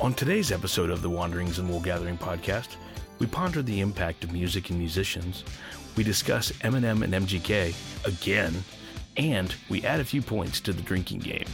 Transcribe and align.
On 0.00 0.14
today's 0.14 0.50
episode 0.50 0.88
of 0.88 1.02
the 1.02 1.10
Wanderings 1.10 1.58
and 1.58 1.68
Wool 1.68 1.80
Gathering 1.80 2.16
podcast, 2.16 2.76
we 3.18 3.26
ponder 3.26 3.60
the 3.60 3.80
impact 3.80 4.24
of 4.24 4.32
music 4.32 4.70
and 4.70 4.78
musicians. 4.78 5.44
We 5.94 6.04
discuss 6.04 6.52
Eminem 6.62 7.02
and 7.02 7.12
MGK 7.12 7.74
again, 8.06 8.64
and 9.18 9.54
we 9.68 9.84
add 9.84 10.00
a 10.00 10.04
few 10.04 10.22
points 10.22 10.58
to 10.60 10.72
the 10.72 10.80
drinking 10.80 11.18
game. 11.18 11.44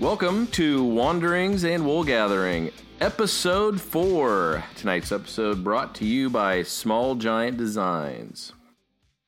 Welcome 0.00 0.46
to 0.48 0.82
Wanderings 0.82 1.64
and 1.64 1.84
Wool 1.84 2.04
Gathering, 2.04 2.70
episode 3.02 3.78
four. 3.78 4.64
Tonight's 4.76 5.12
episode 5.12 5.62
brought 5.62 5.94
to 5.96 6.06
you 6.06 6.30
by 6.30 6.62
Small 6.62 7.16
Giant 7.16 7.58
Designs. 7.58 8.54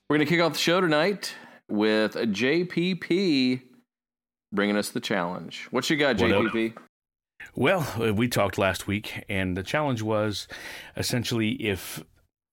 We're 0.08 0.16
going 0.16 0.26
to 0.26 0.34
kick 0.34 0.40
off 0.42 0.54
the 0.54 0.58
show 0.58 0.80
tonight 0.80 1.34
with 1.68 2.16
a 2.16 2.26
JPP 2.26 3.60
bringing 4.50 4.78
us 4.78 4.88
the 4.88 5.00
challenge. 5.00 5.68
What 5.70 5.90
you 5.90 5.98
got, 5.98 6.18
What 6.18 6.32
up? 6.32 6.87
JPP? 7.40 7.46
Well, 7.54 7.86
uh, 8.00 8.14
we 8.14 8.28
talked 8.28 8.58
last 8.58 8.86
week, 8.86 9.24
and 9.28 9.56
the 9.56 9.62
challenge 9.62 10.02
was 10.02 10.48
essentially 10.96 11.50
if 11.62 12.02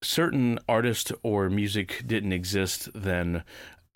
certain 0.02 0.58
artist 0.68 1.12
or 1.22 1.50
music 1.50 2.02
didn't 2.06 2.32
exist, 2.32 2.88
then 2.94 3.44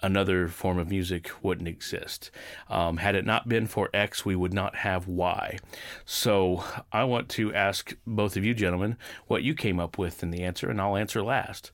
another 0.02 0.48
form 0.48 0.78
of 0.78 0.88
music 0.88 1.30
wouldn't 1.42 1.68
exist. 1.68 2.30
Um, 2.68 2.98
had 2.98 3.14
it 3.14 3.26
not 3.26 3.48
been 3.48 3.66
for 3.66 3.90
X, 3.92 4.24
we 4.24 4.34
would 4.34 4.54
not 4.54 4.76
have 4.76 5.06
Y. 5.06 5.58
So 6.04 6.64
I 6.92 7.04
want 7.04 7.28
to 7.30 7.54
ask 7.54 7.94
both 8.06 8.36
of 8.36 8.44
you 8.44 8.54
gentlemen 8.54 8.96
what 9.26 9.42
you 9.42 9.54
came 9.54 9.78
up 9.78 9.98
with 9.98 10.22
in 10.22 10.30
the 10.30 10.42
answer, 10.42 10.70
and 10.70 10.80
I'll 10.80 10.96
answer 10.96 11.22
last. 11.22 11.70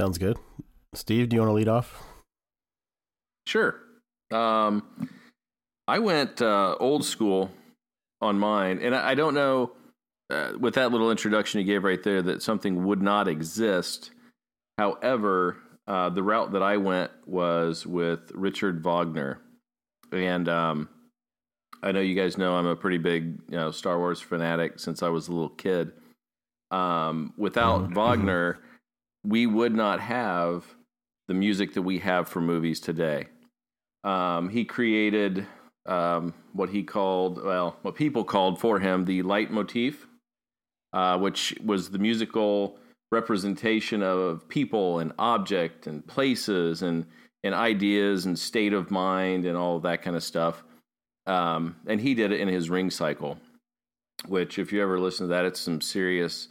Sounds 0.00 0.18
good. 0.18 0.36
Steve, 0.94 1.28
do 1.28 1.36
you 1.36 1.42
want 1.42 1.50
to 1.50 1.54
lead 1.54 1.68
off? 1.68 2.02
Sure. 3.46 3.80
Um, 4.32 4.82
I 5.86 5.98
went 5.98 6.42
uh, 6.42 6.76
old 6.80 7.04
school 7.04 7.50
on 8.22 8.38
mine, 8.38 8.78
and 8.80 8.94
I, 8.94 9.10
I 9.10 9.14
don't 9.14 9.34
know 9.34 9.72
uh, 10.30 10.52
with 10.58 10.74
that 10.74 10.92
little 10.92 11.10
introduction 11.10 11.60
you 11.60 11.66
gave 11.66 11.84
right 11.84 12.02
there 12.02 12.22
that 12.22 12.42
something 12.42 12.84
would 12.86 13.02
not 13.02 13.28
exist. 13.28 14.12
However, 14.78 15.58
uh, 15.86 16.08
the 16.08 16.22
route 16.22 16.52
that 16.52 16.62
I 16.62 16.78
went 16.78 17.10
was 17.26 17.84
with 17.84 18.30
Richard 18.32 18.82
Wagner, 18.82 19.40
and 20.12 20.48
um, 20.48 20.88
I 21.82 21.92
know 21.92 22.00
you 22.00 22.14
guys 22.14 22.38
know 22.38 22.54
I'm 22.54 22.66
a 22.66 22.76
pretty 22.76 22.98
big 22.98 23.40
you 23.48 23.56
know 23.56 23.70
Star 23.72 23.98
Wars 23.98 24.20
fanatic 24.20 24.78
since 24.78 25.02
I 25.02 25.08
was 25.08 25.28
a 25.28 25.32
little 25.32 25.50
kid. 25.50 25.92
Um, 26.70 27.34
without 27.36 27.90
Mhm. 27.90 27.94
Wagner, 27.94 28.60
we 29.24 29.46
would 29.46 29.74
not 29.74 30.00
have 30.00 30.74
the 31.28 31.34
music 31.34 31.74
that 31.74 31.82
we 31.82 31.98
have 31.98 32.28
for 32.28 32.40
movies 32.40 32.80
today. 32.80 33.26
Um, 34.04 34.48
he 34.48 34.64
created 34.64 35.46
um, 35.86 36.34
what 36.52 36.70
he 36.70 36.82
called, 36.82 37.42
well, 37.42 37.76
what 37.82 37.94
people 37.94 38.24
called 38.24 38.60
for 38.60 38.78
him 38.78 39.04
the 39.04 39.22
leitmotif, 39.22 40.06
uh, 40.92 41.18
which 41.18 41.54
was 41.64 41.90
the 41.90 41.98
musical 41.98 42.78
representation 43.10 44.02
of 44.02 44.48
people 44.48 44.98
and 44.98 45.12
object 45.18 45.86
and 45.86 46.06
places 46.06 46.82
and 46.82 47.06
and 47.44 47.54
ideas 47.54 48.24
and 48.26 48.38
state 48.38 48.72
of 48.72 48.90
mind 48.90 49.44
and 49.44 49.56
all 49.56 49.80
that 49.80 50.00
kind 50.02 50.14
of 50.14 50.22
stuff. 50.22 50.62
Um, 51.26 51.76
and 51.86 52.00
he 52.00 52.14
did 52.14 52.32
it 52.32 52.40
in 52.40 52.48
his 52.48 52.70
ring 52.70 52.90
cycle, 52.90 53.38
which, 54.26 54.58
if 54.58 54.72
you 54.72 54.80
ever 54.82 54.98
listen 54.98 55.26
to 55.26 55.30
that, 55.30 55.44
it's 55.44 55.60
some 55.60 55.80
serious 55.80 56.48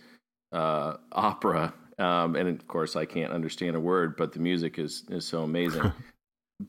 uh, 0.51 0.97
opera. 1.11 1.73
Um, 1.97 2.35
and 2.35 2.49
of 2.49 2.67
course, 2.67 2.95
I 2.95 3.05
can't 3.05 3.31
understand 3.31 3.75
a 3.75 3.79
word, 3.79 4.17
but 4.17 4.33
the 4.33 4.39
music 4.39 4.79
is 4.79 5.03
is 5.09 5.25
so 5.25 5.43
amazing. 5.43 5.91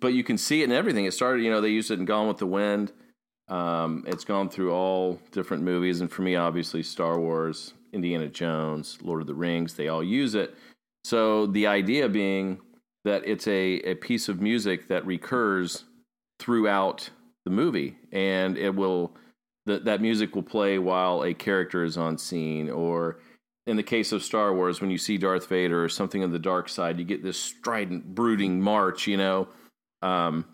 but 0.01 0.15
you 0.15 0.25
can 0.25 0.39
see 0.39 0.63
it 0.63 0.65
in 0.65 0.73
everything. 0.73 1.05
It 1.05 1.15
started, 1.15 1.43
you 1.43 1.51
know, 1.51 1.61
they 1.61 1.69
used 1.71 1.91
it 1.91 1.99
in 1.99 2.05
Gone 2.05 2.29
with 2.29 2.39
the 2.39 2.47
Wind. 2.47 2.93
Um, 3.49 4.05
it's 4.07 4.25
gone 4.25 4.49
through 4.49 4.73
all 4.73 5.21
different 5.31 5.63
movies, 5.63 6.01
and 6.01 6.11
for 6.11 6.23
me, 6.23 6.37
obviously, 6.37 6.83
Star 6.83 7.19
Wars, 7.19 7.75
Indiana 7.93 8.29
Jones, 8.29 8.99
Lord 9.03 9.21
of 9.21 9.27
the 9.27 9.35
Rings, 9.35 9.75
they 9.75 9.89
all 9.89 10.03
use 10.03 10.35
it. 10.35 10.55
So 11.05 11.47
the 11.47 11.67
idea 11.67 12.09
being 12.09 12.61
that 13.05 13.27
it's 13.27 13.47
a, 13.49 13.81
a 13.81 13.95
piece 13.97 14.29
of 14.29 14.41
music 14.41 14.89
that 14.89 15.05
recurs 15.05 15.85
throughout 16.39 17.11
the 17.45 17.51
movie, 17.51 17.97
and 18.13 18.57
it 18.57 18.75
will 18.75 19.13
that 19.67 19.85
that 19.85 20.01
music 20.01 20.35
will 20.35 20.43
play 20.43 20.79
while 20.79 21.23
a 21.23 21.35
character 21.35 21.85
is 21.85 21.97
on 21.97 22.19
scene, 22.19 22.71
or 22.71 23.19
in 23.67 23.77
the 23.77 23.83
case 23.83 24.13
of 24.13 24.23
Star 24.23 24.55
Wars, 24.55 24.81
when 24.81 24.91
you 24.91 24.99
see 24.99 25.19
Darth 25.19 25.49
Vader 25.49 25.85
or 25.85 25.89
something 25.89 26.23
on 26.23 26.33
the 26.33 26.39
dark 26.39 26.69
side, 26.69 26.99
you 26.99 27.05
get 27.05 27.23
this 27.23 27.39
strident, 27.39 28.15
brooding 28.15 28.61
march, 28.61 29.07
you 29.07 29.17
know. 29.17 29.49
Um, 30.03 30.45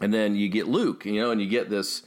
and 0.00 0.12
then 0.12 0.34
you 0.34 0.48
get 0.48 0.66
Luke, 0.66 1.04
you 1.04 1.20
know, 1.20 1.30
and 1.30 1.40
you 1.40 1.48
get 1.48 1.70
this 1.70 2.02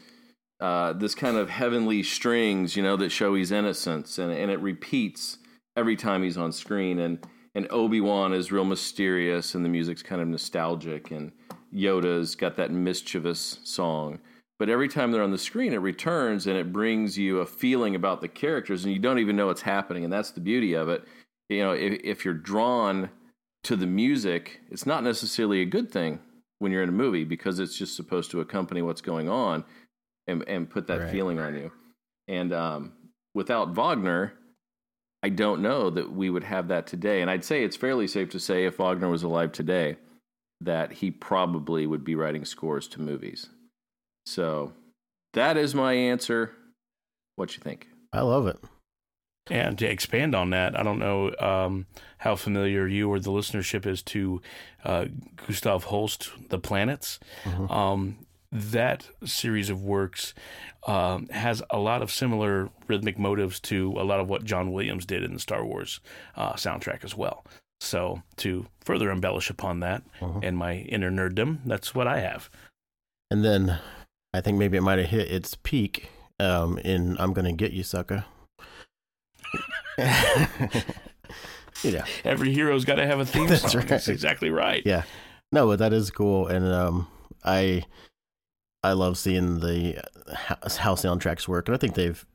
uh, 0.60 0.94
this 0.94 1.14
kind 1.14 1.36
of 1.36 1.50
heavenly 1.50 2.02
strings, 2.04 2.78
you 2.78 2.84
know, 2.84 2.96
that 2.96 3.12
show 3.12 3.36
his 3.36 3.52
innocence, 3.52 4.18
and 4.18 4.32
and 4.32 4.50
it 4.50 4.60
repeats 4.60 5.38
every 5.76 5.96
time 5.96 6.24
he's 6.24 6.38
on 6.38 6.52
screen. 6.52 7.00
And 7.00 7.20
and 7.56 7.68
Obi 7.70 8.02
Wan 8.02 8.34
is 8.34 8.52
real 8.52 8.66
mysterious, 8.66 9.56
and 9.56 9.64
the 9.64 9.70
music's 9.70 10.02
kind 10.02 10.22
of 10.22 10.28
nostalgic, 10.28 11.12
and 11.12 11.32
Yoda's 11.74 12.36
got 12.36 12.56
that 12.56 12.72
mischievous 12.72 13.60
song. 13.64 14.20
But 14.60 14.70
every 14.70 14.88
time 14.88 15.12
they're 15.12 15.24
on 15.24 15.32
the 15.32 15.38
screen, 15.38 15.74
it 15.74 15.78
returns 15.78 16.48
and 16.48 16.56
it 16.56 16.72
brings 16.72 17.18
you 17.18 17.40
a 17.40 17.46
feeling 17.46 17.96
about 17.96 18.22
the 18.22 18.28
characters, 18.28 18.86
and 18.86 18.94
you 18.94 19.00
don't 19.00 19.20
even 19.20 19.36
know 19.36 19.48
what's 19.48 19.62
happening, 19.62 20.04
and 20.04 20.14
that's 20.14 20.32
the 20.32 20.40
beauty 20.40 20.74
of 20.74 20.90
it. 20.90 21.04
You 21.50 21.64
know, 21.64 21.74
if, 21.74 22.00
if 22.04 22.26
you're 22.26 22.34
drawn 22.34 23.10
to 23.64 23.76
the 23.76 23.88
music, 23.88 24.62
it's 24.72 24.86
not 24.86 25.04
necessarily 25.04 25.62
a 25.62 25.66
good 25.66 25.92
thing 25.92 26.20
when 26.64 26.72
you're 26.72 26.82
in 26.82 26.90
a 26.90 26.94
movie 26.94 27.26
because 27.26 27.60
it's 27.60 27.78
just 27.78 27.96
supposed 27.96 28.32
to 28.32 28.40
accompany 28.40 28.82
what's 28.82 29.02
going 29.02 29.30
on 29.30 29.66
and 30.28 30.48
and 30.48 30.70
put 30.70 30.88
that 30.88 31.02
Right. 31.02 31.12
feeling 31.12 31.38
on 31.38 31.54
you. 31.56 31.72
And 32.30 32.54
um, 32.54 32.94
without 33.36 33.76
Wagner, 33.76 34.34
I 35.22 35.28
don't 35.30 35.62
know 35.62 35.90
that 35.90 36.14
we 36.14 36.30
would 36.30 36.46
have 36.46 36.70
that 36.70 36.88
today. 36.88 37.22
And 37.22 37.30
I'd 37.30 37.44
say 37.44 37.64
it's 37.64 37.76
fairly 37.76 38.08
safe 38.08 38.30
to 38.32 38.40
say 38.40 38.66
if 38.66 38.78
Wagner 38.78 39.10
was 39.10 39.24
alive 39.24 39.52
today, 39.52 39.98
that 40.62 40.94
he 40.94 41.12
probably 41.12 41.86
would 41.86 42.06
be 42.06 42.16
writing 42.16 42.46
scores 42.46 42.88
to 42.90 43.02
movies. 43.02 43.50
So 44.26 44.72
that 45.34 45.58
is 45.58 45.76
my 45.76 45.94
answer. 45.94 46.54
What 47.36 47.58
you 47.58 47.62
think? 47.62 47.90
I 48.14 48.22
love 48.22 48.48
it. 48.48 48.58
And 49.50 49.78
to 49.80 49.86
expand 49.86 50.36
on 50.36 50.52
that, 50.52 50.78
I 50.80 50.84
don't 50.84 51.00
know 51.00 51.34
um, 51.40 51.86
how 52.20 52.36
familiar 52.36 52.88
you 52.88 53.10
or 53.10 53.20
the 53.20 53.30
listenership 53.32 53.86
is 53.86 54.02
to 54.04 54.42
uh, 54.86 55.06
Gustav 55.48 55.86
Holst, 55.86 56.32
The 56.50 56.60
Planets. 56.60 57.20
Mhm. 57.44 57.70
Um, 57.70 58.18
that 58.52 59.10
series 59.26 59.70
of 59.72 59.82
works 59.84 60.34
um, 60.88 61.28
has 61.30 61.64
a 61.72 61.80
lot 61.80 62.02
of 62.04 62.12
similar 62.12 62.70
rhythmic 62.88 63.18
motives 63.18 63.60
to 63.62 63.92
a 63.98 64.04
lot 64.04 64.20
of 64.20 64.30
what 64.30 64.44
John 64.46 64.72
Williams 64.72 65.06
did 65.08 65.24
in 65.24 65.34
the 65.34 65.40
Star 65.40 65.66
Wars 65.66 66.00
uh, 66.36 66.54
soundtrack 66.54 67.04
as 67.04 67.18
well. 67.18 67.44
So, 67.82 68.22
to 68.38 68.68
further 68.80 69.10
embellish 69.12 69.50
upon 69.50 69.80
that 69.82 70.04
Mhm. 70.22 70.44
and 70.44 70.58
my 70.58 70.76
inner 70.78 71.12
nerddom, 71.12 71.60
that's 71.66 71.94
what 71.96 72.08
I 72.08 72.20
have. 72.20 72.50
And 73.32 73.44
then 73.44 73.80
I 74.34 74.40
think 74.40 74.58
maybe 74.58 74.78
it 74.78 74.82
might 74.82 75.00
have 75.00 75.10
hit 75.10 75.30
its 75.32 75.56
peak 75.56 76.10
um, 76.40 76.78
in 76.78 77.18
"I'm 77.20 77.34
Gonna 77.34 77.52
Get 77.54 77.72
You, 77.74 77.84
Sucker." 77.84 78.24
yeah, 81.84 82.06
Every 82.24 82.54
hero's 82.54 82.86
got 82.86 82.96
to 82.96 83.06
have 83.06 83.20
a 83.20 83.26
theme 83.26 83.48
That's 83.50 83.72
song. 83.72 83.82
right. 83.82 83.88
That's 83.88 84.08
exactly 84.08 84.50
right. 84.50 84.82
yeah. 84.86 85.04
No, 85.52 85.68
but 85.68 85.80
that 85.80 85.94
is 85.94 86.10
cool, 86.10 86.48
and 86.48 86.66
um, 86.66 87.08
I 87.44 87.84
I 88.84 88.94
love 88.94 89.18
seeing 89.18 89.60
the 89.60 89.98
uh, 90.00 90.36
how, 90.36 90.58
how 90.80 90.96
soundtracks 90.96 91.48
work, 91.48 91.68
and 91.68 91.76
I 91.76 91.78
think 91.78 91.96
they've 91.96 92.26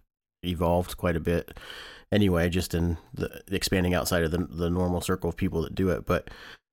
evolved 0.44 0.96
quite 0.96 1.16
a 1.16 1.20
bit. 1.20 1.58
Anyway, 2.12 2.48
just 2.48 2.74
in 2.74 2.96
the 3.12 3.42
expanding 3.50 3.92
outside 3.94 4.22
of 4.22 4.30
the 4.30 4.38
the 4.38 4.70
normal 4.70 5.00
circle 5.00 5.28
of 5.30 5.36
people 5.36 5.62
that 5.62 5.74
do 5.74 5.90
it, 5.90 6.06
but 6.06 6.30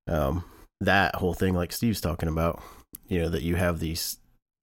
um, 0.07 0.43
that 0.81 1.15
whole 1.15 1.33
thing, 1.33 1.55
like 1.55 1.71
Steve's 1.71 1.99
talking 1.99 2.29
about, 2.29 2.61
you 3.07 3.19
know, 3.21 3.29
that 3.29 3.41
you 3.41 3.55
have 3.55 3.79
these 3.79 4.17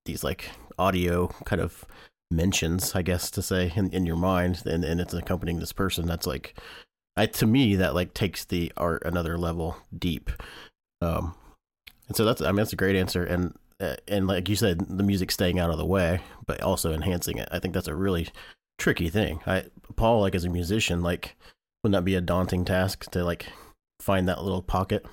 these 0.05 0.23
like 0.23 0.49
audio 0.79 1.27
kind 1.45 1.61
of 1.61 1.85
mentions, 2.31 2.95
I 2.95 3.01
guess 3.01 3.29
to 3.31 3.41
say, 3.41 3.71
in, 3.75 3.91
in 3.91 4.05
your 4.05 4.15
mind, 4.15 4.63
and, 4.65 4.83
and 4.83 4.99
it's 4.99 5.13
accompanying 5.13 5.59
this 5.59 5.73
person. 5.73 6.05
That's 6.05 6.27
like, 6.27 6.57
I 7.15 7.25
to 7.27 7.45
me 7.45 7.75
that 7.75 7.93
like 7.93 8.13
takes 8.13 8.45
the 8.45 8.71
art 8.77 9.03
another 9.05 9.37
level 9.37 9.77
deep. 9.97 10.31
Um, 11.01 11.35
and 12.07 12.17
so 12.17 12.25
that's 12.25 12.41
I 12.41 12.47
mean 12.47 12.57
that's 12.57 12.73
a 12.73 12.77
great 12.77 12.95
answer, 12.95 13.23
and 13.23 13.55
uh, 13.79 13.95
and 14.07 14.27
like 14.27 14.49
you 14.49 14.55
said, 14.55 14.79
the 14.97 15.03
music 15.03 15.31
staying 15.31 15.59
out 15.59 15.69
of 15.69 15.77
the 15.77 15.85
way, 15.85 16.21
but 16.45 16.61
also 16.61 16.93
enhancing 16.93 17.37
it. 17.37 17.49
I 17.51 17.59
think 17.59 17.73
that's 17.73 17.87
a 17.87 17.95
really 17.95 18.29
tricky 18.77 19.09
thing. 19.09 19.41
I 19.45 19.65
Paul, 19.95 20.21
like 20.21 20.35
as 20.35 20.45
a 20.45 20.49
musician, 20.49 21.01
like 21.01 21.35
wouldn't 21.83 21.99
that 21.99 22.05
be 22.05 22.15
a 22.15 22.21
daunting 22.21 22.65
task 22.65 23.11
to 23.11 23.23
like 23.23 23.47
find 23.99 24.27
that 24.27 24.43
little 24.43 24.61
pocket? 24.61 25.05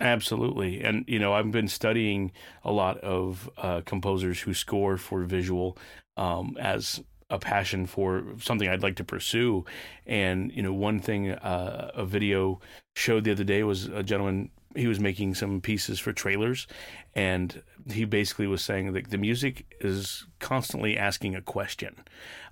Absolutely. 0.00 0.82
And, 0.82 1.04
you 1.08 1.18
know, 1.18 1.32
I've 1.32 1.50
been 1.50 1.68
studying 1.68 2.30
a 2.64 2.70
lot 2.70 2.98
of 2.98 3.50
uh, 3.56 3.80
composers 3.84 4.40
who 4.40 4.54
score 4.54 4.96
for 4.96 5.24
visual 5.24 5.76
um, 6.16 6.56
as 6.60 7.02
a 7.30 7.38
passion 7.38 7.86
for 7.86 8.24
something 8.40 8.68
I'd 8.68 8.82
like 8.82 8.96
to 8.96 9.04
pursue. 9.04 9.64
And, 10.06 10.52
you 10.52 10.62
know, 10.62 10.72
one 10.72 11.00
thing 11.00 11.32
uh, 11.32 11.90
a 11.94 12.04
video 12.06 12.60
showed 12.94 13.24
the 13.24 13.32
other 13.32 13.44
day 13.44 13.64
was 13.64 13.86
a 13.86 14.02
gentleman 14.02 14.50
he 14.76 14.86
was 14.86 15.00
making 15.00 15.34
some 15.34 15.60
pieces 15.60 15.98
for 15.98 16.12
trailers, 16.12 16.66
and 17.14 17.62
he 17.90 18.04
basically 18.04 18.46
was 18.46 18.62
saying 18.62 18.92
that 18.92 19.10
the 19.10 19.18
music 19.18 19.66
is 19.80 20.26
constantly 20.40 20.96
asking 20.96 21.34
a 21.34 21.42
question 21.42 21.96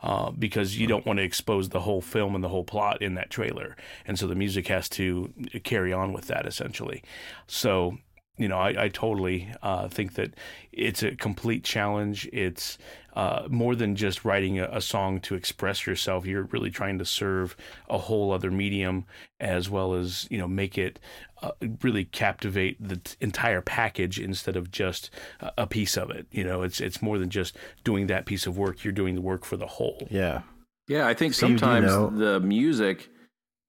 uh, 0.03 0.31
because 0.31 0.79
you 0.79 0.87
don't 0.87 1.07
want 1.07 1.19
to 1.19 1.23
expose 1.23 1.69
the 1.69 1.81
whole 1.81 2.01
film 2.01 2.35
and 2.35 2.43
the 2.43 2.49
whole 2.49 2.65
plot 2.65 3.03
in 3.03 3.15
that 3.15 3.31
trailer, 3.31 3.77
and 4.07 4.19
so 4.19 4.27
the 4.27 4.35
music 4.35 4.69
has 4.69 4.89
to 4.89 5.33
carry 5.63 5.93
on 5.93 6.13
with 6.13 6.27
that 6.27 6.47
essentially. 6.47 7.03
So 7.47 7.99
you 8.39 8.49
know, 8.49 8.59
I, 8.59 8.85
I 8.85 8.89
totally 8.89 9.49
uh, 9.63 9.89
think 9.89 10.15
that 10.15 10.35
it's 10.73 11.03
a 11.03 11.15
complete 11.17 11.65
challenge. 11.65 12.29
It's 12.33 12.77
uh, 13.15 13.47
more 13.49 13.75
than 13.75 13.97
just 13.97 14.27
writing 14.27 14.59
a, 14.59 14.69
a, 14.71 14.81
song 14.83 15.21
to 15.21 15.35
express 15.35 15.87
yourself. 15.87 16.27
You're 16.27 16.43
really 16.45 16.71
trying 16.71 16.99
to 16.99 17.07
serve 17.07 17.57
a 17.89 17.97
whole 17.97 18.31
other 18.31 18.51
medium 18.51 19.07
as 19.41 19.71
well 19.71 19.95
as 19.95 20.27
you 20.31 20.37
know 20.37 20.47
make 20.47 20.77
it 20.77 21.01
uh, 21.43 21.53
really 21.83 22.05
captivate 22.05 22.77
the 22.79 22.97
t- 22.97 23.17
entire 23.21 23.63
package 23.63 24.21
instead 24.21 24.55
of 24.55 24.71
just 24.71 25.09
a 25.57 25.67
piece 25.67 25.97
of 25.97 26.11
it. 26.11 26.27
You 26.31 26.45
know, 26.45 26.61
it's 26.61 26.79
it's 26.79 27.01
more 27.01 27.19
than 27.19 27.31
just 27.31 27.57
doing 27.85 28.07
that 28.09 28.27
piece 28.27 28.47
of 28.47 28.59
work. 28.59 28.85
You're 28.85 28.93
doing 28.93 29.15
the 29.15 29.23
work 29.23 29.47
for 29.47 29.57
the 29.57 29.67
whole. 29.67 30.07
Yeah, 30.11 30.43
yeah. 30.87 31.09
I 31.09 31.15
think 31.15 31.33
sometimes 31.33 31.91
you 31.91 31.97
know? 31.97 32.11
the 32.11 32.41
music 32.41 33.09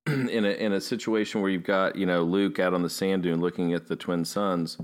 in 0.30 0.45
a 0.45 0.50
in 0.50 0.74
a 0.74 0.81
situation 0.81 1.42
where 1.42 1.50
you've 1.50 1.63
got 1.63 1.95
you 1.95 2.06
know 2.06 2.24
Luke 2.24 2.59
out 2.59 2.74
on 2.74 2.83
the 2.83 2.89
sand 2.89 3.24
dune 3.24 3.42
looking 3.42 3.74
at 3.74 3.88
the 3.88 3.95
twin 3.95 4.25
suns. 4.25 4.77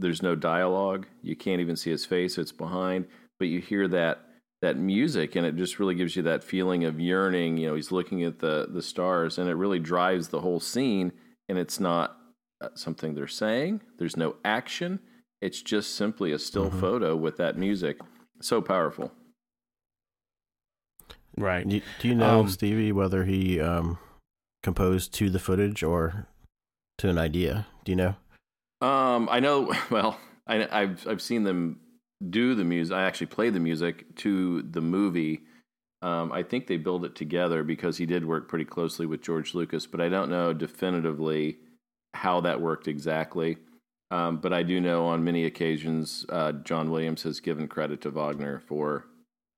There's 0.00 0.22
no 0.22 0.34
dialogue. 0.34 1.06
You 1.22 1.34
can't 1.36 1.60
even 1.60 1.76
see 1.76 1.90
his 1.90 2.04
face. 2.04 2.38
It's 2.38 2.52
behind, 2.52 3.06
but 3.38 3.48
you 3.48 3.60
hear 3.60 3.88
that 3.88 4.20
that 4.60 4.76
music, 4.76 5.36
and 5.36 5.46
it 5.46 5.56
just 5.56 5.78
really 5.78 5.94
gives 5.94 6.16
you 6.16 6.22
that 6.22 6.44
feeling 6.44 6.84
of 6.84 7.00
yearning. 7.00 7.56
You 7.56 7.68
know, 7.68 7.74
he's 7.74 7.92
looking 7.92 8.22
at 8.24 8.40
the 8.40 8.68
the 8.70 8.82
stars, 8.82 9.38
and 9.38 9.48
it 9.48 9.54
really 9.54 9.78
drives 9.78 10.28
the 10.28 10.40
whole 10.40 10.60
scene. 10.60 11.12
And 11.48 11.56
it's 11.56 11.80
not 11.80 12.18
uh, 12.60 12.68
something 12.74 13.14
they're 13.14 13.26
saying. 13.26 13.80
There's 13.98 14.16
no 14.16 14.36
action. 14.44 15.00
It's 15.40 15.62
just 15.62 15.94
simply 15.94 16.32
a 16.32 16.38
still 16.38 16.68
mm-hmm. 16.68 16.80
photo 16.80 17.16
with 17.16 17.36
that 17.38 17.56
music. 17.56 17.98
So 18.42 18.60
powerful. 18.60 19.12
Right. 21.36 21.66
Do, 21.66 21.80
you 22.02 22.14
know, 22.14 22.40
um, 22.40 22.48
Stevie, 22.48 22.92
whether 22.92 23.24
he 23.24 23.60
um, 23.60 23.98
composed 24.62 25.12
to 25.14 25.30
the 25.30 25.38
footage 25.38 25.82
or 25.82 26.26
to 26.98 27.08
an 27.08 27.18
idea? 27.18 27.66
Do 27.84 27.92
you 27.92 27.96
know? 27.96 28.16
Um, 28.80 29.28
I 29.30 29.40
know. 29.40 29.72
Well, 29.90 30.18
I, 30.46 30.66
have 30.70 31.06
I've 31.06 31.22
seen 31.22 31.44
them 31.44 31.80
do 32.30 32.54
the 32.54 32.64
music. 32.64 32.96
I 32.96 33.02
actually 33.02 33.26
played 33.28 33.54
the 33.54 33.60
music 33.60 34.16
to 34.16 34.62
the 34.62 34.80
movie. 34.80 35.42
Um, 36.00 36.32
I 36.32 36.42
think 36.42 36.66
they 36.66 36.76
build 36.76 37.04
it 37.04 37.14
together 37.14 37.64
because 37.64 37.96
he 37.96 38.06
did 38.06 38.24
work 38.24 38.48
pretty 38.48 38.64
closely 38.64 39.04
with 39.04 39.22
George 39.22 39.54
Lucas, 39.54 39.86
but 39.86 40.00
I 40.00 40.08
don't 40.08 40.30
know 40.30 40.52
definitively 40.52 41.58
how 42.14 42.40
that 42.40 42.60
worked 42.60 42.88
exactly. 42.88 43.58
Um, 44.10 44.38
but 44.38 44.52
I 44.52 44.62
do 44.62 44.80
know 44.80 45.06
on 45.06 45.24
many 45.24 45.44
occasions 45.44 46.24
uh, 46.30 46.52
John 46.52 46.90
Williams 46.90 47.22
has 47.24 47.40
given 47.40 47.68
credit 47.68 48.00
to 48.02 48.10
Wagner 48.10 48.60
for 48.66 49.06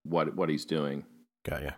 what 0.03 0.35
what 0.35 0.49
he's 0.49 0.65
doing. 0.65 1.05
Got 1.45 1.63
you. 1.63 1.73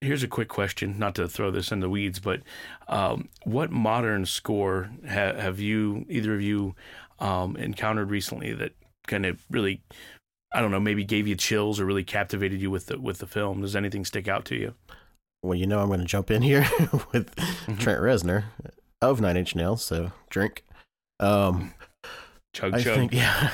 Here's 0.00 0.22
a 0.22 0.28
quick 0.28 0.48
question, 0.48 0.98
not 0.98 1.14
to 1.16 1.28
throw 1.28 1.50
this 1.50 1.70
in 1.70 1.80
the 1.80 1.90
weeds, 1.90 2.20
but 2.20 2.40
um, 2.88 3.28
what 3.44 3.70
modern 3.70 4.24
score 4.24 4.90
ha- 5.06 5.34
have 5.34 5.60
you, 5.60 6.06
either 6.08 6.34
of 6.34 6.40
you, 6.40 6.74
um, 7.18 7.56
encountered 7.56 8.10
recently 8.10 8.54
that 8.54 8.72
kind 9.06 9.26
of 9.26 9.44
really, 9.50 9.82
I 10.54 10.62
don't 10.62 10.70
know, 10.70 10.80
maybe 10.80 11.04
gave 11.04 11.28
you 11.28 11.36
chills 11.36 11.78
or 11.78 11.84
really 11.84 12.04
captivated 12.04 12.62
you 12.62 12.70
with 12.70 12.86
the 12.86 12.98
with 12.98 13.18
the 13.18 13.26
film? 13.26 13.60
Does 13.60 13.76
anything 13.76 14.06
stick 14.06 14.26
out 14.26 14.46
to 14.46 14.56
you? 14.56 14.74
Well, 15.42 15.54
you 15.54 15.66
know, 15.66 15.80
I'm 15.80 15.88
going 15.88 16.00
to 16.00 16.06
jump 16.06 16.30
in 16.30 16.42
here 16.42 16.62
with 17.12 17.34
mm-hmm. 17.36 17.76
Trent 17.76 18.00
Reznor 18.00 18.44
of 19.02 19.20
Nine 19.20 19.36
Inch 19.36 19.54
Nails, 19.54 19.84
so 19.84 20.12
drink. 20.28 20.64
Um, 21.18 21.74
chug 22.54 22.74
I 22.74 22.82
chug. 22.82 22.96
Think, 22.96 23.12
yeah. 23.14 23.50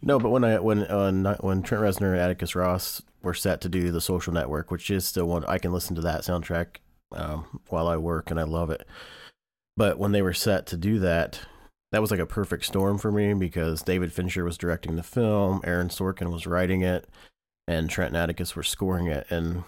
no, 0.00 0.18
but 0.18 0.30
when 0.30 0.44
I 0.44 0.58
when 0.58 0.84
uh, 0.84 1.36
when 1.40 1.62
Trent 1.62 1.82
Reznor 1.82 2.12
and 2.12 2.20
Atticus 2.20 2.54
Ross 2.54 3.02
we're 3.22 3.34
set 3.34 3.60
to 3.62 3.68
do 3.68 3.90
the 3.90 4.00
social 4.00 4.32
network, 4.32 4.70
which 4.70 4.90
is 4.90 5.06
still 5.06 5.26
one 5.26 5.44
I 5.46 5.58
can 5.58 5.72
listen 5.72 5.94
to 5.96 6.02
that 6.02 6.22
soundtrack 6.22 6.76
um, 7.12 7.60
while 7.68 7.88
I 7.88 7.96
work 7.96 8.30
and 8.30 8.38
I 8.38 8.44
love 8.44 8.70
it. 8.70 8.86
But 9.76 9.98
when 9.98 10.12
they 10.12 10.22
were 10.22 10.34
set 10.34 10.66
to 10.68 10.76
do 10.76 10.98
that, 11.00 11.40
that 11.92 12.00
was 12.00 12.10
like 12.10 12.20
a 12.20 12.26
perfect 12.26 12.64
storm 12.64 12.98
for 12.98 13.12
me 13.12 13.34
because 13.34 13.82
David 13.82 14.12
Fincher 14.12 14.44
was 14.44 14.58
directing 14.58 14.96
the 14.96 15.02
film, 15.02 15.60
Aaron 15.64 15.88
Sorkin 15.88 16.32
was 16.32 16.46
writing 16.46 16.82
it, 16.82 17.08
and 17.68 17.88
Trent 17.88 18.08
and 18.08 18.16
Atticus 18.16 18.56
were 18.56 18.62
scoring 18.62 19.06
it. 19.06 19.26
And 19.30 19.64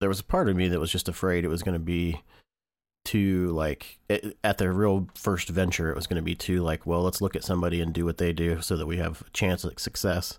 there 0.00 0.08
was 0.08 0.20
a 0.20 0.24
part 0.24 0.48
of 0.48 0.56
me 0.56 0.68
that 0.68 0.80
was 0.80 0.92
just 0.92 1.08
afraid 1.08 1.44
it 1.44 1.48
was 1.48 1.62
going 1.62 1.74
to 1.74 1.78
be 1.78 2.22
too 3.04 3.48
like 3.48 3.98
it, 4.08 4.36
at 4.42 4.58
their 4.58 4.72
real 4.72 5.08
first 5.14 5.50
venture 5.50 5.90
it 5.90 5.94
was 5.94 6.06
going 6.06 6.16
to 6.16 6.22
be 6.22 6.34
too 6.34 6.62
like 6.62 6.86
well 6.86 7.02
let's 7.02 7.20
look 7.20 7.36
at 7.36 7.44
somebody 7.44 7.80
and 7.82 7.92
do 7.92 8.04
what 8.04 8.16
they 8.16 8.32
do 8.32 8.62
so 8.62 8.76
that 8.76 8.86
we 8.86 8.96
have 8.96 9.22
a 9.26 9.30
chance 9.30 9.62
at 9.62 9.78
success 9.78 10.38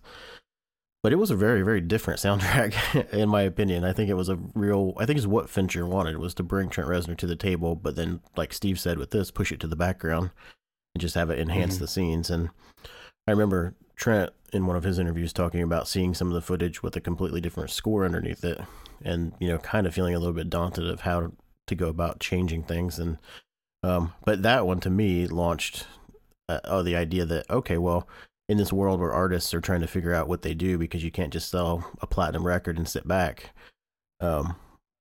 but 1.06 1.14
it 1.14 1.18
was 1.18 1.30
a 1.30 1.36
very 1.36 1.62
very 1.62 1.82
different 1.82 2.20
soundtrack 2.20 2.74
in 3.14 3.30
my 3.30 3.44
opinion. 3.44 3.86
I 3.86 3.94
think 3.94 4.10
it 4.10 4.16
was 4.16 4.28
a 4.28 4.40
real 4.56 4.94
i 4.98 5.06
think 5.06 5.18
it's 5.18 5.28
what 5.28 5.52
fincher 5.52 5.86
wanted 5.86 6.18
was 6.18 6.34
to 6.34 6.42
bring 6.42 6.68
trent 6.68 6.90
reznor 6.90 7.16
to 7.18 7.28
the 7.28 7.36
table 7.36 7.76
but 7.76 7.96
then 7.96 8.22
like 8.36 8.52
steve 8.52 8.80
said 8.80 8.98
with 8.98 9.12
this 9.12 9.30
push 9.30 9.52
it 9.52 9.60
to 9.60 9.68
the 9.68 9.76
background 9.76 10.32
and 10.96 11.02
just 11.04 11.14
have 11.14 11.30
it 11.30 11.38
enhance 11.38 11.76
mm-hmm. 11.76 11.84
the 11.84 11.88
scenes. 11.88 12.32
And 12.32 12.50
i 13.28 13.32
remember 13.32 13.76
trent 13.96 14.32
in 14.52 14.66
one 14.66 14.76
of 14.76 14.84
his 14.84 14.98
interviews 14.98 15.32
talking 15.32 15.62
about 15.62 15.88
seeing 15.88 16.16
some 16.16 16.30
of 16.30 16.34
the 16.34 16.42
footage 16.42 16.82
with 16.82 16.96
a 16.96 17.02
completely 17.02 17.40
different 17.40 17.70
score 17.70 18.04
underneath 18.04 18.44
it 18.44 18.60
and 19.04 19.34
you 19.40 19.48
know 19.48 19.60
kind 19.60 19.86
of 19.86 19.94
feeling 19.94 20.16
a 20.16 20.20
little 20.20 20.34
bit 20.34 20.50
daunted 20.50 20.90
of 20.90 21.02
how 21.02 21.32
to 21.68 21.76
go 21.76 21.88
about 21.88 22.20
changing 22.20 22.64
things. 22.64 22.98
And 22.98 23.20
um 23.84 24.16
but 24.26 24.42
that 24.42 24.66
one 24.66 24.80
to 24.80 24.90
me 24.90 25.28
launched 25.28 25.86
uh, 26.50 26.62
oh 26.64 26.82
the 26.82 26.96
idea 26.96 27.28
that 27.28 27.48
okay 27.52 27.78
well 27.78 28.08
in 28.48 28.58
this 28.58 28.74
world 28.74 29.00
where 29.00 29.14
artists 29.14 29.54
are 29.54 29.62
trying 29.62 29.82
to 29.82 29.88
figure 29.88 30.14
out 30.14 30.28
what 30.28 30.42
they 30.42 30.54
do 30.54 30.78
because 30.78 31.04
you 31.04 31.12
can't 31.12 31.34
just 31.34 31.50
sell 31.50 31.92
a 32.02 32.08
platinum 32.08 32.46
record 32.46 32.78
and 32.78 32.88
sit 32.88 33.08
back. 33.08 33.52
Um, 34.20 34.56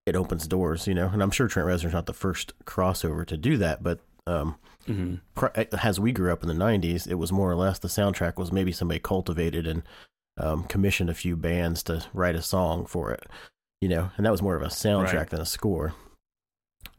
it 0.06 0.17
opens 0.17 0.46
doors, 0.46 0.87
you 0.87 0.94
know. 0.94 1.08
And 1.08 1.23
I'm 1.23 1.31
sure 1.31 1.49
Trent 1.49 1.69
Reznor's 1.69 1.93
not 1.93 2.06
the 2.06 2.12
first 2.12 2.52
crossover 2.64 3.26
to 3.26 3.37
do 3.37 3.56
that, 3.58 3.82
but 3.82 4.00
um, 4.26 4.56
mm-hmm. 4.88 5.46
as 5.82 6.00
we 6.00 6.12
grew 6.12 6.32
up 6.32 6.43
in 6.43 6.49
the 6.49 6.55
'90s, 6.55 7.06
it 7.06 7.14
was 7.14 7.32
more 7.32 7.50
or 7.50 7.56
less 7.56 7.79
the 7.79 7.88
soundtrack 7.88 8.37
was 8.37 8.52
maybe 8.52 8.73
somebody 8.73 9.00
cultivated 9.00 9.67
and 9.67 9.82
um, 10.38 10.64
commissioned 10.64 11.11
a 11.11 11.14
few 11.14 11.37
bands 11.37 11.82
to 11.85 12.05
write 12.12 12.35
a 12.35 12.43
song 12.43 12.87
for 12.87 13.12
it, 13.12 13.25
you 13.81 13.88
know. 13.88 14.11
And 14.17 14.26
that 14.26 14.32
was 14.32 14.43
more 14.43 14.56
of 14.56 14.62
a 14.62 14.67
soundtrack 14.67 15.14
right. 15.14 15.31
than 15.31 15.41
a 15.41 15.46
score. 15.46 15.94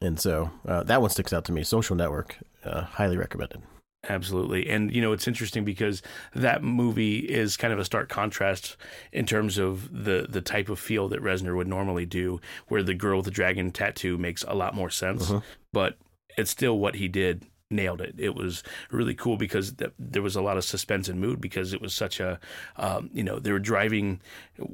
And 0.02 0.20
so 0.20 0.52
uh, 0.68 0.84
that 0.84 1.02
one 1.02 1.10
sticks 1.10 1.34
out 1.34 1.46
to 1.46 1.52
me. 1.52 1.64
Social 1.64 1.96
Network, 1.96 2.38
uh, 2.64 2.82
highly 2.82 3.18
recommended. 3.18 3.62
Absolutely. 4.08 4.70
And, 4.70 4.94
you 4.94 5.02
know, 5.02 5.14
it's 5.14 5.28
interesting 5.28 5.66
because 5.66 6.02
that 6.34 6.64
movie 6.64 7.20
is 7.20 7.58
kind 7.58 7.74
of 7.74 7.80
a 7.80 7.86
stark 7.86 8.10
contrast 8.10 8.78
in 9.12 9.26
terms 9.26 9.58
of 9.58 10.06
the, 10.06 10.28
the 10.30 10.42
type 10.42 10.70
of 10.70 10.80
feel 10.80 11.08
that 11.10 11.22
Reznor 11.22 11.56
would 11.56 11.68
normally 11.68 12.06
do, 12.06 12.40
where 12.68 12.84
the 12.84 12.94
girl 12.94 13.18
with 13.18 13.26
the 13.26 13.32
dragon 13.32 13.72
tattoo 13.72 14.18
makes 14.18 14.44
a 14.44 14.54
lot 14.54 14.76
more 14.76 14.90
sense. 14.90 15.30
Uh-huh. 15.30 15.42
But 15.74 15.98
it's 16.38 16.52
still 16.52 16.78
what 16.78 16.96
he 16.96 17.08
did 17.08 17.46
nailed 17.75 18.01
it. 18.01 18.15
It 18.17 18.36
was 18.36 18.63
really 18.91 19.13
cool 19.13 19.38
because 19.38 19.74
th- 19.74 19.91
there 20.00 20.22
was 20.22 20.36
a 20.36 20.41
lot 20.41 20.58
of 20.58 20.63
suspense 20.63 21.10
and 21.10 21.20
mood 21.20 21.41
because 21.41 21.74
it 21.74 21.82
was 21.82 21.94
such 21.94 22.20
a, 22.20 22.39
um, 22.77 23.10
you 23.13 23.24
know, 23.24 23.39
they 23.39 23.51
were 23.51 23.60
driving 23.60 24.22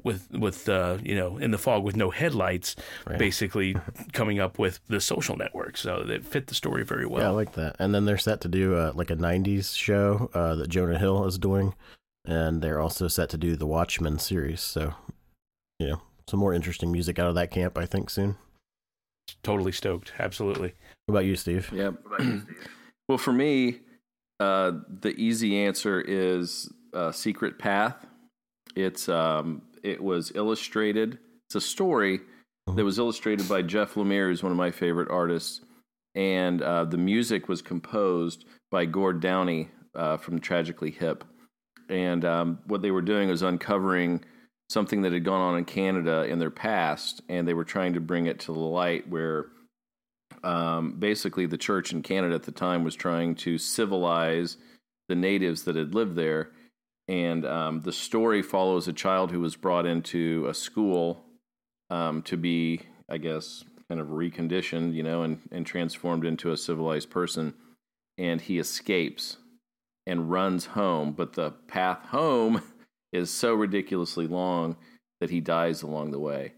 with 0.03 0.29
with 0.31 0.69
uh, 0.69 0.97
you 1.03 1.15
know 1.15 1.37
in 1.37 1.51
the 1.51 1.57
fog 1.57 1.83
with 1.83 1.95
no 1.95 2.09
headlights, 2.09 2.75
right. 3.07 3.17
basically 3.17 3.75
coming 4.13 4.39
up 4.39 4.59
with 4.59 4.79
the 4.87 5.01
social 5.01 5.35
network. 5.35 5.77
So 5.77 6.05
it 6.07 6.25
fit 6.25 6.47
the 6.47 6.55
story 6.55 6.83
very 6.83 7.05
well. 7.05 7.21
Yeah, 7.21 7.29
I 7.29 7.31
like 7.31 7.53
that. 7.53 7.75
And 7.79 7.93
then 7.93 8.05
they're 8.05 8.17
set 8.17 8.41
to 8.41 8.47
do 8.47 8.75
uh, 8.75 8.91
like 8.95 9.09
a 9.09 9.15
'90s 9.15 9.75
show 9.75 10.29
uh, 10.33 10.55
that 10.55 10.69
Jonah 10.69 10.99
Hill 10.99 11.25
is 11.25 11.37
doing, 11.37 11.73
and 12.25 12.61
they're 12.61 12.79
also 12.79 13.07
set 13.07 13.29
to 13.29 13.37
do 13.37 13.55
the 13.55 13.67
Watchmen 13.67 14.19
series. 14.19 14.61
So, 14.61 14.93
you 15.79 15.89
know, 15.89 16.01
some 16.27 16.39
more 16.39 16.53
interesting 16.53 16.91
music 16.91 17.19
out 17.19 17.27
of 17.27 17.35
that 17.35 17.51
camp, 17.51 17.77
I 17.77 17.85
think, 17.85 18.09
soon. 18.09 18.37
Totally 19.43 19.71
stoked. 19.71 20.13
Absolutely. 20.19 20.73
What 21.05 21.13
about 21.13 21.25
you, 21.25 21.35
Steve? 21.35 21.71
Yep. 21.73 21.95
Well, 23.11 23.17
for 23.17 23.33
me, 23.33 23.81
uh, 24.39 24.71
the 25.01 25.13
easy 25.17 25.65
answer 25.65 25.99
is 25.99 26.71
uh, 26.93 27.11
Secret 27.11 27.59
Path. 27.59 28.07
It's 28.73 29.09
um, 29.09 29.63
it 29.83 30.01
was 30.01 30.31
illustrated. 30.33 31.19
It's 31.45 31.55
a 31.55 31.59
story 31.59 32.19
mm-hmm. 32.19 32.77
that 32.77 32.85
was 32.85 32.99
illustrated 32.99 33.49
by 33.49 33.63
Jeff 33.63 33.95
Lemire, 33.95 34.29
who's 34.29 34.43
one 34.43 34.53
of 34.53 34.57
my 34.57 34.71
favorite 34.71 35.09
artists, 35.11 35.59
and 36.15 36.61
uh, 36.61 36.85
the 36.85 36.97
music 36.97 37.49
was 37.49 37.61
composed 37.61 38.45
by 38.71 38.85
Gord 38.85 39.19
Downie 39.19 39.67
uh, 39.93 40.15
from 40.15 40.39
Tragically 40.39 40.91
Hip. 40.91 41.25
And 41.89 42.23
um, 42.23 42.59
what 42.65 42.81
they 42.81 42.91
were 42.91 43.01
doing 43.01 43.27
was 43.27 43.41
uncovering 43.41 44.23
something 44.69 45.01
that 45.01 45.11
had 45.11 45.25
gone 45.25 45.41
on 45.41 45.57
in 45.57 45.65
Canada 45.65 46.23
in 46.29 46.39
their 46.39 46.49
past, 46.49 47.21
and 47.27 47.45
they 47.45 47.53
were 47.53 47.65
trying 47.65 47.91
to 47.95 47.99
bring 47.99 48.27
it 48.27 48.39
to 48.39 48.53
the 48.53 48.59
light 48.59 49.09
where 49.09 49.47
um, 50.43 50.93
basically 50.93 51.45
the 51.45 51.57
church 51.57 51.91
in 51.91 52.01
Canada 52.01 52.35
at 52.35 52.43
the 52.43 52.51
time 52.51 52.83
was 52.83 52.95
trying 52.95 53.35
to 53.35 53.57
civilize 53.57 54.57
the 55.09 55.15
natives 55.15 55.63
that 55.63 55.75
had 55.75 55.93
lived 55.93 56.15
there. 56.15 56.51
And 57.07 57.45
um, 57.45 57.81
the 57.81 57.91
story 57.91 58.41
follows 58.41 58.87
a 58.87 58.93
child 58.93 59.31
who 59.31 59.41
was 59.41 59.55
brought 59.55 59.85
into 59.85 60.45
a 60.47 60.53
school 60.53 61.25
um, 61.89 62.21
to 62.23 62.37
be, 62.37 62.81
I 63.09 63.17
guess, 63.17 63.63
kind 63.89 63.99
of 63.99 64.07
reconditioned, 64.07 64.93
you 64.93 65.03
know, 65.03 65.23
and, 65.23 65.39
and 65.51 65.65
transformed 65.65 66.25
into 66.25 66.51
a 66.51 66.57
civilized 66.57 67.09
person. 67.09 67.53
and 68.17 68.39
he 68.39 68.59
escapes 68.59 69.37
and 70.07 70.31
runs 70.31 70.67
home, 70.67 71.11
but 71.11 71.33
the 71.33 71.51
path 71.67 72.05
home 72.07 72.61
is 73.13 73.29
so 73.29 73.53
ridiculously 73.53 74.27
long 74.27 74.77
that 75.19 75.29
he 75.29 75.39
dies 75.39 75.83
along 75.83 76.11
the 76.11 76.19
way. 76.19 76.53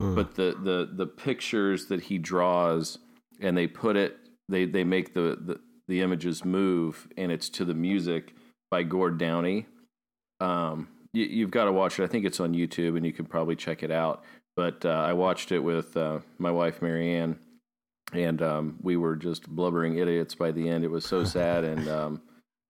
Mm. 0.00 0.14
But 0.14 0.34
the 0.34 0.56
the 0.62 0.88
the 0.92 1.06
pictures 1.06 1.86
that 1.86 2.02
he 2.02 2.18
draws 2.18 2.98
and 3.40 3.56
they 3.56 3.66
put 3.66 3.96
it 3.96 4.16
they 4.48 4.64
they 4.64 4.84
make 4.84 5.14
the 5.14 5.38
the, 5.40 5.60
the 5.88 6.00
images 6.00 6.44
move 6.44 7.08
and 7.16 7.32
it's 7.32 7.48
to 7.50 7.64
the 7.64 7.74
music 7.74 8.34
by 8.70 8.82
Gord 8.82 9.18
Downie. 9.18 9.66
Um, 10.40 10.88
you, 11.12 11.24
you've 11.24 11.50
got 11.50 11.64
to 11.64 11.72
watch 11.72 11.98
it. 11.98 12.04
I 12.04 12.06
think 12.06 12.24
it's 12.24 12.40
on 12.40 12.54
YouTube 12.54 12.96
and 12.96 13.04
you 13.04 13.12
can 13.12 13.26
probably 13.26 13.56
check 13.56 13.82
it 13.82 13.90
out. 13.90 14.24
But 14.56 14.84
uh, 14.84 14.90
I 14.90 15.12
watched 15.12 15.52
it 15.52 15.60
with 15.60 15.96
uh, 15.96 16.20
my 16.38 16.50
wife 16.50 16.82
Marianne, 16.82 17.38
and 18.12 18.42
um, 18.42 18.78
we 18.82 18.96
were 18.96 19.16
just 19.16 19.48
blubbering 19.48 19.98
idiots 19.98 20.34
by 20.34 20.50
the 20.50 20.68
end. 20.68 20.84
It 20.84 20.90
was 20.90 21.04
so 21.04 21.24
sad 21.36 21.64
and 21.64 21.88
um, 21.88 22.22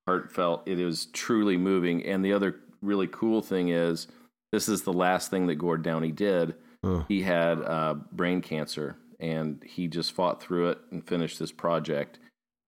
heartfelt. 0.06 0.66
It 0.66 0.76
was 0.76 1.06
truly 1.06 1.56
moving. 1.56 2.04
And 2.04 2.24
the 2.24 2.32
other 2.32 2.60
really 2.82 3.08
cool 3.08 3.42
thing 3.42 3.70
is, 3.70 4.06
this 4.52 4.68
is 4.68 4.82
the 4.82 4.92
last 4.92 5.30
thing 5.30 5.46
that 5.46 5.56
Gord 5.56 5.82
Downie 5.82 6.12
did. 6.12 6.54
Hmm. 6.84 7.00
He 7.08 7.22
had 7.22 7.60
uh, 7.62 7.94
brain 8.12 8.40
cancer, 8.40 8.96
and 9.20 9.62
he 9.64 9.86
just 9.86 10.12
fought 10.12 10.42
through 10.42 10.70
it 10.70 10.78
and 10.90 11.06
finished 11.06 11.38
this 11.38 11.52
project. 11.52 12.18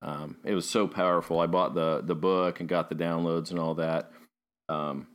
Um, 0.02 0.37
it 0.44 0.54
was 0.54 0.68
so 0.68 0.87
powerful. 0.87 1.40
I 1.40 1.47
bought 1.47 1.75
the 1.75 2.02
the 2.04 2.14
book 2.14 2.61
and 2.61 2.68
got 2.68 2.88
the 2.88 2.94
downloads 2.94 3.50
and 3.50 3.59
all 3.59 3.75
that. 3.76 4.11
Um, 4.68 5.06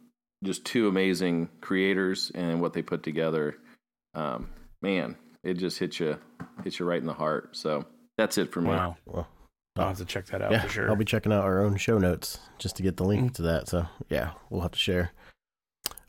just 0.44 0.66
two 0.66 0.88
amazing 0.88 1.50
creators 1.62 2.32
and 2.36 2.62
what 2.62 2.74
they 2.74 2.82
put 2.82 3.04
together. 3.04 3.58
Um, 4.14 4.50
man, 4.82 5.16
it 5.44 5.56
just 5.56 5.80
hits 5.80 6.00
you 6.00 6.18
hits 6.64 6.80
you 6.80 6.86
right 6.86 7.00
in 7.00 7.06
the 7.08 7.14
heart. 7.14 7.56
So 7.56 7.86
that's 8.18 8.38
it 8.38 8.52
for 8.52 8.62
me. 8.62 8.70
Wow. 8.70 8.98
Well, 9.06 9.28
I'll 9.78 9.90
have 9.90 9.98
to 9.98 10.06
check 10.06 10.26
that 10.28 10.42
out 10.42 10.52
yeah, 10.52 10.62
for 10.62 10.70
sure. 10.70 10.90
I'll 10.90 10.96
be 10.96 11.06
checking 11.06 11.32
out 11.34 11.44
our 11.44 11.62
own 11.64 11.78
show 11.78 11.98
notes 11.98 12.40
just 12.58 12.76
to 12.78 12.84
get 12.84 12.98
the 12.98 13.04
link 13.04 13.32
Mm. 13.32 13.36
to 13.36 13.42
that. 13.44 13.68
So 13.68 13.86
yeah, 14.10 14.32
we'll 14.50 14.62
have 14.62 14.72
to 14.72 14.80
share. 14.80 15.12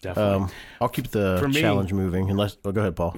Definitely. 0.00 0.44
Um, 0.44 0.50
I'll 0.80 0.88
keep 0.88 1.08
the 1.08 1.44
me- 1.49 1.61
challenge 1.61 1.92
moving. 1.92 2.30
Unless, 2.30 2.58
oh, 2.64 2.70
go 2.70 2.80
ahead, 2.82 2.94
Paul. 2.97 3.16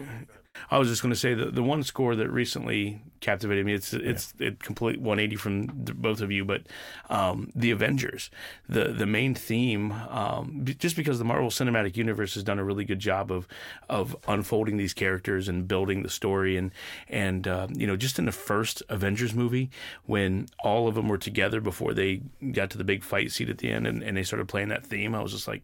I 0.71 0.79
was 0.79 0.89
just 0.89 1.03
going 1.03 1.13
to 1.13 1.19
say 1.19 1.35
the 1.35 1.47
the 1.47 1.63
one 1.63 1.83
score 1.83 2.17
that 2.17 2.31
recently 2.31 3.01
captivated 3.21 3.67
me. 3.67 3.75
It's 3.75 3.93
it's 3.93 4.35
it 4.39 4.61
complete 4.63 5.01
180 5.01 5.37
from 5.37 5.67
the, 5.85 5.95
both 5.95 6.21
of 6.21 6.31
you, 6.31 6.45
but 6.45 6.63
um, 7.09 7.51
the 7.55 7.71
Avengers, 7.71 8.31
the 8.69 8.89
the 8.89 9.07
main 9.07 9.35
theme, 9.35 9.93
um, 9.93 10.61
b- 10.65 10.75
just 10.75 10.97
because 10.97 11.19
the 11.19 11.25
Marvel 11.25 11.51
Cinematic 11.51 11.97
Universe 11.97 12.35
has 12.35 12.43
done 12.43 12.59
a 12.59 12.65
really 12.65 12.85
good 12.85 12.99
job 12.99 13.31
of 13.31 13.47
of 13.89 14.17
unfolding 14.29 14.77
these 14.77 14.95
characters 14.95 15.49
and 15.49 15.69
building 15.69 16.03
the 16.03 16.11
story, 16.11 16.57
and 16.57 16.71
and 17.09 17.47
uh, 17.47 17.67
you 17.73 17.87
know 17.87 17.97
just 17.97 18.19
in 18.19 18.25
the 18.25 18.33
first 18.33 18.83
Avengers 18.89 19.35
movie 19.35 19.71
when 20.07 20.47
all 20.63 20.89
of 20.89 20.95
them 20.95 21.09
were 21.09 21.19
together 21.19 21.61
before 21.61 21.95
they 21.95 22.23
got 22.53 22.71
to 22.71 22.79
the 22.79 22.85
big 22.85 23.05
fight 23.05 23.31
scene 23.31 23.49
at 23.49 23.59
the 23.59 23.71
end, 23.71 23.87
and, 23.87 24.03
and 24.03 24.17
they 24.17 24.23
started 24.23 24.49
playing 24.49 24.69
that 24.69 24.85
theme, 24.85 25.15
I 25.15 25.23
was 25.23 25.33
just 25.33 25.49
like, 25.49 25.63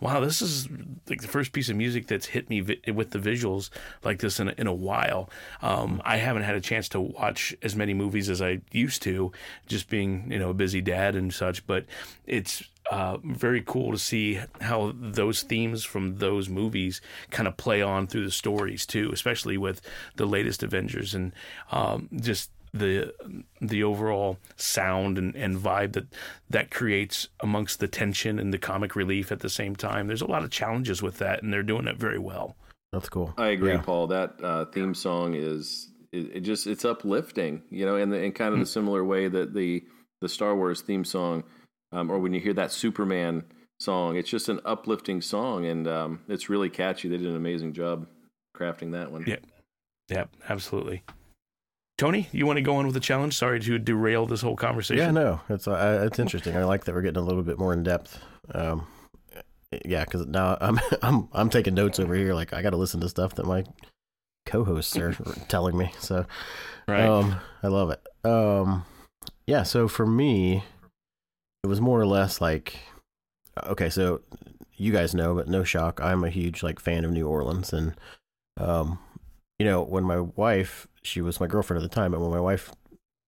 wow, 0.00 0.20
this 0.20 0.40
is 0.42 0.68
like 1.08 1.22
the 1.22 1.28
first 1.28 1.52
piece 1.52 1.68
of 1.68 1.76
music 1.76 2.06
that's 2.06 2.26
hit 2.26 2.48
me 2.48 2.60
vi- 2.60 2.92
with 2.92 3.10
the 3.10 3.18
visuals 3.18 3.70
like 4.04 4.20
this 4.20 4.40
in 4.40 4.48
a, 4.48 4.54
in 4.58 4.66
a 4.66 4.74
while. 4.74 5.30
Um, 5.62 6.00
I 6.04 6.16
haven't 6.16 6.42
had 6.42 6.54
a 6.54 6.60
chance 6.60 6.88
to 6.90 6.97
watch 7.00 7.54
as 7.62 7.74
many 7.76 7.94
movies 7.94 8.30
as 8.30 8.40
I 8.42 8.60
used 8.72 9.02
to, 9.02 9.32
just 9.66 9.88
being 9.88 10.30
you 10.30 10.38
know 10.38 10.50
a 10.50 10.54
busy 10.54 10.80
dad 10.80 11.14
and 11.14 11.32
such. 11.32 11.66
But 11.66 11.86
it's 12.26 12.62
uh, 12.90 13.18
very 13.22 13.62
cool 13.66 13.92
to 13.92 13.98
see 13.98 14.40
how 14.60 14.92
those 14.94 15.42
themes 15.42 15.84
from 15.84 16.18
those 16.18 16.48
movies 16.48 17.00
kind 17.30 17.46
of 17.46 17.56
play 17.56 17.82
on 17.82 18.06
through 18.06 18.24
the 18.24 18.30
stories 18.30 18.86
too, 18.86 19.10
especially 19.12 19.58
with 19.58 19.80
the 20.16 20.26
latest 20.26 20.62
Avengers 20.62 21.14
and 21.14 21.32
um, 21.70 22.08
just 22.16 22.50
the 22.74 23.12
the 23.60 23.82
overall 23.82 24.38
sound 24.56 25.18
and, 25.18 25.34
and 25.34 25.56
vibe 25.56 25.92
that 25.92 26.06
that 26.50 26.70
creates 26.70 27.28
amongst 27.40 27.80
the 27.80 27.88
tension 27.88 28.38
and 28.38 28.52
the 28.52 28.58
comic 28.58 28.94
relief 28.94 29.32
at 29.32 29.40
the 29.40 29.48
same 29.48 29.74
time. 29.74 30.06
There's 30.06 30.22
a 30.22 30.26
lot 30.26 30.44
of 30.44 30.50
challenges 30.50 31.02
with 31.02 31.18
that, 31.18 31.42
and 31.42 31.52
they're 31.52 31.62
doing 31.62 31.86
it 31.86 31.96
very 31.96 32.18
well. 32.18 32.56
That's 32.92 33.08
cool. 33.08 33.34
I 33.36 33.48
agree, 33.48 33.72
Yeah. 33.72 33.82
Paul. 33.82 34.06
That 34.06 34.42
uh, 34.42 34.64
theme 34.66 34.94
song 34.94 35.34
is 35.34 35.90
it, 36.12 36.36
it 36.36 36.40
just 36.40 36.66
it's 36.66 36.84
uplifting, 36.84 37.62
you 37.70 37.86
know, 37.86 37.96
in 37.96 38.10
the, 38.10 38.22
in 38.22 38.32
kind 38.32 38.54
of 38.54 38.60
the 38.60 38.66
similar 38.66 39.04
way 39.04 39.28
that 39.28 39.54
the 39.54 39.84
the 40.20 40.28
Star 40.28 40.54
Wars 40.54 40.80
theme 40.80 41.04
song, 41.04 41.44
um, 41.92 42.10
or 42.10 42.18
when 42.18 42.32
you 42.32 42.40
hear 42.40 42.54
that 42.54 42.72
Superman 42.72 43.44
song, 43.80 44.16
it's 44.16 44.30
just 44.30 44.48
an 44.48 44.60
uplifting 44.64 45.20
song, 45.20 45.66
and 45.66 45.86
um, 45.86 46.20
it's 46.28 46.48
really 46.48 46.70
catchy. 46.70 47.08
They 47.08 47.18
did 47.18 47.26
an 47.26 47.36
amazing 47.36 47.72
job 47.72 48.06
crafting 48.56 48.92
that 48.92 49.12
one. 49.12 49.24
Yeah. 49.26 49.36
Yep, 50.08 50.30
absolutely. 50.48 51.02
Tony, 51.98 52.28
you 52.32 52.46
want 52.46 52.56
to 52.56 52.62
go 52.62 52.76
on 52.76 52.86
with 52.86 52.94
the 52.94 53.00
challenge? 53.00 53.36
Sorry 53.36 53.60
to 53.60 53.78
derail 53.78 54.24
this 54.24 54.40
whole 54.40 54.56
conversation. 54.56 55.04
Yeah, 55.04 55.10
no, 55.10 55.40
it's 55.48 55.66
uh, 55.66 56.04
it's 56.06 56.18
interesting. 56.18 56.56
I 56.56 56.64
like 56.64 56.84
that 56.84 56.94
we're 56.94 57.02
getting 57.02 57.22
a 57.22 57.26
little 57.26 57.42
bit 57.42 57.58
more 57.58 57.72
in 57.72 57.82
depth. 57.82 58.18
Um, 58.54 58.86
yeah, 59.84 60.04
because 60.04 60.26
now 60.26 60.56
I'm 60.60 60.78
I'm 61.02 61.28
I'm 61.32 61.50
taking 61.50 61.74
notes 61.74 61.98
over 61.98 62.14
here. 62.14 62.34
Like 62.34 62.52
I 62.52 62.62
got 62.62 62.70
to 62.70 62.76
listen 62.76 63.00
to 63.00 63.08
stuff 63.08 63.34
that 63.34 63.46
my 63.46 63.64
co-hosts 64.48 64.96
are 64.96 65.12
telling 65.48 65.78
me. 65.78 65.92
So 66.00 66.26
Right. 66.88 67.06
Um, 67.06 67.36
I 67.62 67.68
love 67.68 67.90
it. 67.90 68.00
Um, 68.26 68.84
yeah. 69.46 69.62
So 69.62 69.88
for 69.88 70.06
me, 70.06 70.64
it 71.62 71.66
was 71.66 71.82
more 71.82 72.00
or 72.00 72.06
less 72.06 72.40
like, 72.40 72.76
okay, 73.64 73.90
so 73.90 74.22
you 74.76 74.90
guys 74.90 75.14
know, 75.14 75.34
but 75.34 75.48
no 75.48 75.64
shock, 75.64 76.00
I'm 76.02 76.24
a 76.24 76.30
huge 76.30 76.62
like 76.62 76.80
fan 76.80 77.04
of 77.04 77.10
New 77.10 77.28
Orleans, 77.28 77.72
and 77.72 77.94
um, 78.58 78.98
you 79.58 79.66
know, 79.66 79.82
when 79.82 80.04
my 80.04 80.20
wife, 80.20 80.88
she 81.02 81.20
was 81.20 81.40
my 81.40 81.46
girlfriend 81.46 81.82
at 81.82 81.88
the 81.88 81.94
time, 81.94 82.12
but 82.12 82.20
when 82.20 82.30
my 82.30 82.40
wife 82.40 82.72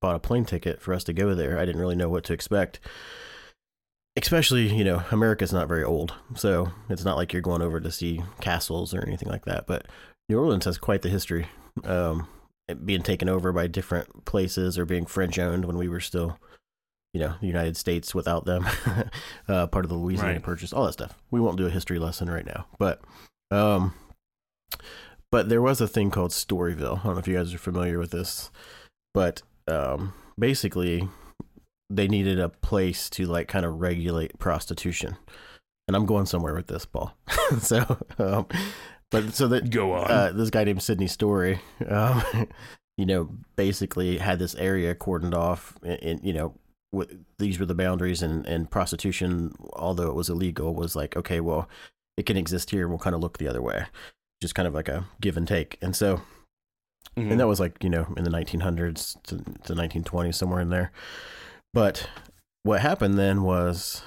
bought 0.00 0.16
a 0.16 0.20
plane 0.20 0.46
ticket 0.46 0.80
for 0.80 0.94
us 0.94 1.04
to 1.04 1.12
go 1.12 1.34
there, 1.34 1.58
I 1.58 1.66
didn't 1.66 1.80
really 1.80 1.96
know 1.96 2.08
what 2.08 2.24
to 2.24 2.32
expect. 2.32 2.80
Especially, 4.16 4.74
you 4.74 4.84
know, 4.84 5.02
America's 5.10 5.52
not 5.52 5.68
very 5.68 5.84
old, 5.84 6.14
so 6.34 6.70
it's 6.88 7.04
not 7.04 7.16
like 7.16 7.32
you're 7.32 7.42
going 7.42 7.62
over 7.62 7.80
to 7.80 7.92
see 7.92 8.22
castles 8.40 8.94
or 8.94 9.04
anything 9.06 9.28
like 9.28 9.44
that. 9.44 9.66
But 9.66 9.86
New 10.30 10.38
Orleans 10.38 10.64
has 10.64 10.78
quite 10.78 11.02
the 11.02 11.08
history. 11.08 11.48
Um, 11.82 12.28
being 12.84 13.02
taken 13.02 13.28
over 13.28 13.52
by 13.52 13.66
different 13.66 14.24
places 14.24 14.78
or 14.78 14.84
being 14.84 15.04
French 15.04 15.40
owned 15.40 15.64
when 15.64 15.76
we 15.76 15.88
were 15.88 15.98
still, 15.98 16.38
you 17.12 17.18
know, 17.18 17.34
the 17.40 17.48
United 17.48 17.76
States 17.76 18.14
without 18.14 18.44
them, 18.44 18.64
uh, 19.48 19.66
part 19.66 19.84
of 19.84 19.88
the 19.88 19.96
Louisiana 19.96 20.34
Right. 20.34 20.42
Purchase, 20.42 20.72
all 20.72 20.86
that 20.86 20.92
stuff. 20.92 21.18
We 21.32 21.40
won't 21.40 21.56
do 21.56 21.66
a 21.66 21.70
history 21.70 21.98
lesson 21.98 22.30
right 22.30 22.46
now, 22.46 22.66
but, 22.78 23.00
um, 23.50 23.92
but 25.32 25.48
there 25.48 25.60
was 25.60 25.80
a 25.80 25.88
thing 25.88 26.12
called 26.12 26.30
Storyville. 26.30 27.00
I 27.00 27.02
don't 27.02 27.14
know 27.14 27.18
if 27.18 27.26
you 27.26 27.36
guys 27.36 27.52
are 27.52 27.58
familiar 27.58 27.98
with 27.98 28.12
this, 28.12 28.52
but 29.12 29.42
um, 29.66 30.12
basically, 30.38 31.08
they 31.92 32.06
needed 32.06 32.38
a 32.38 32.50
place 32.50 33.10
to 33.10 33.26
like 33.26 33.48
kind 33.48 33.66
of 33.66 33.80
regulate 33.80 34.38
prostitution, 34.38 35.16
and 35.88 35.96
I'm 35.96 36.06
going 36.06 36.26
somewhere 36.26 36.54
with 36.54 36.68
this, 36.68 36.86
Paul. 36.86 37.16
so, 37.60 37.98
um, 38.18 38.46
but 39.10 39.34
so 39.34 39.48
that 39.48 39.70
Go 39.70 39.92
on. 39.92 40.10
uh, 40.10 40.32
this 40.34 40.50
guy 40.50 40.64
named 40.64 40.82
Sidney 40.82 41.06
Story, 41.08 41.60
um, 41.88 42.22
you 42.96 43.06
know, 43.06 43.30
basically 43.56 44.18
had 44.18 44.38
this 44.38 44.54
area 44.56 44.94
cordoned 44.94 45.34
off, 45.34 45.76
and, 45.82 46.02
and 46.02 46.20
you 46.24 46.32
know, 46.32 46.54
w- 46.92 47.18
these 47.38 47.58
were 47.58 47.66
the 47.66 47.74
boundaries, 47.74 48.22
and 48.22 48.46
and 48.46 48.70
prostitution, 48.70 49.54
although 49.74 50.08
it 50.08 50.14
was 50.14 50.28
illegal, 50.30 50.74
was 50.74 50.94
like 50.96 51.16
okay, 51.16 51.40
well, 51.40 51.68
it 52.16 52.26
can 52.26 52.36
exist 52.36 52.70
here. 52.70 52.88
We'll 52.88 52.98
kind 52.98 53.14
of 53.16 53.20
look 53.20 53.38
the 53.38 53.48
other 53.48 53.62
way, 53.62 53.86
just 54.40 54.54
kind 54.54 54.68
of 54.68 54.74
like 54.74 54.88
a 54.88 55.06
give 55.20 55.36
and 55.36 55.46
take, 55.48 55.76
and 55.82 55.94
so 55.96 56.22
Mhm. 57.16 57.32
and 57.32 57.40
that 57.40 57.48
was 57.48 57.58
like 57.58 57.82
you 57.82 57.90
know 57.90 58.06
in 58.16 58.22
the 58.22 58.30
1900s 58.30 59.20
to, 59.24 59.38
to 59.64 59.74
1920s 59.74 60.34
somewhere 60.36 60.60
in 60.60 60.68
there 60.68 60.92
but 61.74 62.08
what 62.62 62.80
happened 62.82 63.18
then 63.18 63.42
was 63.42 64.02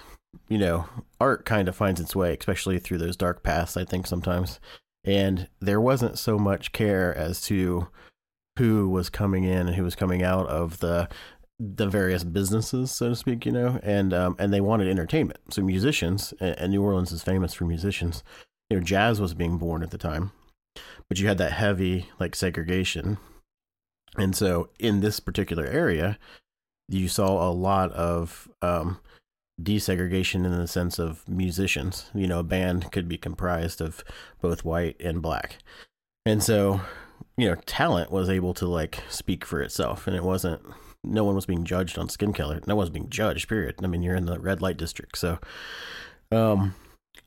you 0.48 0.57
know 0.57 0.86
art 1.19 1.43
kind 1.43 1.67
of 1.67 1.75
finds 1.75 2.00
its 2.00 2.15
way 2.15 2.38
especially 2.39 2.79
through 2.79 3.00
those 3.00 3.17
dark 3.17 3.43
paths 3.43 3.75
i 3.75 3.83
think 3.83 4.07
sometimes 4.07 4.60
and 5.03 5.48
there 5.60 5.81
wasn't 5.81 6.17
so 6.17 6.38
much 6.38 6.72
care 6.72 7.15
as 7.15 7.41
to 7.41 7.88
who 8.57 8.88
was 8.88 9.10
coming 9.10 9.43
in 9.43 9.67
and 9.67 9.75
who 9.75 9.83
was 9.83 9.95
coming 9.95 10.24
out 10.24 10.48
of 10.48 10.79
the 10.79 11.10
the 11.60 11.88
various 11.88 12.24
businesses 12.24 12.91
so 12.91 13.10
to 13.10 13.15
speak 13.15 13.45
you 13.45 13.51
know? 13.51 13.79
And 13.83 14.13
um 14.13 14.36
and 14.39 14.53
they 14.53 14.62
wanted 14.62 14.88
entertainment. 14.88 15.39
So 15.51 15.62
musicians 15.62 16.33
and, 16.39 16.72
new 16.72 16.81
orleans 16.83 17.12
is 17.12 17.24
famous 17.24 17.53
for 17.53 17.65
musicians. 17.65 18.24
You 18.69 18.77
know 18.77 18.83
jazz 18.83 19.19
was 19.19 19.33
being 19.33 19.57
born 19.57 19.83
at 19.83 19.91
the 19.91 19.98
time 19.98 20.31
but 21.07 21.19
you 21.19 21.27
had 21.27 21.38
that 21.38 21.53
heavy 21.53 22.10
like 22.19 22.36
segregation. 22.36 23.17
And 24.17 24.36
so 24.36 24.69
in 24.79 25.00
this 25.00 25.19
particular 25.19 25.65
area 25.65 26.17
you 26.89 27.07
saw 27.07 27.50
a 27.50 27.51
lot 27.51 27.91
of 27.91 28.50
um 28.62 29.00
desegregation 29.63 30.46
in 30.46 30.58
the 30.58 30.67
sense 30.67 31.00
of 31.00 31.27
musicians. 31.27 32.10
You 32.13 32.27
know 32.27 32.39
a 32.39 32.43
band 32.43 32.91
could 32.91 33.08
be 33.08 33.17
comprised 33.17 33.82
of 33.82 34.03
both 34.41 34.65
white 34.65 34.96
and 35.00 35.22
black. 35.22 35.58
And 36.25 36.43
so 36.43 36.82
you 37.38 37.50
know 37.50 37.55
talent 37.65 38.12
was 38.12 38.29
able 38.29 38.53
to 38.55 38.67
like 38.67 39.03
speak 39.10 39.46
for 39.46 39.62
itself 39.62 40.08
and 40.08 40.15
it 40.15 40.24
wasn't 40.24 40.62
no 41.03 41.24
one 41.25 41.36
was 41.36 41.46
being 41.46 41.65
judged 41.65 41.98
on 41.98 42.10
skin 42.10 42.34
color. 42.34 42.62
No 42.67 42.75
one 42.75 42.84
was 42.84 42.89
being 42.89 43.10
judged 43.10 43.50
period. 43.50 43.75
I 43.84 43.88
mean 43.88 44.03
you're 44.03 44.15
in 44.15 44.25
the 44.25 44.39
red 44.39 44.62
light 44.62 44.77
district 44.77 45.17
so 45.17 45.39
um 46.32 46.75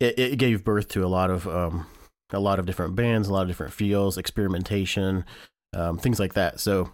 it, 0.01 0.19
it 0.19 0.39
gave 0.39 0.65
birth 0.65 0.89
to 0.89 1.05
a 1.05 1.09
lot 1.09 1.31
of 1.31 1.47
um 1.47 1.87
a 2.31 2.41
lot 2.41 2.59
of 2.59 2.67
different 2.67 2.97
bands, 2.97 3.29
a 3.29 3.33
lot 3.33 3.43
of 3.43 3.49
different 3.49 3.73
feels, 3.73 4.19
experimentation, 4.19 5.25
um, 5.73 5.99
things 5.99 6.19
like 6.19 6.35
that. 6.35 6.61
So, 6.61 6.91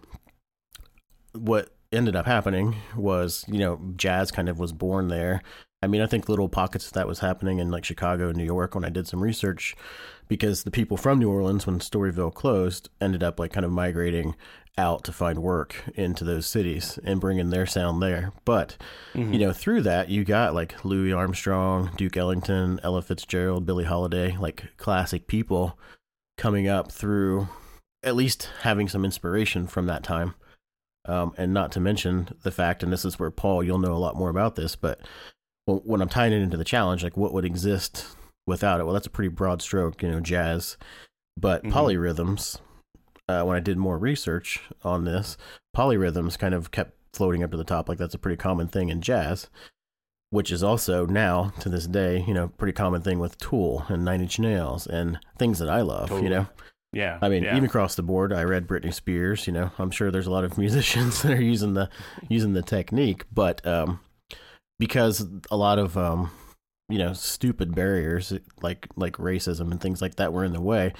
what 1.32 1.74
ended 1.92 2.16
up 2.16 2.26
happening 2.26 2.76
was, 2.96 3.44
you 3.48 3.58
know, 3.58 3.80
jazz 3.96 4.30
kind 4.30 4.48
of 4.48 4.58
was 4.58 4.72
born 4.72 5.08
there. 5.08 5.42
I 5.82 5.88
mean, 5.88 6.00
I 6.00 6.06
think 6.06 6.28
little 6.28 6.48
pockets 6.48 6.86
of 6.86 6.92
that 6.92 7.08
was 7.08 7.18
happening 7.18 7.58
in 7.58 7.70
like 7.70 7.84
Chicago 7.84 8.28
and 8.28 8.36
New 8.36 8.44
York 8.44 8.74
when 8.74 8.84
I 8.84 8.88
did 8.88 9.08
some 9.08 9.22
research 9.22 9.74
because 10.28 10.62
the 10.62 10.70
people 10.70 10.96
from 10.96 11.18
New 11.18 11.30
Orleans, 11.30 11.66
when 11.66 11.80
Storyville 11.80 12.32
closed, 12.32 12.88
ended 13.00 13.22
up 13.22 13.40
like 13.40 13.52
kind 13.52 13.66
of 13.66 13.72
migrating 13.72 14.36
out 14.78 15.04
to 15.04 15.12
find 15.12 15.40
work 15.40 15.84
into 15.94 16.24
those 16.24 16.46
cities 16.46 16.98
and 17.04 17.20
bringing 17.20 17.50
their 17.50 17.66
sound 17.66 18.00
there. 18.00 18.32
But, 18.44 18.76
mm-hmm. 19.12 19.32
you 19.32 19.38
know, 19.40 19.52
through 19.52 19.82
that, 19.82 20.08
you 20.08 20.24
got 20.24 20.54
like 20.54 20.84
Louis 20.84 21.12
Armstrong, 21.12 21.90
Duke 21.96 22.16
Ellington, 22.16 22.80
Ella 22.82 23.02
Fitzgerald, 23.02 23.66
Billie 23.66 23.84
Holiday, 23.84 24.36
like 24.38 24.76
classic 24.76 25.26
people 25.26 25.78
coming 26.38 26.68
up 26.68 26.90
through 26.90 27.48
at 28.02 28.16
least 28.16 28.48
having 28.62 28.88
some 28.88 29.04
inspiration 29.04 29.66
from 29.66 29.86
that 29.86 30.02
time. 30.02 30.34
Um, 31.04 31.34
and 31.36 31.52
not 31.52 31.72
to 31.72 31.80
mention 31.80 32.28
the 32.42 32.52
fact, 32.52 32.82
and 32.82 32.92
this 32.92 33.04
is 33.04 33.18
where 33.18 33.30
Paul, 33.30 33.64
you'll 33.64 33.78
know 33.78 33.94
a 33.94 33.98
lot 33.98 34.16
more 34.16 34.30
about 34.30 34.54
this, 34.54 34.76
but 34.76 35.00
when 35.66 36.00
I'm 36.00 36.08
tying 36.08 36.32
it 36.32 36.42
into 36.42 36.56
the 36.56 36.64
challenge, 36.64 37.02
like 37.02 37.16
what 37.16 37.32
would 37.32 37.44
exist 37.44 38.06
without 38.46 38.80
it? 38.80 38.84
Well, 38.84 38.94
that's 38.94 39.06
a 39.06 39.10
pretty 39.10 39.28
broad 39.28 39.62
stroke, 39.62 40.02
you 40.02 40.10
know, 40.10 40.20
jazz. 40.20 40.76
But 41.36 41.62
mm-hmm. 41.62 41.76
polyrhythms, 41.76 42.60
uh, 43.28 43.42
when 43.42 43.56
I 43.56 43.60
did 43.60 43.78
more 43.78 43.98
research 43.98 44.60
on 44.82 45.04
this, 45.04 45.36
polyrhythms 45.76 46.38
kind 46.38 46.54
of 46.54 46.70
kept 46.70 46.96
floating 47.12 47.42
up 47.42 47.50
to 47.52 47.56
the 47.56 47.64
top. 47.64 47.88
Like 47.88 47.98
that's 47.98 48.14
a 48.14 48.18
pretty 48.18 48.36
common 48.36 48.68
thing 48.68 48.88
in 48.88 49.00
jazz, 49.00 49.48
which 50.30 50.50
is 50.50 50.62
also 50.62 51.06
now 51.06 51.52
to 51.60 51.68
this 51.68 51.86
day, 51.86 52.24
you 52.26 52.34
know, 52.34 52.48
pretty 52.48 52.72
common 52.72 53.02
thing 53.02 53.18
with 53.18 53.38
Tool 53.38 53.84
and 53.88 54.04
Nine 54.04 54.20
Inch 54.20 54.38
Nails 54.38 54.86
and 54.86 55.18
things 55.38 55.58
that 55.58 55.70
I 55.70 55.80
love, 55.80 56.08
totally. 56.08 56.24
you 56.24 56.30
know. 56.30 56.46
Yeah. 56.92 57.18
I 57.22 57.28
mean, 57.28 57.44
yeah. 57.44 57.52
even 57.56 57.64
across 57.64 57.94
the 57.94 58.02
board, 58.02 58.32
I 58.32 58.44
read 58.44 58.66
Britney 58.66 58.92
Spears, 58.92 59.46
you 59.46 59.52
know. 59.52 59.70
I'm 59.78 59.90
sure 59.90 60.10
there's 60.10 60.26
a 60.26 60.30
lot 60.30 60.44
of 60.44 60.58
musicians 60.58 61.22
that 61.22 61.32
are 61.32 61.42
using 61.42 61.74
the 61.74 61.88
using 62.28 62.52
the 62.52 62.62
technique, 62.62 63.24
but 63.32 63.66
um 63.66 64.00
because 64.78 65.26
a 65.50 65.56
lot 65.56 65.78
of 65.78 65.96
um 65.96 66.30
you 66.88 66.98
know, 66.98 67.12
stupid 67.12 67.74
barriers 67.74 68.32
like 68.60 68.88
like 68.96 69.14
racism 69.16 69.70
and 69.70 69.80
things 69.80 70.02
like 70.02 70.16
that 70.16 70.32
were 70.32 70.44
in 70.44 70.52
the 70.52 70.60
way 70.60 70.92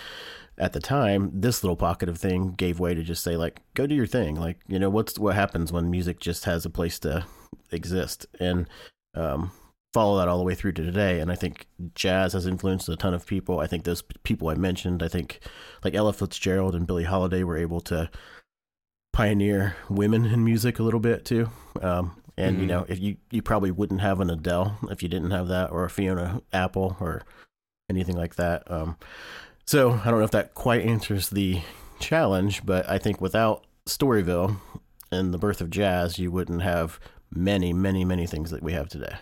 at 0.58 0.72
the 0.72 0.80
time, 0.80 1.30
this 1.34 1.64
little 1.64 1.76
pocket 1.76 2.08
of 2.08 2.18
thing 2.18 2.52
gave 2.52 2.78
way 2.78 2.94
to 2.94 3.02
just 3.02 3.22
say 3.22 3.36
like, 3.36 3.60
go 3.74 3.86
do 3.86 3.94
your 3.94 4.06
thing. 4.06 4.36
Like, 4.36 4.60
you 4.68 4.78
know, 4.78 4.90
what's 4.90 5.18
what 5.18 5.34
happens 5.34 5.72
when 5.72 5.90
music 5.90 6.20
just 6.20 6.44
has 6.44 6.64
a 6.64 6.70
place 6.70 6.98
to 7.00 7.24
exist 7.70 8.26
and 8.38 8.68
um, 9.14 9.50
follow 9.92 10.18
that 10.18 10.28
all 10.28 10.38
the 10.38 10.44
way 10.44 10.54
through 10.54 10.72
to 10.72 10.84
today. 10.84 11.20
And 11.20 11.30
I 11.30 11.34
think 11.34 11.66
jazz 11.94 12.32
has 12.32 12.46
influenced 12.46 12.88
a 12.88 12.96
ton 12.96 13.14
of 13.14 13.26
people. 13.26 13.60
I 13.60 13.66
think 13.66 13.84
those 13.84 14.02
people 14.22 14.48
I 14.48 14.54
mentioned, 14.54 15.02
I 15.02 15.08
think 15.08 15.40
like 15.84 15.94
Ella 15.94 16.12
Fitzgerald 16.12 16.74
and 16.74 16.86
Billie 16.86 17.04
Holiday 17.04 17.42
were 17.42 17.58
able 17.58 17.80
to 17.82 18.10
pioneer 19.12 19.76
women 19.90 20.24
in 20.24 20.44
music 20.44 20.78
a 20.78 20.82
little 20.82 21.00
bit 21.00 21.24
too. 21.24 21.50
Um, 21.80 22.16
and 22.36 22.54
mm-hmm. 22.54 22.62
you 22.62 22.66
know, 22.66 22.86
if 22.88 22.98
you 22.98 23.16
you 23.30 23.42
probably 23.42 23.70
wouldn't 23.70 24.00
have 24.00 24.20
an 24.20 24.30
Adele 24.30 24.78
if 24.90 25.02
you 25.02 25.08
didn't 25.08 25.32
have 25.32 25.48
that, 25.48 25.70
or 25.70 25.84
a 25.84 25.90
Fiona 25.90 26.40
Apple, 26.52 26.96
or 26.98 27.22
anything 27.90 28.16
like 28.16 28.36
that. 28.36 28.68
Um, 28.70 28.96
so 29.66 29.92
I 29.92 30.10
don't 30.10 30.18
know 30.18 30.24
if 30.24 30.30
that 30.30 30.54
quite 30.54 30.82
answers 30.82 31.28
the 31.28 31.60
challenge, 32.00 32.64
but 32.64 32.88
I 32.88 32.98
think 32.98 33.20
without 33.20 33.64
Storyville 33.86 34.56
and 35.10 35.32
the 35.32 35.38
birth 35.38 35.60
of 35.60 35.70
jazz, 35.70 36.18
you 36.18 36.30
wouldn't 36.30 36.62
have 36.62 36.98
many, 37.30 37.72
many, 37.72 38.04
many 38.04 38.26
things 38.26 38.50
that 38.50 38.62
we 38.62 38.72
have 38.72 38.88
today. 38.88 39.16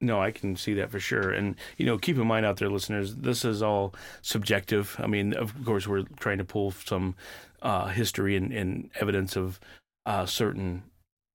No, 0.00 0.20
I 0.20 0.30
can 0.30 0.56
see 0.56 0.74
that 0.74 0.90
for 0.90 1.00
sure. 1.00 1.30
And, 1.30 1.56
you 1.76 1.86
know, 1.86 1.98
keep 1.98 2.16
in 2.16 2.26
mind 2.26 2.46
out 2.46 2.58
there, 2.58 2.68
listeners, 2.68 3.14
this 3.16 3.44
is 3.44 3.62
all 3.62 3.94
subjective. 4.22 4.96
I 4.98 5.06
mean, 5.06 5.34
of 5.34 5.54
course, 5.64 5.86
we're 5.86 6.04
trying 6.18 6.38
to 6.38 6.44
pull 6.44 6.72
some 6.72 7.14
uh, 7.62 7.86
history 7.88 8.36
and, 8.36 8.52
and, 8.52 8.90
evidence 9.00 9.36
of 9.36 9.58
uh, 10.04 10.26
certain 10.26 10.82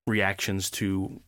reactions 0.06 0.70
to 0.70 1.20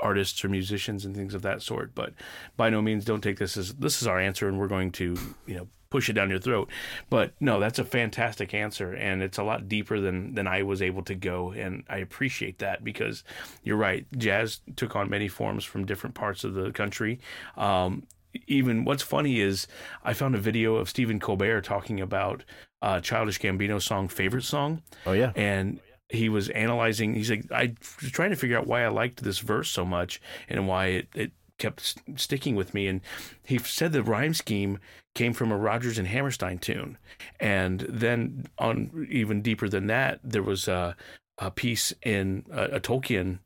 artists 0.00 0.44
or 0.44 0.48
musicians 0.48 1.04
and 1.04 1.14
things 1.14 1.34
of 1.34 1.42
that 1.42 1.60
sort. 1.60 1.94
But 1.94 2.14
by 2.56 2.70
no 2.70 2.80
means 2.80 3.04
don't 3.04 3.20
take 3.20 3.38
this 3.38 3.56
as 3.56 3.74
this 3.74 4.00
is 4.00 4.08
our 4.08 4.18
answer 4.18 4.48
and 4.48 4.58
we're 4.58 4.68
going 4.68 4.92
to, 4.92 5.16
you 5.46 5.56
know, 5.56 5.68
push 5.90 6.08
it 6.08 6.14
down 6.14 6.30
your 6.30 6.38
throat. 6.38 6.68
But 7.10 7.32
no, 7.40 7.60
that's 7.60 7.78
a 7.78 7.84
fantastic 7.84 8.54
answer, 8.54 8.92
and 8.92 9.22
it's 9.22 9.38
a 9.38 9.42
lot 9.42 9.68
deeper 9.68 10.00
than 10.00 10.34
than 10.34 10.46
I 10.46 10.62
was 10.62 10.82
able 10.82 11.02
to 11.04 11.14
go, 11.14 11.50
and 11.50 11.84
I 11.88 11.98
appreciate 11.98 12.58
that 12.58 12.84
because 12.84 13.24
you're 13.62 13.76
right. 13.76 14.06
Jazz 14.16 14.60
took 14.76 14.96
on 14.96 15.10
many 15.10 15.28
forms 15.28 15.64
from 15.64 15.86
different 15.86 16.14
parts 16.14 16.44
of 16.44 16.54
the 16.54 16.70
country. 16.72 17.20
Um, 17.56 18.06
even 18.46 18.84
what's 18.84 19.02
funny 19.02 19.40
is 19.40 19.66
I 20.04 20.12
found 20.12 20.34
a 20.34 20.38
video 20.38 20.76
of 20.76 20.88
Stephen 20.88 21.18
Colbert 21.18 21.62
talking 21.62 22.00
about 22.00 22.44
uh, 22.82 23.00
Childish 23.00 23.40
Gambino 23.40 23.80
song 23.80 24.08
"Favorite 24.08 24.44
Song." 24.44 24.82
Oh 25.06 25.12
yeah, 25.12 25.32
and 25.34 25.80
he 26.10 26.28
was 26.28 26.48
analyzing. 26.50 27.14
He's 27.14 27.30
like, 27.30 27.50
I 27.52 27.74
was 28.00 28.10
trying 28.10 28.30
to 28.30 28.36
figure 28.36 28.58
out 28.58 28.66
why 28.66 28.84
I 28.84 28.88
liked 28.88 29.22
this 29.22 29.40
verse 29.40 29.68
so 29.70 29.84
much 29.84 30.20
and 30.48 30.66
why 30.66 30.86
it, 30.86 31.08
it 31.14 31.32
kept 31.58 31.96
sticking 32.16 32.54
with 32.54 32.74
me. 32.74 32.86
And 32.86 33.00
he 33.44 33.58
said 33.58 33.92
the 33.92 34.02
rhyme 34.02 34.34
scheme 34.34 34.78
came 35.14 35.32
from 35.32 35.52
a 35.52 35.56
Rodgers 35.56 35.98
and 35.98 36.08
Hammerstein 36.08 36.58
tune, 36.58 36.98
and 37.40 37.80
then 37.80 38.46
on 38.58 39.06
even 39.10 39.42
deeper 39.42 39.68
than 39.68 39.88
that, 39.88 40.20
there 40.22 40.42
was 40.42 40.68
a, 40.68 40.96
a 41.38 41.50
piece 41.50 41.92
in 42.02 42.44
a, 42.52 42.64
a 42.76 42.80
Tolkien 42.80 43.40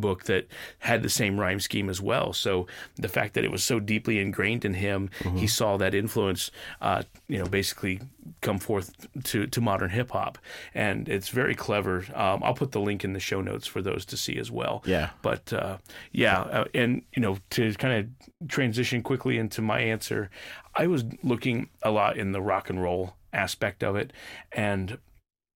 book 0.00 0.24
that 0.24 0.48
had 0.78 1.02
the 1.02 1.08
same 1.08 1.38
rhyme 1.38 1.60
scheme 1.60 1.88
as 1.88 2.00
well. 2.00 2.32
So 2.32 2.66
the 2.96 3.08
fact 3.08 3.34
that 3.34 3.44
it 3.44 3.50
was 3.50 3.62
so 3.62 3.80
deeply 3.80 4.18
ingrained 4.18 4.64
in 4.64 4.74
him, 4.74 5.10
mm-hmm. 5.20 5.36
he 5.36 5.46
saw 5.46 5.76
that 5.76 5.94
influence, 5.94 6.50
uh, 6.80 7.02
you 7.28 7.38
know, 7.38 7.46
basically 7.46 8.00
come 8.40 8.58
forth 8.58 9.06
to, 9.24 9.46
to 9.46 9.60
modern 9.60 9.90
hip 9.90 10.10
hop. 10.10 10.38
And 10.74 11.08
it's 11.08 11.28
very 11.28 11.54
clever. 11.54 12.04
Um, 12.14 12.42
I'll 12.42 12.54
put 12.54 12.72
the 12.72 12.80
link 12.80 13.04
in 13.04 13.12
the 13.12 13.20
show 13.20 13.40
notes 13.40 13.66
for 13.66 13.82
those 13.82 14.04
to 14.06 14.16
see 14.16 14.38
as 14.38 14.50
well. 14.50 14.82
Yeah. 14.86 15.10
But 15.22 15.52
uh, 15.52 15.78
yeah, 16.12 16.40
uh, 16.40 16.64
and, 16.74 17.02
you 17.14 17.22
know, 17.22 17.38
to 17.50 17.72
kind 17.74 17.94
of 17.98 18.48
transition 18.48 19.02
quickly 19.02 19.38
into 19.38 19.62
my 19.62 19.80
answer, 19.80 20.30
I 20.74 20.86
was 20.86 21.04
looking 21.22 21.68
a 21.82 21.90
lot 21.90 22.16
in 22.16 22.32
the 22.32 22.40
rock 22.40 22.70
and 22.70 22.82
roll 22.82 23.14
aspect 23.32 23.82
of 23.82 23.96
it. 23.96 24.12
And 24.52 24.98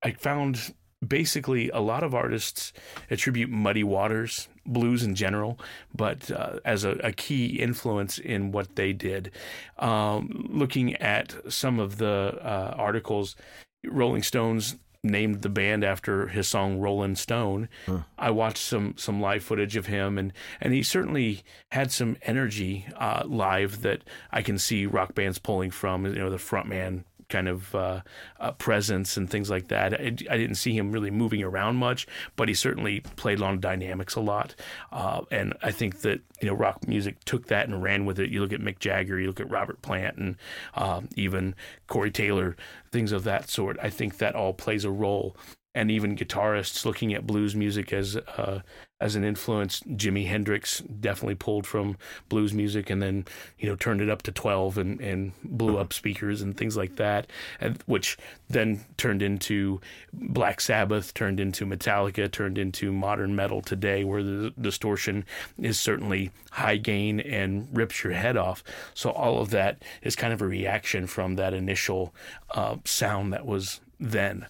I 0.02 0.12
found 0.12 0.74
basically 1.08 1.70
a 1.70 1.80
lot 1.80 2.02
of 2.02 2.14
artists 2.14 2.72
attribute 3.10 3.50
Muddy 3.50 3.84
Waters 3.84 4.48
blues 4.66 5.02
in 5.02 5.14
general, 5.14 5.58
but 5.94 6.30
uh, 6.30 6.58
as 6.64 6.84
a, 6.84 6.92
a, 7.04 7.12
key 7.12 7.46
influence 7.46 8.18
in 8.18 8.50
what 8.50 8.76
they 8.76 8.92
did. 8.92 9.30
Um, 9.78 10.48
looking 10.50 10.94
at 10.96 11.34
some 11.52 11.78
of 11.78 11.98
the 11.98 12.38
uh, 12.40 12.74
articles, 12.76 13.36
Rolling 13.84 14.22
Stones 14.22 14.76
named 15.04 15.42
the 15.42 15.50
band 15.50 15.84
after 15.84 16.28
his 16.28 16.48
song 16.48 16.80
Rolling 16.80 17.14
Stone. 17.14 17.68
Huh. 17.86 18.00
I 18.18 18.30
watched 18.30 18.58
some 18.58 18.94
some 18.96 19.20
live 19.20 19.44
footage 19.44 19.76
of 19.76 19.86
him 19.86 20.16
and 20.16 20.32
and 20.60 20.72
he 20.72 20.82
certainly 20.82 21.44
had 21.70 21.92
some 21.92 22.16
energy 22.22 22.86
uh, 22.96 23.22
live 23.26 23.82
that 23.82 24.02
I 24.32 24.40
can 24.42 24.58
see 24.58 24.86
rock 24.86 25.14
bands 25.14 25.38
pulling 25.38 25.70
from. 25.70 26.06
You 26.06 26.14
know, 26.14 26.30
the 26.30 26.38
front 26.38 26.68
man 26.68 27.04
kind 27.28 27.48
of 27.48 27.74
uh, 27.74 28.00
uh, 28.40 28.52
presence 28.52 29.16
and 29.16 29.28
things 29.28 29.50
like 29.50 29.68
that. 29.68 29.94
I, 29.94 30.06
I, 30.06 30.36
didn't 30.36 30.54
see 30.56 30.76
him 30.76 30.92
really 30.92 31.10
moving 31.10 31.42
around 31.42 31.76
much, 31.76 32.06
but 32.36 32.48
he 32.48 32.54
certainly 32.54 33.00
played 33.16 33.40
on 33.42 33.60
dynamics 33.60 34.14
a 34.14 34.20
lot. 34.20 34.54
Uh, 34.92 35.22
and 35.30 35.54
I 35.62 35.70
think 35.70 36.00
that 36.00 36.20
you 36.40 36.48
know 36.48 36.54
rock 36.54 36.86
music 36.86 37.24
took 37.24 37.46
that 37.46 37.68
and 37.68 37.82
ran 37.82 38.04
with 38.04 38.18
it. 38.18 38.30
You 38.30 38.40
look 38.40 38.52
at 38.52 38.60
Mick 38.60 38.78
Jagger, 38.78 39.18
you 39.18 39.26
look 39.26 39.40
at 39.40 39.50
Robert 39.50 39.82
Plant, 39.82 40.18
and 40.18 40.36
um, 40.74 41.08
even 41.16 41.54
Corey 41.86 42.10
Taylor, 42.10 42.56
things 42.92 43.12
of 43.12 43.24
that 43.24 43.48
sort. 43.48 43.76
I 43.82 43.90
think 43.90 44.18
that 44.18 44.34
all 44.34 44.52
plays 44.52 44.84
a 44.84 44.90
role 44.90 45.36
and 45.74 45.90
even 45.90 46.16
guitarists 46.16 46.84
looking 46.84 47.14
at 47.14 47.26
blues 47.26 47.56
music 47.56 47.92
as 47.92 48.16
uh, 48.16 48.60
as 49.04 49.16
an 49.16 49.22
influence. 49.22 49.80
Jimi 49.80 50.26
Hendrix 50.26 50.80
definitely 50.80 51.34
pulled 51.34 51.66
from 51.66 51.98
blues 52.30 52.54
music 52.54 52.88
and 52.88 53.02
then 53.02 53.26
you 53.58 53.68
know 53.68 53.76
turned 53.76 54.00
it 54.00 54.08
up 54.08 54.22
to 54.22 54.32
twelve 54.32 54.78
and, 54.78 54.98
and 54.98 55.32
blew 55.44 55.76
up 55.76 55.92
speakers 55.92 56.40
and 56.40 56.56
things 56.56 56.74
like 56.74 56.96
that, 56.96 57.26
and 57.60 57.82
which 57.84 58.16
then 58.48 58.82
turned 58.96 59.20
into 59.20 59.78
Black 60.14 60.58
Sabbath, 60.58 61.12
turned 61.12 61.38
into 61.38 61.66
Metallica, 61.66 62.32
turned 62.32 62.56
into 62.56 62.92
modern 62.92 63.36
metal 63.36 63.60
today, 63.60 64.04
where 64.04 64.22
the 64.22 64.54
distortion 64.58 65.26
is 65.58 65.78
certainly 65.78 66.30
high 66.52 66.78
gain 66.78 67.20
and 67.20 67.68
rips 67.76 68.02
your 68.02 68.14
head 68.14 68.38
off. 68.38 68.64
So 68.94 69.10
all 69.10 69.38
of 69.38 69.50
that 69.50 69.82
is 70.00 70.16
kind 70.16 70.32
of 70.32 70.40
a 70.40 70.46
reaction 70.46 71.06
from 71.06 71.36
that 71.36 71.52
initial 71.52 72.14
uh, 72.52 72.76
sound 72.86 73.34
that 73.34 73.44
was 73.44 73.82
then. 74.00 74.46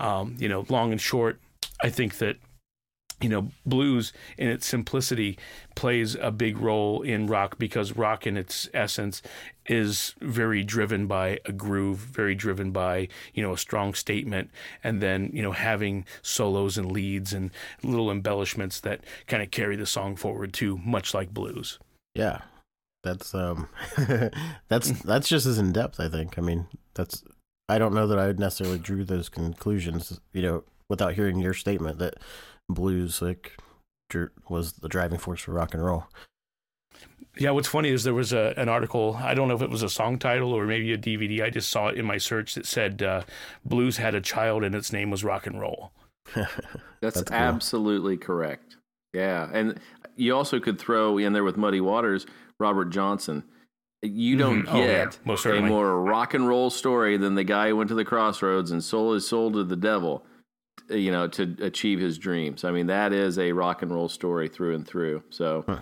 Um, 0.00 0.34
you 0.40 0.48
know, 0.48 0.66
long 0.68 0.90
and 0.90 1.00
short, 1.00 1.38
I 1.80 1.88
think 1.88 2.18
that 2.18 2.36
you 3.22 3.28
know, 3.28 3.48
blues 3.64 4.12
in 4.36 4.48
its 4.48 4.66
simplicity 4.66 5.38
plays 5.74 6.16
a 6.16 6.30
big 6.30 6.58
role 6.58 7.02
in 7.02 7.26
rock 7.26 7.58
because 7.58 7.96
rock 7.96 8.26
in 8.26 8.36
its 8.36 8.68
essence 8.74 9.22
is 9.66 10.14
very 10.20 10.64
driven 10.64 11.06
by 11.06 11.38
a 11.44 11.52
groove, 11.52 11.98
very 11.98 12.34
driven 12.34 12.72
by, 12.72 13.08
you 13.32 13.42
know, 13.42 13.52
a 13.52 13.58
strong 13.58 13.94
statement 13.94 14.50
and 14.82 15.00
then, 15.00 15.30
you 15.32 15.42
know, 15.42 15.52
having 15.52 16.04
solos 16.20 16.76
and 16.76 16.90
leads 16.90 17.32
and 17.32 17.50
little 17.82 18.10
embellishments 18.10 18.80
that 18.80 19.00
kind 19.28 19.42
of 19.42 19.50
carry 19.50 19.76
the 19.76 19.86
song 19.86 20.16
forward 20.16 20.52
too, 20.52 20.78
much 20.78 21.14
like 21.14 21.32
blues. 21.32 21.78
Yeah. 22.14 22.40
That's 23.04 23.34
um 23.34 23.68
that's 24.68 24.90
that's 25.02 25.28
just 25.28 25.46
as 25.46 25.58
in 25.58 25.72
depth, 25.72 25.98
I 25.98 26.08
think. 26.08 26.38
I 26.38 26.40
mean, 26.40 26.66
that's 26.94 27.24
I 27.68 27.78
don't 27.78 27.94
know 27.94 28.06
that 28.06 28.18
I 28.18 28.32
necessarily 28.32 28.78
drew 28.78 29.04
those 29.04 29.28
conclusions, 29.28 30.20
you 30.32 30.42
know, 30.42 30.64
without 30.88 31.14
hearing 31.14 31.38
your 31.38 31.54
statement 31.54 31.98
that 31.98 32.14
blues 32.74 33.22
like 33.22 33.56
was 34.48 34.74
the 34.74 34.88
driving 34.88 35.18
force 35.18 35.40
for 35.40 35.52
rock 35.52 35.72
and 35.74 35.84
roll. 35.84 36.06
Yeah, 37.38 37.50
what's 37.52 37.68
funny 37.68 37.88
is 37.88 38.04
there 38.04 38.12
was 38.12 38.32
a, 38.32 38.52
an 38.58 38.68
article. 38.68 39.18
I 39.18 39.32
don't 39.32 39.48
know 39.48 39.54
if 39.54 39.62
it 39.62 39.70
was 39.70 39.82
a 39.82 39.88
song 39.88 40.18
title 40.18 40.52
or 40.52 40.66
maybe 40.66 40.92
a 40.92 40.98
DVD. 40.98 41.42
I 41.42 41.48
just 41.48 41.70
saw 41.70 41.88
it 41.88 41.96
in 41.96 42.04
my 42.04 42.18
search 42.18 42.54
that 42.54 42.66
said 42.66 43.02
uh, 43.02 43.22
blues 43.64 43.96
had 43.96 44.14
a 44.14 44.20
child 44.20 44.64
and 44.64 44.74
its 44.74 44.92
name 44.92 45.10
was 45.10 45.24
rock 45.24 45.46
and 45.46 45.58
roll. 45.58 45.92
That's, 46.34 46.50
That's 47.00 47.22
cool. 47.22 47.36
absolutely 47.36 48.18
correct. 48.18 48.76
Yeah, 49.14 49.48
and 49.52 49.80
you 50.16 50.34
also 50.34 50.60
could 50.60 50.78
throw 50.78 51.18
in 51.18 51.32
there 51.32 51.44
with 51.44 51.56
Muddy 51.56 51.80
Waters, 51.80 52.26
Robert 52.60 52.86
Johnson. 52.90 53.44
You 54.02 54.36
don't 54.36 54.64
mm-hmm. 54.64 54.76
get 54.76 55.18
oh, 55.26 55.52
yeah. 55.52 55.58
a 55.58 55.62
more 55.62 56.02
rock 56.02 56.34
and 56.34 56.48
roll 56.48 56.70
story 56.70 57.16
than 57.16 57.34
the 57.34 57.44
guy 57.44 57.68
who 57.68 57.76
went 57.76 57.88
to 57.88 57.94
the 57.94 58.04
crossroads 58.04 58.72
and 58.72 58.82
sold 58.82 59.14
his 59.14 59.28
soul 59.28 59.52
to 59.52 59.64
the 59.64 59.76
devil, 59.76 60.26
you 60.88 61.10
know, 61.10 61.28
to 61.28 61.56
achieve 61.60 61.98
his 61.98 62.18
dreams. 62.18 62.64
I 62.64 62.70
mean, 62.70 62.86
that 62.86 63.12
is 63.12 63.38
a 63.38 63.52
rock 63.52 63.82
and 63.82 63.92
roll 63.92 64.08
story 64.08 64.48
through 64.48 64.74
and 64.74 64.86
through. 64.86 65.22
So, 65.30 65.64
huh. 65.66 65.78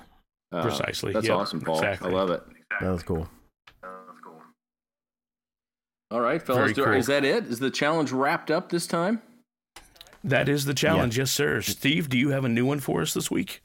uh, 0.53 0.63
precisely, 0.63 1.13
that's 1.13 1.27
yep. 1.27 1.37
awesome, 1.37 1.61
Paul. 1.61 1.77
Exactly. 1.77 2.11
I 2.11 2.15
love 2.15 2.31
it. 2.31 2.43
That 2.81 2.91
was 2.91 3.03
cool. 3.03 3.29
All 6.13 6.21
right, 6.21 6.43
fellas, 6.43 6.73
cool. 6.73 6.93
is 6.93 7.07
that 7.07 7.25
it? 7.25 7.47
Is 7.47 7.61
the 7.61 7.71
challenge 7.71 8.11
wrapped 8.11 8.51
up 8.51 8.71
this 8.71 8.89
time? 8.89 9.23
That 10.25 10.49
is 10.49 10.65
the 10.65 10.75
challenge, 10.75 11.17
yeah. 11.17 11.23
yes, 11.23 11.31
sir. 11.31 11.61
Steve, 11.63 12.09
do 12.09 12.19
you 12.19 12.31
have 12.31 12.45
a 12.45 12.49
new 12.49 12.67
one 12.67 12.81
for 12.81 13.01
us 13.01 13.15
this 13.15 13.31
week? 13.31 13.63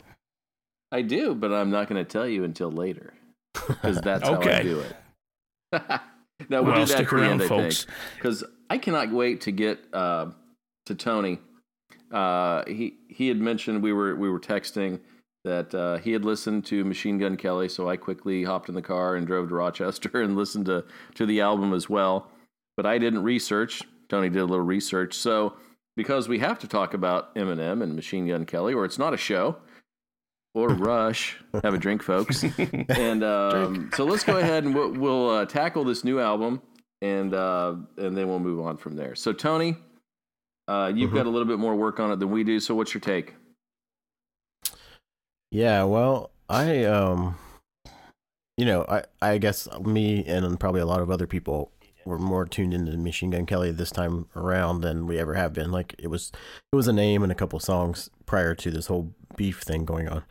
I 0.92 1.02
do, 1.02 1.34
but 1.36 1.52
I'm 1.52 1.72
not 1.72 1.90
going 1.90 2.04
to 2.04 2.10
tell 2.10 2.28
you 2.28 2.44
until 2.44 2.72
later 2.72 3.14
because 3.54 4.00
that's 4.02 4.24
okay. 4.24 4.52
how 4.52 4.60
I 4.60 4.64
do 4.64 4.80
it. 4.80 4.96
no, 6.50 6.62
we'll, 6.62 6.72
well 6.72 6.82
do 6.82 6.86
that 6.86 6.88
stick 6.90 7.12
around, 7.12 7.42
end, 7.42 7.50
folks, 7.50 7.88
because 8.16 8.44
I, 8.70 8.76
I, 8.76 8.78
cannot 8.78 9.12
wait 9.12 9.42
to 9.42 9.52
get 9.52 9.80
uh, 9.92 10.28
to 10.86 10.96
Tony. 10.96 11.40
Uh, 12.12 12.64
he 12.68 12.98
he 13.10 13.28
had 13.28 13.40
mentioned 13.40 13.82
we 13.82 13.94
were 13.94 14.16
we 14.16 14.30
were 14.30 14.40
texting 14.40 15.00
that 15.44 15.74
uh, 15.76 15.98
he 15.98 16.12
had 16.12 16.26
listened 16.26 16.66
to 16.66 16.84
Machine 16.84 17.18
Gun 17.18 17.38
Kelly, 17.38 17.70
so 17.70 17.90
I 17.90 17.98
quickly 17.98 18.44
hopped 18.44 18.68
in 18.68 18.76
the 18.76 18.82
car 18.82 19.16
and 19.16 19.28
drove 19.28 19.50
to 19.50 19.56
Rochester 19.56 20.10
and 20.22 20.36
listened 20.36 20.66
to 20.68 20.86
to 21.16 21.26
the 21.26 21.42
album 21.42 21.74
as 21.74 21.90
well. 21.90 22.32
But 22.78 22.86
I 22.86 22.98
didn't 22.98 23.24
research. 23.24 23.82
Tony 24.10 24.30
did 24.30 24.40
a 24.40 24.46
little 24.46 24.66
research, 24.66 25.14
so 25.14 25.54
because 25.96 26.28
we 26.28 26.40
have 26.40 26.60
to 26.60 26.68
talk 26.68 26.94
about 26.94 27.34
Eminem 27.36 27.82
and 27.82 27.96
Machine 27.96 28.28
Gun 28.28 28.46
Kelly, 28.46 28.74
or 28.74 28.86
it's 28.86 29.00
not 29.00 29.14
a 29.14 29.18
show 29.18 29.58
or 30.56 30.70
Rush. 30.70 31.38
Have 31.64 31.74
a 31.74 31.78
drink, 31.78 32.02
folks. 32.02 32.44
and 32.90 33.24
um, 33.24 33.92
so 33.94 34.06
let's 34.06 34.24
go 34.24 34.38
ahead 34.38 34.64
and 34.64 34.74
we'll, 34.74 34.92
we'll 34.92 35.30
uh, 35.30 35.46
tackle 35.46 35.84
this 35.84 36.04
new 36.04 36.20
album, 36.20 36.62
and 37.02 37.34
uh, 37.36 37.76
and 37.98 38.18
then 38.18 38.28
we'll 38.28 38.40
move 38.40 38.60
on 38.62 38.78
from 38.78 38.96
there. 38.96 39.14
So 39.14 39.34
Tony, 39.34 39.76
uh, 40.68 40.92
you've 40.94 41.10
mm-hmm. 41.10 41.18
got 41.18 41.26
a 41.26 41.30
little 41.30 41.48
bit 41.48 41.60
more 41.60 41.76
work 41.76 42.00
on 42.00 42.12
it 42.12 42.20
than 42.20 42.32
we 42.32 42.44
do. 42.44 42.60
So 42.60 42.76
what's 42.76 42.94
your 42.94 43.02
take? 43.02 43.36
Yeah, 45.52 45.84
well, 45.84 46.32
I 46.50 46.84
um, 46.86 47.38
you 48.58 48.66
know, 48.66 48.86
I 48.90 49.04
I 49.22 49.38
guess 49.38 49.68
me 49.82 50.26
and 50.26 50.60
probably 50.60 50.82
a 50.82 50.86
lot 50.86 51.02
of 51.02 51.12
other 51.12 51.28
people 51.28 51.72
were 52.06 52.20
more 52.20 52.46
tuned 52.46 52.74
into 52.74 52.96
Machine 52.98 53.32
Gun 53.32 53.46
Kelly 53.46 53.72
this 53.72 53.92
time 53.92 54.28
around 54.36 54.82
than 54.82 55.08
we 55.08 55.18
ever 55.18 55.34
have 55.34 55.54
been. 55.54 55.72
Like 55.72 55.96
it 55.98 56.08
was 56.08 56.32
it 56.72 56.76
was 56.76 56.88
a 56.88 56.94
name 56.94 57.24
and 57.24 57.32
a 57.32 57.36
couple 57.36 57.60
songs 57.60 58.10
prior 58.26 58.56
to 58.56 58.72
this 58.72 58.88
whole 58.88 59.14
beef 59.36 59.62
thing 59.62 59.86
going 59.86 60.08
on. 60.08 60.24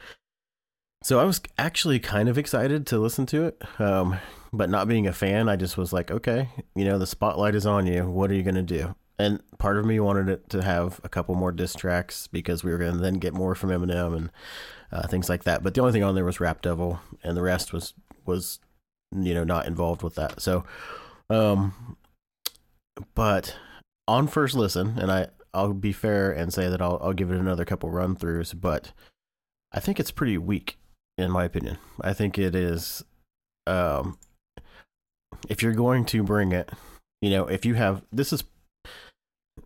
So 1.03 1.21
I 1.21 1.25
was 1.25 1.43
actually 1.59 1.99
kind 2.01 2.29
of 2.31 2.39
excited 2.39 2.87
to 2.87 2.99
listen 2.99 3.27
to 3.27 3.45
it. 3.45 3.63
Um, 3.79 4.19
but 4.55 4.71
not 4.71 4.89
being 4.89 5.07
a 5.07 5.13
fan, 5.13 5.49
I 5.49 5.57
just 5.57 5.77
was 5.77 5.93
like, 5.93 6.11
okay, 6.11 6.49
you 6.75 6.85
know, 6.85 6.99
the 6.99 7.07
spotlight 7.07 7.55
is 7.55 7.67
on 7.67 7.87
you. 7.87 8.09
What 8.09 8.31
are 8.31 8.35
you 8.35 8.43
going 8.43 8.55
to 8.55 8.63
do? 8.63 8.95
And 9.19 9.41
part 9.59 9.77
of 9.77 9.85
me 9.85 10.01
wanted 10.01 10.29
it 10.29 10.49
to 10.51 10.63
have 10.63 11.01
a 11.05 11.09
couple 11.09 11.35
more 11.35 11.53
diss 11.53 11.75
tracks 11.75 12.27
because 12.27 12.65
we 12.65 12.73
were 12.73 12.79
going 12.79 12.95
to 12.95 12.99
then 12.99 13.15
get 13.15 13.33
more 13.33 13.55
from 13.55 13.71
Eminem 13.71 14.17
and 14.17 14.31
uh, 14.91 15.07
things 15.07 15.29
like 15.29 15.45
that. 15.45 15.63
But 15.63 15.75
the 15.75 15.81
only 15.81 15.93
thing 15.93 16.03
on 16.03 16.15
there 16.15 16.25
was 16.25 16.41
Rap 16.41 16.63
Devil, 16.63 17.01
and 17.23 17.37
the 17.37 17.43
rest 17.43 17.73
was 17.73 17.95
was 18.27 18.59
you 19.13 19.35
know 19.35 19.45
not 19.45 19.67
involved 19.67 20.03
with 20.03 20.17
that. 20.17 20.41
So, 20.41 20.65
um, 21.31 21.97
but 23.15 23.57
on 24.09 24.27
first 24.27 24.55
listen, 24.55 24.99
and 24.99 25.11
I 25.13 25.29
I'll 25.53 25.73
be 25.73 25.93
fair 25.93 26.33
and 26.33 26.53
say 26.53 26.69
that 26.69 26.83
I'll 26.83 26.99
I'll 27.01 27.13
give 27.13 27.31
it 27.31 27.39
another 27.39 27.65
couple 27.65 27.91
run 27.91 28.17
throughs, 28.17 28.59
but 28.59 28.93
I 29.73 29.81
think 29.81 30.01
it's 30.01 30.11
pretty 30.11 30.39
weak 30.39 30.77
in 31.17 31.31
my 31.31 31.45
opinion. 31.45 31.79
I 32.01 32.13
think 32.13 32.39
it 32.39 32.55
is 32.55 33.05
um 33.67 34.19
if 35.49 35.63
you're 35.63 35.73
going 35.73 36.05
to 36.07 36.23
bring 36.23 36.53
it, 36.53 36.71
you 37.21 37.31
know, 37.31 37.47
if 37.47 37.65
you 37.65 37.75
have 37.75 38.03
this 38.13 38.33
is 38.33 38.45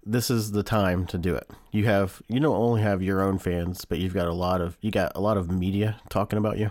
this 0.08 0.30
is 0.30 0.52
the 0.52 0.62
time 0.62 1.06
to 1.06 1.18
do 1.18 1.34
it. 1.34 1.48
You 1.70 1.84
have 1.84 2.22
you 2.28 2.40
don't 2.40 2.56
only 2.56 2.80
have 2.80 3.02
your 3.02 3.20
own 3.20 3.38
fans, 3.38 3.84
but 3.84 3.98
you've 3.98 4.14
got 4.14 4.26
a 4.26 4.32
lot 4.32 4.60
of 4.60 4.78
you 4.80 4.90
got 4.90 5.12
a 5.14 5.20
lot 5.20 5.36
of 5.36 5.50
media 5.50 6.00
talking 6.08 6.38
about 6.38 6.58
you. 6.58 6.70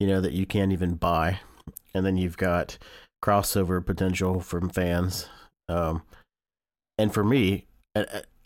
You 0.00 0.08
know 0.08 0.20
that 0.20 0.32
you 0.32 0.46
can't 0.46 0.72
even 0.72 0.94
buy. 0.94 1.40
And 1.94 2.04
then 2.04 2.16
you've 2.16 2.36
got 2.36 2.76
crossover 3.24 3.84
potential 3.84 4.40
from 4.40 4.68
fans. 4.68 5.28
Um 5.68 6.02
and 6.98 7.14
for 7.14 7.22
me, 7.22 7.66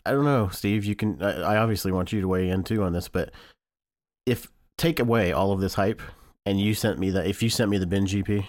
I 0.05 0.11
don't 0.11 0.25
know, 0.25 0.49
Steve. 0.49 0.85
You 0.85 0.95
can. 0.95 1.21
I, 1.21 1.57
obviously 1.57 1.91
want 1.91 2.11
you 2.11 2.21
to 2.21 2.27
weigh 2.27 2.49
in 2.49 2.63
too 2.63 2.83
on 2.83 2.93
this, 2.93 3.07
but 3.07 3.31
if 4.25 4.47
take 4.77 4.99
away 4.99 5.31
all 5.31 5.51
of 5.51 5.61
this 5.61 5.75
hype 5.75 6.01
and 6.45 6.59
you 6.59 6.73
sent 6.73 6.99
me 6.99 7.09
that, 7.11 7.27
if 7.27 7.41
you 7.41 7.49
sent 7.49 7.69
me 7.69 7.77
the 7.77 7.87
Binge 7.87 8.15
EP, 8.15 8.45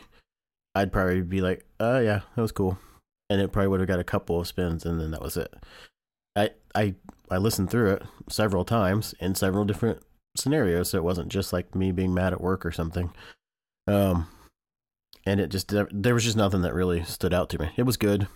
I'd 0.75 0.93
probably 0.93 1.23
be 1.23 1.41
like, 1.41 1.65
oh 1.79 1.99
yeah, 1.99 2.21
that 2.35 2.43
was 2.43 2.53
cool, 2.53 2.79
and 3.31 3.41
it 3.41 3.53
probably 3.53 3.69
would 3.69 3.81
have 3.81 3.89
got 3.89 4.01
a 4.01 4.05
couple 4.05 4.41
of 4.41 4.47
spins, 4.47 4.85
and 4.85 5.01
then 5.01 5.11
that 5.11 5.23
was 5.23 5.37
it. 5.37 5.55
I 6.37 6.51
I 6.75 6.95
I 7.31 7.39
listened 7.39 7.71
through 7.71 7.93
it 7.93 8.03
several 8.29 8.65
times 8.65 9.15
in 9.21 9.35
several 9.35 9.65
different 9.65 10.01
scenarios, 10.37 10.91
so 10.91 10.99
it 10.99 11.05
wasn't 11.05 11.29
just 11.29 11.53
like 11.53 11.75
me 11.75 11.93
being 11.93 12.15
mad 12.15 12.33
at 12.33 12.41
work 12.41 12.65
or 12.65 12.73
something. 12.73 13.13
Um, 13.87 14.29
and 15.25 15.41
it 15.41 15.49
just 15.49 15.73
there 15.91 16.15
was 16.15 16.25
just 16.25 16.37
nothing 16.37 16.63
that 16.63 16.75
really 16.75 17.05
stood 17.05 17.35
out 17.35 17.51
to 17.51 17.59
me. 17.59 17.71
It 17.77 17.85
was 17.85 17.97
good, 17.97 18.29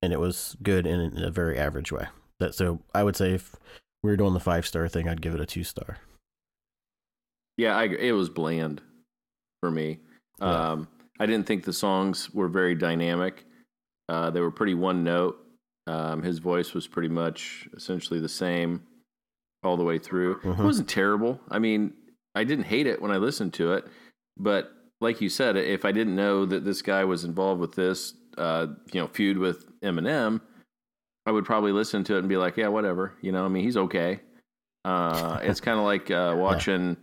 and 0.00 0.12
it 0.12 0.20
was 0.20 0.56
good 0.62 0.86
in 0.86 1.22
a 1.22 1.30
very 1.30 1.58
average 1.58 1.92
way. 1.92 2.06
That 2.40 2.54
so 2.54 2.80
I 2.94 3.04
would 3.04 3.16
say 3.16 3.32
if 3.32 3.56
we 4.02 4.10
were 4.10 4.16
doing 4.16 4.34
the 4.34 4.40
five 4.40 4.66
star 4.66 4.88
thing, 4.88 5.08
I'd 5.08 5.22
give 5.22 5.34
it 5.34 5.40
a 5.40 5.46
two 5.46 5.64
star. 5.64 5.98
Yeah, 7.56 7.76
I, 7.76 7.84
it 7.84 8.12
was 8.12 8.28
bland 8.28 8.80
for 9.60 9.70
me. 9.70 9.98
Yeah. 10.40 10.70
Um, 10.72 10.88
I 11.20 11.26
didn't 11.26 11.46
think 11.46 11.64
the 11.64 11.72
songs 11.72 12.32
were 12.32 12.48
very 12.48 12.74
dynamic. 12.74 13.44
Uh, 14.12 14.28
they 14.28 14.40
were 14.40 14.50
pretty 14.50 14.74
one 14.74 15.02
note. 15.02 15.38
Um, 15.86 16.22
his 16.22 16.38
voice 16.38 16.74
was 16.74 16.86
pretty 16.86 17.08
much 17.08 17.66
essentially 17.74 18.20
the 18.20 18.28
same 18.28 18.82
all 19.62 19.78
the 19.78 19.84
way 19.84 19.98
through. 19.98 20.34
Mm-hmm. 20.40 20.60
It 20.60 20.64
wasn't 20.64 20.88
terrible. 20.90 21.40
I 21.48 21.58
mean, 21.58 21.94
I 22.34 22.44
didn't 22.44 22.66
hate 22.66 22.86
it 22.86 23.00
when 23.00 23.10
I 23.10 23.16
listened 23.16 23.54
to 23.54 23.72
it, 23.72 23.86
but 24.36 24.70
like 25.00 25.22
you 25.22 25.30
said, 25.30 25.56
if 25.56 25.86
I 25.86 25.92
didn't 25.92 26.14
know 26.14 26.44
that 26.44 26.62
this 26.62 26.82
guy 26.82 27.04
was 27.04 27.24
involved 27.24 27.58
with 27.58 27.74
this, 27.74 28.12
uh, 28.36 28.66
you 28.92 29.00
know, 29.00 29.06
feud 29.06 29.38
with 29.38 29.64
Eminem, 29.80 30.42
I 31.24 31.30
would 31.30 31.46
probably 31.46 31.72
listen 31.72 32.04
to 32.04 32.16
it 32.16 32.18
and 32.18 32.28
be 32.28 32.36
like, 32.36 32.58
yeah, 32.58 32.68
whatever. 32.68 33.14
You 33.22 33.32
know, 33.32 33.46
I 33.46 33.48
mean, 33.48 33.64
he's 33.64 33.78
okay. 33.78 34.20
Uh, 34.84 35.38
it's 35.42 35.60
kind 35.60 35.78
of 35.78 35.86
like 35.86 36.10
uh, 36.10 36.34
watching 36.38 36.98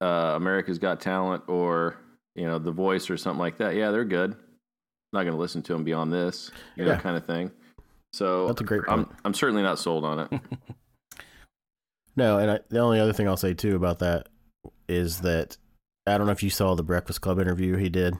uh, 0.00 0.34
America's 0.36 0.78
Got 0.78 1.00
Talent 1.00 1.42
or 1.48 1.96
you 2.36 2.46
know 2.46 2.60
The 2.60 2.70
Voice 2.70 3.10
or 3.10 3.16
something 3.16 3.40
like 3.40 3.58
that. 3.58 3.74
Yeah, 3.74 3.90
they're 3.90 4.04
good. 4.04 4.36
Not 5.16 5.24
going 5.24 5.34
to 5.34 5.40
listen 5.40 5.62
to 5.62 5.74
him 5.74 5.84
beyond 5.84 6.12
this, 6.12 6.50
you 6.76 6.84
yeah. 6.84 6.94
know, 6.94 7.00
kind 7.00 7.16
of 7.16 7.26
thing. 7.26 7.50
So 8.12 8.46
that's 8.46 8.60
a 8.60 8.64
great. 8.64 8.84
Point. 8.84 9.08
I'm 9.08 9.16
I'm 9.24 9.34
certainly 9.34 9.62
not 9.62 9.78
sold 9.78 10.04
on 10.04 10.20
it. 10.20 10.40
no, 12.16 12.38
and 12.38 12.50
I, 12.52 12.60
the 12.68 12.78
only 12.78 13.00
other 13.00 13.12
thing 13.12 13.28
I'll 13.28 13.36
say 13.36 13.54
too 13.54 13.76
about 13.76 13.98
that 14.00 14.28
is 14.88 15.20
that 15.20 15.56
I 16.06 16.16
don't 16.16 16.26
know 16.26 16.32
if 16.32 16.42
you 16.42 16.50
saw 16.50 16.74
the 16.74 16.82
Breakfast 16.82 17.20
Club 17.20 17.40
interview 17.40 17.76
he 17.76 17.88
did 17.88 18.14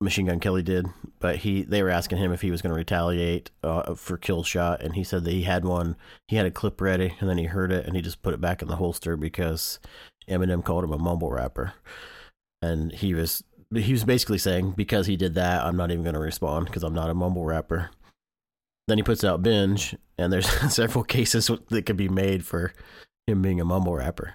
Machine 0.00 0.26
Gun 0.26 0.40
Kelly 0.40 0.62
did, 0.62 0.86
but 1.18 1.36
he 1.36 1.62
they 1.62 1.82
were 1.82 1.90
asking 1.90 2.18
him 2.18 2.32
if 2.32 2.42
he 2.42 2.50
was 2.50 2.62
going 2.62 2.72
to 2.72 2.76
retaliate 2.76 3.50
uh, 3.62 3.94
for 3.94 4.16
kill 4.16 4.42
shot, 4.42 4.82
and 4.82 4.94
he 4.94 5.04
said 5.04 5.24
that 5.24 5.32
he 5.32 5.42
had 5.42 5.64
one. 5.64 5.96
He 6.28 6.36
had 6.36 6.46
a 6.46 6.50
clip 6.50 6.80
ready, 6.80 7.14
and 7.20 7.28
then 7.28 7.38
he 7.38 7.44
heard 7.44 7.72
it, 7.72 7.86
and 7.86 7.96
he 7.96 8.02
just 8.02 8.22
put 8.22 8.34
it 8.34 8.40
back 8.40 8.62
in 8.62 8.68
the 8.68 8.76
holster 8.76 9.16
because 9.16 9.78
Eminem 10.28 10.64
called 10.64 10.84
him 10.84 10.92
a 10.92 10.98
mumble 10.98 11.30
rapper, 11.30 11.74
and 12.60 12.92
he 12.92 13.14
was 13.14 13.42
he 13.76 13.92
was 13.92 14.04
basically 14.04 14.38
saying 14.38 14.72
because 14.72 15.06
he 15.06 15.16
did 15.16 15.34
that, 15.34 15.64
I'm 15.64 15.76
not 15.76 15.90
even 15.90 16.02
going 16.04 16.14
to 16.14 16.20
respond 16.20 16.66
because 16.66 16.82
I'm 16.82 16.94
not 16.94 17.10
a 17.10 17.14
mumble 17.14 17.44
rapper. 17.44 17.90
Then 18.86 18.98
he 18.98 19.02
puts 19.02 19.24
out 19.24 19.42
binge, 19.42 19.96
and 20.18 20.32
there's 20.32 20.48
several 20.74 21.04
cases 21.04 21.50
that 21.68 21.86
could 21.86 21.96
be 21.96 22.08
made 22.08 22.44
for 22.44 22.72
him 23.26 23.42
being 23.42 23.60
a 23.60 23.64
mumble 23.64 23.94
rapper. 23.94 24.34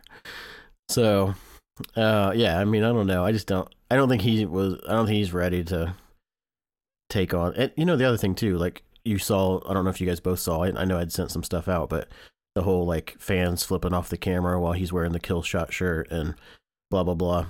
So, 0.88 1.36
uh, 1.96 2.34
yeah, 2.36 2.60
I 2.60 2.66
mean, 2.66 2.84
I 2.84 2.92
don't 2.92 3.08
know. 3.08 3.24
I 3.24 3.32
just 3.32 3.48
don't. 3.48 3.68
I 3.92 3.96
don't 3.96 4.10
think 4.10 4.24
he 4.24 4.46
was. 4.46 4.80
I 4.88 4.94
don't 4.94 5.06
think 5.06 5.18
he's 5.18 5.34
ready 5.34 5.64
to 5.66 5.94
take 7.10 7.34
on. 7.34 7.54
And 7.56 7.72
you 7.76 7.86
know, 7.86 7.96
the 7.96 8.06
other 8.06 8.18
thing 8.18 8.36
too, 8.36 8.58
like 8.58 8.84
you 9.06 9.20
saw. 9.20 9.62
I 9.70 9.74
don't 9.74 9.84
know 9.84 9.92
if 9.92 10.02
you 10.02 10.08
guys 10.08 10.20
both 10.20 10.40
saw. 10.40 10.64
I, 10.64 10.82
I 10.82 10.86
know 10.86 11.00
I'd 11.00 11.12
sent 11.12 11.32
some 11.32 11.44
stuff 11.44 11.68
out, 11.68 11.90
but 11.90 12.08
the 12.56 12.64
whole 12.64 12.86
like 12.86 13.16
fans 13.20 13.64
flipping 13.64 13.94
off 13.94 14.10
the 14.10 14.18
camera 14.18 14.60
while 14.60 14.74
he's 14.74 14.92
wearing 14.92 15.12
the 15.12 15.20
kill 15.20 15.44
shot 15.44 15.72
shirt 15.72 16.10
and 16.12 16.36
blah 16.90 17.04
blah 17.04 17.14
blah. 17.14 17.46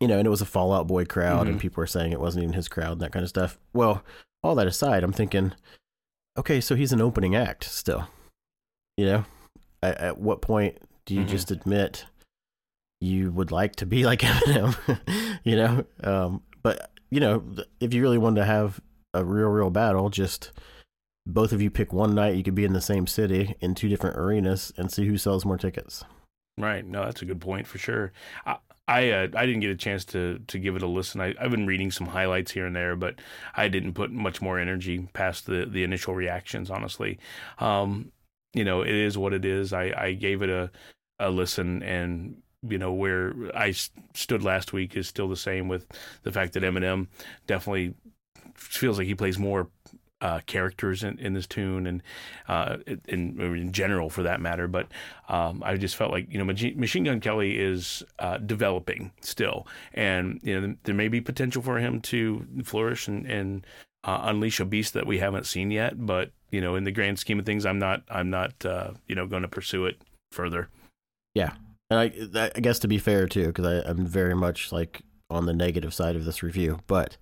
You 0.00 0.06
know, 0.08 0.18
and 0.18 0.26
it 0.26 0.30
was 0.30 0.40
a 0.40 0.46
Fall 0.46 0.72
Out 0.72 0.86
Boy 0.86 1.04
crowd, 1.04 1.42
mm-hmm. 1.42 1.50
and 1.52 1.60
people 1.60 1.80
were 1.80 1.86
saying 1.86 2.12
it 2.12 2.20
wasn't 2.20 2.44
even 2.44 2.54
his 2.54 2.68
crowd 2.68 2.92
and 2.92 3.00
that 3.00 3.12
kind 3.12 3.22
of 3.24 3.28
stuff. 3.28 3.58
Well, 3.72 4.04
all 4.42 4.54
that 4.54 4.66
aside, 4.68 5.02
I'm 5.02 5.12
thinking, 5.12 5.52
okay, 6.38 6.60
so 6.60 6.74
he's 6.76 6.92
an 6.92 7.00
opening 7.00 7.34
act 7.34 7.64
still. 7.64 8.08
You 8.96 9.06
know, 9.06 9.24
At, 9.82 9.98
at 9.98 10.18
what 10.18 10.40
point 10.42 10.78
do 11.06 11.14
you 11.14 11.22
Mhm. 11.22 11.28
just 11.28 11.50
admit 11.50 12.04
you 13.00 13.30
would 13.32 13.50
like 13.50 13.76
to 13.76 13.86
be 13.86 14.04
like 14.06 14.20
Eminem? 14.20 14.76
you 15.44 15.56
know, 15.56 15.84
um, 16.04 16.42
but 16.62 16.90
you 17.10 17.20
know, 17.20 17.42
if 17.80 17.92
you 17.94 18.02
really 18.02 18.18
wanted 18.18 18.40
to 18.40 18.46
have 18.46 18.80
a 19.14 19.24
real, 19.24 19.48
real 19.48 19.70
battle, 19.70 20.10
just 20.10 20.52
both 21.26 21.52
of 21.52 21.60
you 21.60 21.70
pick 21.70 21.92
one 21.92 22.14
night. 22.14 22.34
You 22.36 22.42
could 22.42 22.54
be 22.54 22.64
in 22.64 22.72
the 22.72 22.80
same 22.80 23.06
city 23.06 23.54
in 23.60 23.74
two 23.74 23.88
different 23.88 24.16
arenas 24.16 24.72
and 24.76 24.90
see 24.90 25.06
who 25.06 25.18
sells 25.18 25.44
more 25.44 25.58
tickets. 25.58 26.04
Right. 26.56 26.84
No, 26.84 27.04
that's 27.04 27.22
a 27.22 27.26
good 27.26 27.40
point 27.40 27.66
for 27.66 27.78
sure. 27.78 28.12
I 28.46 28.56
I, 28.88 29.10
uh, 29.10 29.28
I 29.34 29.44
didn't 29.44 29.60
get 29.60 29.70
a 29.70 29.76
chance 29.76 30.04
to 30.06 30.40
to 30.46 30.58
give 30.58 30.74
it 30.74 30.82
a 30.82 30.86
listen. 30.86 31.20
I, 31.20 31.34
I've 31.38 31.50
been 31.50 31.66
reading 31.66 31.90
some 31.90 32.06
highlights 32.06 32.50
here 32.52 32.66
and 32.66 32.74
there, 32.74 32.96
but 32.96 33.16
I 33.54 33.68
didn't 33.68 33.92
put 33.92 34.10
much 34.10 34.40
more 34.40 34.58
energy 34.58 35.08
past 35.12 35.46
the 35.46 35.66
the 35.66 35.84
initial 35.84 36.14
reactions. 36.14 36.70
Honestly, 36.70 37.18
um, 37.58 38.10
you 38.54 38.64
know, 38.64 38.80
it 38.80 38.94
is 38.94 39.18
what 39.18 39.34
it 39.34 39.44
is. 39.44 39.72
I, 39.74 39.92
I 39.96 40.12
gave 40.14 40.40
it 40.42 40.48
a 40.48 40.70
a 41.18 41.30
listen, 41.30 41.82
and 41.82 42.40
you 42.66 42.78
know 42.78 42.92
where 42.92 43.34
I 43.54 43.72
stood 44.14 44.42
last 44.42 44.72
week 44.72 44.96
is 44.96 45.06
still 45.06 45.28
the 45.28 45.36
same 45.36 45.68
with 45.68 45.86
the 46.22 46.32
fact 46.32 46.54
that 46.54 46.62
Eminem 46.62 47.08
definitely 47.46 47.94
feels 48.54 48.96
like 48.98 49.06
he 49.06 49.14
plays 49.14 49.38
more 49.38 49.68
uh, 50.20 50.40
characters 50.46 51.02
in, 51.02 51.18
in 51.18 51.34
this 51.34 51.46
tune 51.46 51.86
and 51.86 52.02
uh, 52.48 52.78
in, 53.06 53.40
in 53.40 53.72
general 53.72 54.10
for 54.10 54.22
that 54.22 54.40
matter. 54.40 54.68
But 54.68 54.88
um, 55.28 55.62
I 55.64 55.76
just 55.76 55.96
felt 55.96 56.10
like 56.10 56.26
you 56.30 56.38
know 56.38 56.44
Machine 56.44 57.04
Gun 57.04 57.20
Kelly 57.20 57.58
is 57.58 58.02
uh, 58.18 58.38
developing 58.38 59.12
still, 59.20 59.66
and 59.94 60.40
you 60.42 60.60
know 60.60 60.74
there 60.84 60.94
may 60.94 61.08
be 61.08 61.20
potential 61.20 61.62
for 61.62 61.78
him 61.78 62.00
to 62.02 62.46
flourish 62.64 63.08
and, 63.08 63.26
and 63.26 63.66
uh, 64.04 64.20
unleash 64.24 64.60
a 64.60 64.64
beast 64.64 64.94
that 64.94 65.06
we 65.06 65.18
haven't 65.18 65.46
seen 65.46 65.70
yet. 65.70 66.06
But 66.06 66.30
you 66.50 66.60
know, 66.60 66.74
in 66.74 66.84
the 66.84 66.92
grand 66.92 67.18
scheme 67.18 67.38
of 67.38 67.46
things, 67.46 67.66
I'm 67.66 67.78
not 67.78 68.02
I'm 68.10 68.30
not 68.30 68.64
uh, 68.64 68.92
you 69.06 69.14
know 69.14 69.26
going 69.26 69.42
to 69.42 69.48
pursue 69.48 69.86
it 69.86 70.00
further. 70.32 70.68
Yeah. 71.34 71.52
And 71.90 72.00
I, 72.00 72.50
I 72.54 72.60
guess 72.60 72.78
to 72.80 72.88
be 72.88 72.98
fair 72.98 73.26
too, 73.26 73.46
because 73.46 73.64
I'm 73.86 74.04
very 74.04 74.34
much 74.34 74.72
like 74.72 75.02
on 75.30 75.46
the 75.46 75.54
negative 75.54 75.94
side 75.94 76.16
of 76.16 76.24
this 76.24 76.42
review, 76.42 76.80
but 76.86 77.16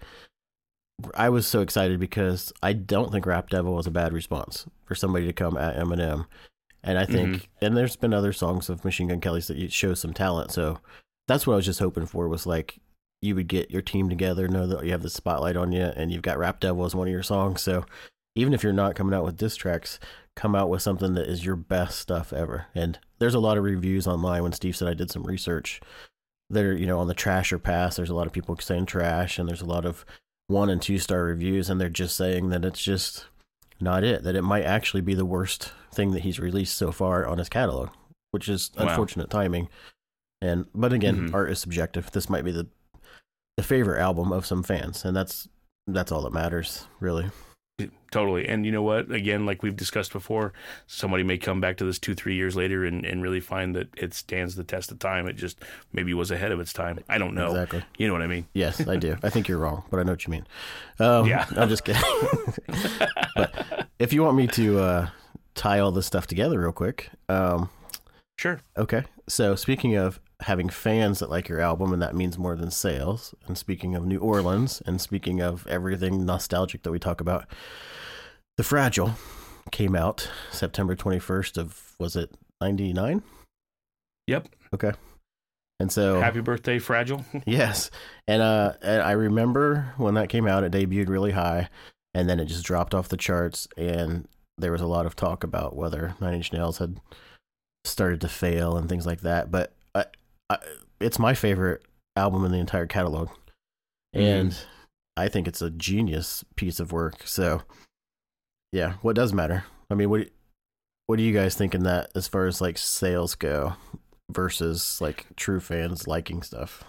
I 1.14 1.28
was 1.28 1.46
so 1.46 1.60
excited 1.60 2.00
because 2.00 2.52
I 2.62 2.72
don't 2.72 3.12
think 3.12 3.26
Rap 3.26 3.50
Devil 3.50 3.74
was 3.74 3.86
a 3.86 3.90
bad 3.90 4.12
response 4.12 4.66
for 4.84 4.94
somebody 4.94 5.26
to 5.26 5.32
come 5.32 5.56
at 5.56 5.76
Eminem, 5.76 6.26
and 6.82 6.98
I 6.98 7.04
mm-hmm. 7.04 7.12
think, 7.12 7.48
and 7.60 7.76
there's 7.76 7.96
been 7.96 8.14
other 8.14 8.32
songs 8.32 8.70
of 8.70 8.84
Machine 8.84 9.08
Gun 9.08 9.20
Kelly's 9.20 9.48
that 9.48 9.72
show 9.72 9.94
some 9.94 10.14
talent, 10.14 10.52
so 10.52 10.78
that's 11.28 11.46
what 11.46 11.54
I 11.54 11.56
was 11.56 11.66
just 11.66 11.80
hoping 11.80 12.06
for 12.06 12.28
was 12.28 12.46
like 12.46 12.78
you 13.20 13.34
would 13.34 13.48
get 13.48 13.70
your 13.70 13.82
team 13.82 14.08
together, 14.08 14.48
know 14.48 14.66
that 14.66 14.84
you 14.84 14.92
have 14.92 15.02
the 15.02 15.10
spotlight 15.10 15.56
on 15.56 15.72
you, 15.72 15.84
and 15.84 16.10
you've 16.10 16.22
got 16.22 16.38
Rap 16.38 16.60
Devil 16.60 16.84
as 16.84 16.94
one 16.94 17.08
of 17.08 17.12
your 17.12 17.22
songs, 17.22 17.60
so 17.60 17.84
even 18.34 18.52
if 18.52 18.62
you're 18.62 18.72
not 18.72 18.94
coming 18.94 19.14
out 19.14 19.24
with 19.24 19.38
diss 19.38 19.56
tracks, 19.56 19.98
come 20.36 20.54
out 20.54 20.68
with 20.68 20.82
something 20.82 21.14
that 21.14 21.28
is 21.28 21.44
your 21.44 21.56
best 21.56 21.98
stuff 21.98 22.32
ever. 22.32 22.66
And 22.74 22.98
there's 23.18 23.34
a 23.34 23.40
lot 23.40 23.56
of 23.56 23.64
reviews 23.64 24.06
online. 24.06 24.42
When 24.42 24.52
Steve 24.52 24.76
said 24.76 24.88
I 24.88 24.94
did 24.94 25.10
some 25.10 25.24
research, 25.24 25.80
that 26.50 26.64
are 26.64 26.76
you 26.76 26.86
know 26.86 27.00
on 27.00 27.08
the 27.08 27.14
trash 27.14 27.52
or 27.52 27.58
pass. 27.58 27.96
There's 27.96 28.10
a 28.10 28.14
lot 28.14 28.26
of 28.26 28.32
people 28.32 28.56
saying 28.58 28.86
trash, 28.86 29.38
and 29.38 29.48
there's 29.48 29.62
a 29.62 29.66
lot 29.66 29.86
of 29.86 30.04
one 30.48 30.70
and 30.70 30.80
two 30.80 30.98
star 30.98 31.22
reviews, 31.24 31.68
and 31.68 31.80
they're 31.80 31.88
just 31.88 32.16
saying 32.16 32.50
that 32.50 32.64
it's 32.64 32.82
just 32.82 33.26
not 33.80 34.04
it. 34.04 34.22
That 34.22 34.36
it 34.36 34.42
might 34.42 34.64
actually 34.64 35.00
be 35.00 35.14
the 35.14 35.24
worst 35.24 35.72
thing 35.92 36.12
that 36.12 36.22
he's 36.22 36.38
released 36.40 36.76
so 36.76 36.92
far 36.92 37.26
on 37.26 37.38
his 37.38 37.48
catalog, 37.48 37.90
which 38.30 38.48
is 38.48 38.70
Wow. 38.76 38.88
unfortunate 38.88 39.30
timing. 39.30 39.68
And 40.40 40.66
but 40.74 40.92
again, 40.92 41.28
Mhm. 41.30 41.34
art 41.34 41.50
is 41.50 41.58
subjective. 41.58 42.10
This 42.12 42.28
might 42.30 42.44
be 42.44 42.52
the 42.52 42.66
the 43.56 43.62
favorite 43.62 44.00
album 44.00 44.32
of 44.32 44.44
some 44.44 44.62
fans, 44.62 45.04
and 45.04 45.16
that's 45.16 45.48
that's 45.86 46.12
all 46.12 46.22
that 46.22 46.32
matters, 46.32 46.86
really. 47.00 47.30
Totally. 48.10 48.48
And 48.48 48.64
you 48.64 48.72
know 48.72 48.82
what? 48.82 49.10
Again, 49.10 49.44
like 49.44 49.62
we've 49.62 49.76
discussed 49.76 50.12
before, 50.12 50.54
somebody 50.86 51.22
may 51.22 51.36
come 51.36 51.60
back 51.60 51.76
to 51.78 51.84
this 51.84 51.98
two, 51.98 52.14
three 52.14 52.34
years 52.34 52.56
later 52.56 52.84
and, 52.86 53.04
and 53.04 53.22
really 53.22 53.40
find 53.40 53.76
that 53.76 53.88
it 53.96 54.14
stands 54.14 54.54
the 54.54 54.64
test 54.64 54.90
of 54.90 54.98
time. 54.98 55.26
It 55.26 55.34
just 55.34 55.58
maybe 55.92 56.14
was 56.14 56.30
ahead 56.30 56.52
of 56.52 56.58
its 56.60 56.72
time. 56.72 57.00
I 57.10 57.18
don't 57.18 57.34
know. 57.34 57.48
Exactly. 57.50 57.82
You 57.98 58.06
know 58.06 58.14
what 58.14 58.22
I 58.22 58.26
mean? 58.28 58.46
Yes, 58.54 58.86
I 58.88 58.96
do. 58.96 59.16
I 59.22 59.28
think 59.28 59.48
you're 59.48 59.58
wrong, 59.58 59.82
but 59.90 60.00
I 60.00 60.04
know 60.04 60.12
what 60.12 60.26
you 60.26 60.30
mean. 60.30 60.46
Um, 60.98 61.26
Yeah. 61.26 61.44
I'm 61.54 61.68
just 61.68 61.84
kidding. 61.84 62.00
but 63.36 63.86
if 63.98 64.14
you 64.14 64.22
want 64.22 64.38
me 64.38 64.46
to 64.46 64.78
uh, 64.78 65.08
tie 65.54 65.78
all 65.80 65.92
this 65.92 66.06
stuff 66.06 66.26
together 66.26 66.58
real 66.60 66.72
quick, 66.72 67.10
um, 67.28 67.68
Sure. 68.38 68.60
okay. 68.78 69.02
So 69.28 69.54
speaking 69.56 69.94
of 69.96 70.18
having 70.40 70.68
fans 70.68 71.18
that 71.18 71.30
like 71.30 71.48
your 71.48 71.60
album, 71.60 71.92
and 71.92 72.02
that 72.02 72.14
means 72.14 72.38
more 72.38 72.56
than 72.56 72.70
sales. 72.70 73.34
And 73.46 73.56
speaking 73.56 73.94
of 73.94 74.04
New 74.06 74.18
Orleans, 74.18 74.82
and 74.86 75.00
speaking 75.00 75.40
of 75.40 75.66
everything 75.66 76.26
nostalgic 76.26 76.82
that 76.82 76.90
we 76.92 76.98
talk 76.98 77.20
about, 77.20 77.46
The 78.56 78.64
Fragile 78.64 79.14
came 79.72 79.96
out 79.96 80.30
September 80.50 80.94
21st 80.94 81.58
of 81.58 81.94
was 81.98 82.16
it 82.16 82.34
99? 82.60 83.22
Yep. 84.26 84.48
Okay. 84.74 84.92
And 85.78 85.92
so 85.92 86.20
Happy 86.20 86.40
birthday, 86.40 86.78
Fragile. 86.78 87.24
Yes, 87.46 87.90
and 88.26 88.40
uh, 88.40 88.74
and 88.80 89.02
I 89.02 89.12
remember 89.12 89.92
when 89.98 90.14
that 90.14 90.30
came 90.30 90.46
out, 90.46 90.64
it 90.64 90.72
debuted 90.72 91.08
really 91.08 91.32
high, 91.32 91.68
and 92.14 92.28
then 92.28 92.40
it 92.40 92.46
just 92.46 92.64
dropped 92.64 92.94
off 92.94 93.08
the 93.08 93.16
charts, 93.18 93.68
and 93.76 94.26
there 94.56 94.72
was 94.72 94.80
a 94.80 94.86
lot 94.86 95.04
of 95.04 95.16
talk 95.16 95.44
about 95.44 95.76
whether 95.76 96.14
Nine 96.18 96.34
Inch 96.34 96.52
Nails 96.52 96.78
had 96.78 96.98
started 97.84 98.22
to 98.22 98.28
fail 98.28 98.76
and 98.76 98.88
things 98.88 99.04
like 99.04 99.20
that. 99.20 99.50
But 99.50 99.74
I, 100.50 100.58
it's 101.00 101.18
my 101.18 101.34
favorite 101.34 101.82
album 102.16 102.44
in 102.44 102.52
the 102.52 102.58
entire 102.58 102.86
catalog, 102.86 103.28
and 104.12 104.56
I 105.16 105.28
think 105.28 105.48
it's 105.48 105.62
a 105.62 105.70
genius 105.70 106.44
piece 106.56 106.80
of 106.80 106.92
work. 106.92 107.26
So, 107.26 107.62
yeah, 108.72 108.94
what 109.02 109.16
does 109.16 109.32
matter? 109.32 109.64
I 109.90 109.94
mean, 109.94 110.10
what 110.10 110.28
what 111.06 111.16
do 111.16 111.22
you 111.22 111.32
guys 111.32 111.54
think 111.54 111.74
in 111.74 111.84
that 111.84 112.10
as 112.14 112.28
far 112.28 112.46
as 112.46 112.60
like 112.60 112.78
sales 112.78 113.34
go 113.34 113.74
versus 114.30 115.00
like 115.00 115.26
true 115.36 115.60
fans 115.60 116.06
liking 116.06 116.42
stuff? 116.42 116.84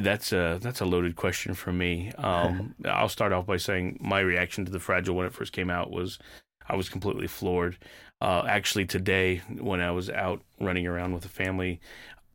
That's 0.00 0.32
a 0.32 0.58
that's 0.60 0.80
a 0.80 0.84
loaded 0.84 1.16
question 1.16 1.54
for 1.54 1.72
me. 1.72 2.12
Um, 2.18 2.74
I'll 2.84 3.08
start 3.08 3.32
off 3.32 3.46
by 3.46 3.56
saying 3.56 3.98
my 4.00 4.20
reaction 4.20 4.64
to 4.64 4.72
the 4.72 4.80
Fragile 4.80 5.14
when 5.14 5.26
it 5.26 5.32
first 5.32 5.52
came 5.52 5.70
out 5.70 5.90
was 5.90 6.18
I 6.68 6.76
was 6.76 6.88
completely 6.88 7.26
floored. 7.26 7.78
Uh, 8.20 8.44
actually, 8.48 8.86
today 8.86 9.42
when 9.58 9.80
I 9.80 9.90
was 9.90 10.08
out 10.08 10.42
running 10.60 10.86
around 10.86 11.12
with 11.12 11.22
the 11.22 11.28
family, 11.28 11.80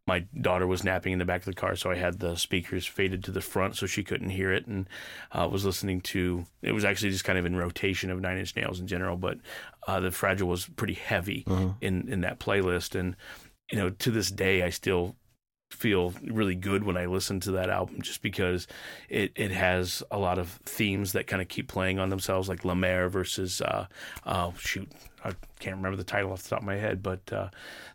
my 0.08 0.26
daughter 0.39 0.67
was 0.67 0.84
napping 0.84 1.13
in 1.13 1.20
the 1.20 1.26
back 1.26 1.41
of 1.41 1.46
the 1.46 1.54
car, 1.54 1.76
so 1.76 1.89
I 1.89 1.96
had 1.96 2.20
the 2.20 2.36
speakers 2.36 2.86
faded 2.86 3.24
to 3.24 3.32
the 3.32 3.41
front 3.41 3.76
so 3.78 3.86
she 3.88 4.04
couldn't 4.04 4.30
hear 4.32 4.52
it, 4.52 4.67
and 4.67 4.88
uh, 5.32 5.48
was 5.52 5.65
listening 5.65 6.02
to. 6.02 6.46
It 6.62 6.74
was 6.74 6.86
actually 6.86 7.12
just 7.12 7.24
kind 7.24 7.39
of 7.39 7.46
in 7.46 7.56
rotation 7.56 8.12
of 8.12 8.20
Nine 8.22 8.38
Inch 8.38 8.56
Nails 8.56 8.80
in 8.80 8.88
general, 8.88 9.15
but 9.17 9.38
uh, 9.88 10.00
the 10.00 10.12
Fragile 10.12 10.48
was 10.48 10.67
pretty 10.67 10.94
heavy 10.96 11.44
Mhm. 11.48 11.76
in 11.82 12.10
in 12.10 12.22
that 12.22 12.39
playlist, 12.39 13.00
and 13.00 13.15
you 13.72 13.78
know 13.78 13.89
to 13.89 14.12
this 14.12 14.30
day 14.32 14.63
I 14.63 14.70
still 14.70 15.15
feel 15.72 16.13
really 16.24 16.56
good 16.56 16.84
when 16.84 16.98
I 16.98 17.06
listen 17.06 17.39
to 17.41 17.52
that 17.54 17.70
album 17.70 18.02
just 18.02 18.22
because 18.22 18.67
it, 19.08 19.32
it 19.36 19.52
has 19.52 20.04
a 20.12 20.20
lot 20.20 20.38
of 20.38 20.50
themes 20.65 21.13
that 21.13 21.28
kind 21.28 21.41
of 21.41 21.48
keep 21.48 21.70
playing 21.70 21.98
on 21.98 22.10
themselves, 22.10 22.50
like 22.50 22.65
La 22.65 22.76
Mer 22.76 23.08
versus, 23.08 23.62
uh, 23.62 23.88
uh, 24.26 24.52
shoot, 24.60 24.91
I 25.24 25.32
can't 25.62 25.78
remember 25.78 25.95
the 25.95 26.04
title 26.04 26.32
off 26.34 26.43
the 26.43 26.50
top 26.50 26.60
of 26.60 26.65
my 26.65 26.76
head, 26.76 27.02
but 27.04 27.32
uh, 27.32 27.50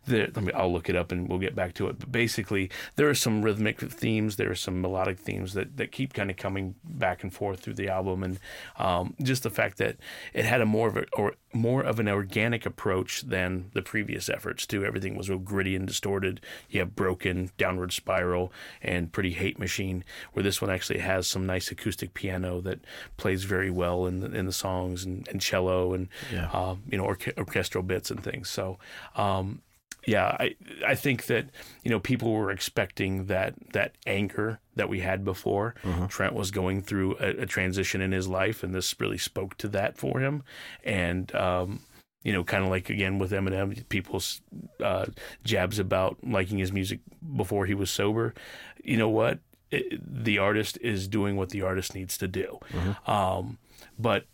there, 0.05 0.27
let 0.33 0.43
me, 0.43 0.51
I'll 0.53 0.71
look 0.71 0.89
it 0.89 0.95
up 0.95 1.11
and 1.11 1.27
we'll 1.27 1.37
get 1.39 1.53
back 1.55 1.73
to 1.75 1.87
it. 1.89 1.99
But 1.99 2.11
basically, 2.11 2.69
there 2.95 3.09
are 3.09 3.13
some 3.15 3.41
rhythmic 3.43 3.79
themes, 3.79 4.37
there 4.37 4.49
are 4.49 4.55
some 4.55 4.81
melodic 4.81 5.19
themes 5.19 5.53
that, 5.53 5.77
that 5.77 5.91
keep 5.91 6.13
kind 6.13 6.31
of 6.31 6.37
coming 6.37 6.75
back 6.83 7.23
and 7.23 7.33
forth 7.33 7.59
through 7.59 7.75
the 7.75 7.89
album. 7.89 8.23
And 8.23 8.39
um, 8.77 9.13
just 9.21 9.43
the 9.43 9.49
fact 9.49 9.77
that 9.77 9.97
it 10.33 10.45
had 10.45 10.61
a 10.61 10.65
more 10.65 10.87
of 10.87 10.97
a, 10.97 11.05
or 11.13 11.33
more 11.53 11.81
of 11.81 11.99
an 11.99 12.07
organic 12.07 12.65
approach 12.65 13.21
than 13.21 13.69
the 13.73 13.81
previous 13.81 14.29
efforts 14.29 14.65
too. 14.65 14.85
Everything 14.85 15.15
was 15.17 15.29
real 15.29 15.39
gritty 15.39 15.75
and 15.75 15.87
distorted. 15.87 16.39
You 16.69 16.79
have 16.81 16.95
broken, 16.95 17.51
downward 17.57 17.91
spiral, 17.93 18.51
and 18.81 19.11
pretty 19.11 19.31
hate 19.31 19.57
machine. 19.59 20.03
Where 20.33 20.43
this 20.43 20.61
one 20.61 20.69
actually 20.71 20.99
has 20.99 21.27
some 21.27 21.45
nice 21.45 21.71
acoustic 21.71 22.13
piano 22.13 22.61
that 22.61 22.79
plays 23.17 23.43
very 23.43 23.71
well 23.71 24.05
in 24.05 24.19
the, 24.19 24.31
in 24.31 24.45
the 24.45 24.51
songs 24.53 25.03
and, 25.03 25.27
and 25.29 25.41
cello 25.41 25.93
and 25.93 26.07
Yeah. 26.31 26.49
uh, 26.53 26.75
you 26.89 26.97
know 26.97 27.05
orche- 27.05 27.33
orchestral 27.57 27.83
bits 27.83 28.11
and 28.11 28.23
things. 28.23 28.49
So. 28.49 28.77
Um, 29.15 29.61
yeah, 30.05 30.37
I 30.39 30.55
I 30.85 30.95
think 30.95 31.25
that 31.25 31.49
you 31.83 31.91
know 31.91 31.99
people 31.99 32.31
were 32.31 32.49
expecting 32.49 33.25
that 33.25 33.55
that 33.73 33.95
anger 34.05 34.61
that 34.77 34.87
we 34.87 35.01
had 35.01 35.25
before. 35.25 35.75
Trent 36.07 36.33
was 36.33 36.49
going 36.49 36.81
through 36.81 37.17
a, 37.19 37.41
a 37.41 37.45
transition 37.45 37.99
in 37.99 38.13
his 38.13 38.25
life, 38.25 38.63
and 38.63 38.73
this 38.73 38.95
really 39.01 39.17
spoke 39.17 39.57
to 39.57 39.67
that 39.69 39.97
for 39.97 40.21
him. 40.21 40.43
And 40.85 41.35
um, 41.35 41.81
you 42.23 42.31
know, 42.31 42.45
kind 42.45 42.63
of 42.63 42.69
like 42.69 42.89
again 42.89 43.19
with 43.19 43.31
Eminem, 43.31 43.87
people's 43.89 44.39
uh, 44.81 45.07
jabs 45.43 45.77
about 45.77 46.19
liking 46.23 46.57
his 46.59 46.71
music 46.71 47.01
before 47.35 47.65
he 47.65 47.73
was 47.73 47.89
sober. 47.91 48.33
You 48.81 48.95
know 48.95 49.09
what? 49.09 49.39
It, 49.71 49.99
the 50.23 50.37
artist 50.37 50.77
is 50.81 51.09
doing 51.09 51.35
what 51.35 51.49
the 51.49 51.63
artist 51.63 51.93
needs 51.95 52.17
to 52.19 52.29
do. 52.29 52.59
Um, 53.07 53.57
but 53.99 54.25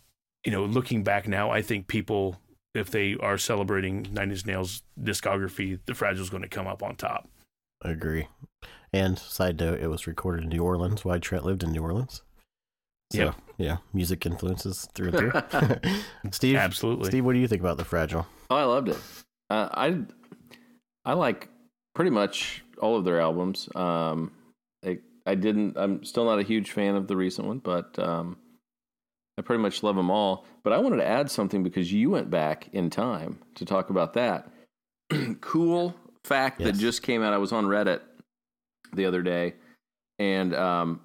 you 0.44 0.52
know, 0.52 0.64
looking 0.64 1.02
back 1.02 1.26
now, 1.26 1.50
I 1.50 1.62
think 1.62 1.86
people, 1.86 2.36
if 2.74 2.90
they 2.90 3.16
are 3.20 3.38
celebrating 3.38 4.06
Nine 4.12 4.30
Inch 4.30 4.46
Nails 4.46 4.82
discography, 5.00 5.78
The 5.86 5.94
Fragile's 5.94 6.30
going 6.30 6.42
to 6.42 6.48
come 6.48 6.66
up 6.66 6.82
on 6.82 6.96
top. 6.96 7.28
I 7.82 7.90
agree. 7.90 8.28
And 8.92 9.18
side 9.18 9.58
note, 9.60 9.80
it 9.80 9.88
was 9.88 10.06
recorded 10.06 10.44
in 10.44 10.48
New 10.50 10.62
Orleans. 10.62 11.04
Why 11.04 11.18
Trent 11.18 11.44
lived 11.44 11.62
in 11.62 11.72
New 11.72 11.82
Orleans. 11.82 12.22
So, 13.12 13.18
Yeah. 13.18 13.32
yeah, 13.58 13.76
music 13.92 14.24
influences 14.26 14.88
through 14.94 15.08
and 15.12 15.18
through. 15.18 15.90
Steve, 16.32 16.56
Absolutely. 16.56 17.06
Steve, 17.10 17.24
what 17.24 17.32
do 17.34 17.38
you 17.38 17.48
think 17.48 17.60
about 17.60 17.76
the 17.76 17.84
fragile? 17.84 18.26
Oh, 18.50 18.56
I 18.56 18.64
loved 18.64 18.88
it. 18.88 18.98
Uh, 19.50 19.68
I 19.72 19.98
I 21.04 21.12
like 21.12 21.48
pretty 21.94 22.10
much 22.10 22.64
all 22.80 22.96
of 22.96 23.04
their 23.04 23.20
albums. 23.20 23.68
Um, 23.74 24.32
I 24.84 24.98
I 25.26 25.34
didn't. 25.34 25.76
I'm 25.76 26.02
still 26.04 26.24
not 26.24 26.38
a 26.38 26.42
huge 26.42 26.70
fan 26.70 26.94
of 26.94 27.06
the 27.08 27.16
recent 27.16 27.46
one, 27.46 27.58
but 27.58 27.98
um, 27.98 28.36
I 29.38 29.42
pretty 29.42 29.62
much 29.62 29.82
love 29.82 29.96
them 29.96 30.10
all. 30.10 30.46
But 30.62 30.72
I 30.72 30.78
wanted 30.78 30.96
to 30.96 31.06
add 31.06 31.30
something 31.30 31.62
because 31.62 31.92
you 31.92 32.10
went 32.10 32.30
back 32.30 32.68
in 32.72 32.90
time 32.90 33.38
to 33.56 33.64
talk 33.64 33.90
about 33.90 34.14
that. 34.14 34.50
cool 35.40 35.94
fact 36.24 36.60
Yes. 36.60 36.70
that 36.70 36.78
just 36.80 37.02
came 37.02 37.22
out. 37.22 37.32
I 37.32 37.38
was 37.38 37.52
on 37.52 37.66
Reddit 37.66 38.00
the 38.94 39.06
other 39.06 39.22
day, 39.22 39.54
and 40.18 40.54
um, 40.54 41.00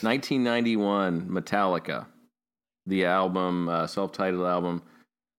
1991 0.00 1.28
Metallica, 1.28 2.06
the 2.86 3.04
album, 3.04 3.68
uh, 3.68 3.86
self-titled 3.86 4.46
album, 4.46 4.82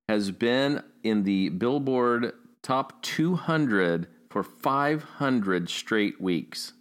has 0.07 0.31
been 0.31 0.83
in 1.03 1.23
the 1.23 1.49
Billboard 1.49 2.33
Top 2.63 3.01
200 3.01 4.07
for 4.29 4.43
500 4.43 5.69
straight 5.69 6.19
weeks. 6.21 6.73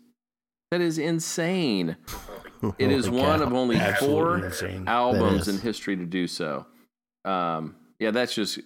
That 0.71 0.81
is 0.81 0.99
insane. 0.99 1.97
It 2.79 2.91
is 2.93 3.07
Holy 3.07 3.21
one 3.23 3.39
cow. 3.41 3.47
of 3.47 3.53
only 3.53 3.77
Absolutely 3.77 4.15
four 4.17 4.39
insane. 4.47 4.85
albums 4.87 5.49
in 5.49 5.59
history 5.59 5.97
to 5.97 6.05
do 6.07 6.27
so. 6.27 6.67
Um, 7.25 7.77
yeah, 7.99 8.11
that's 8.11 8.35
just 8.35 8.59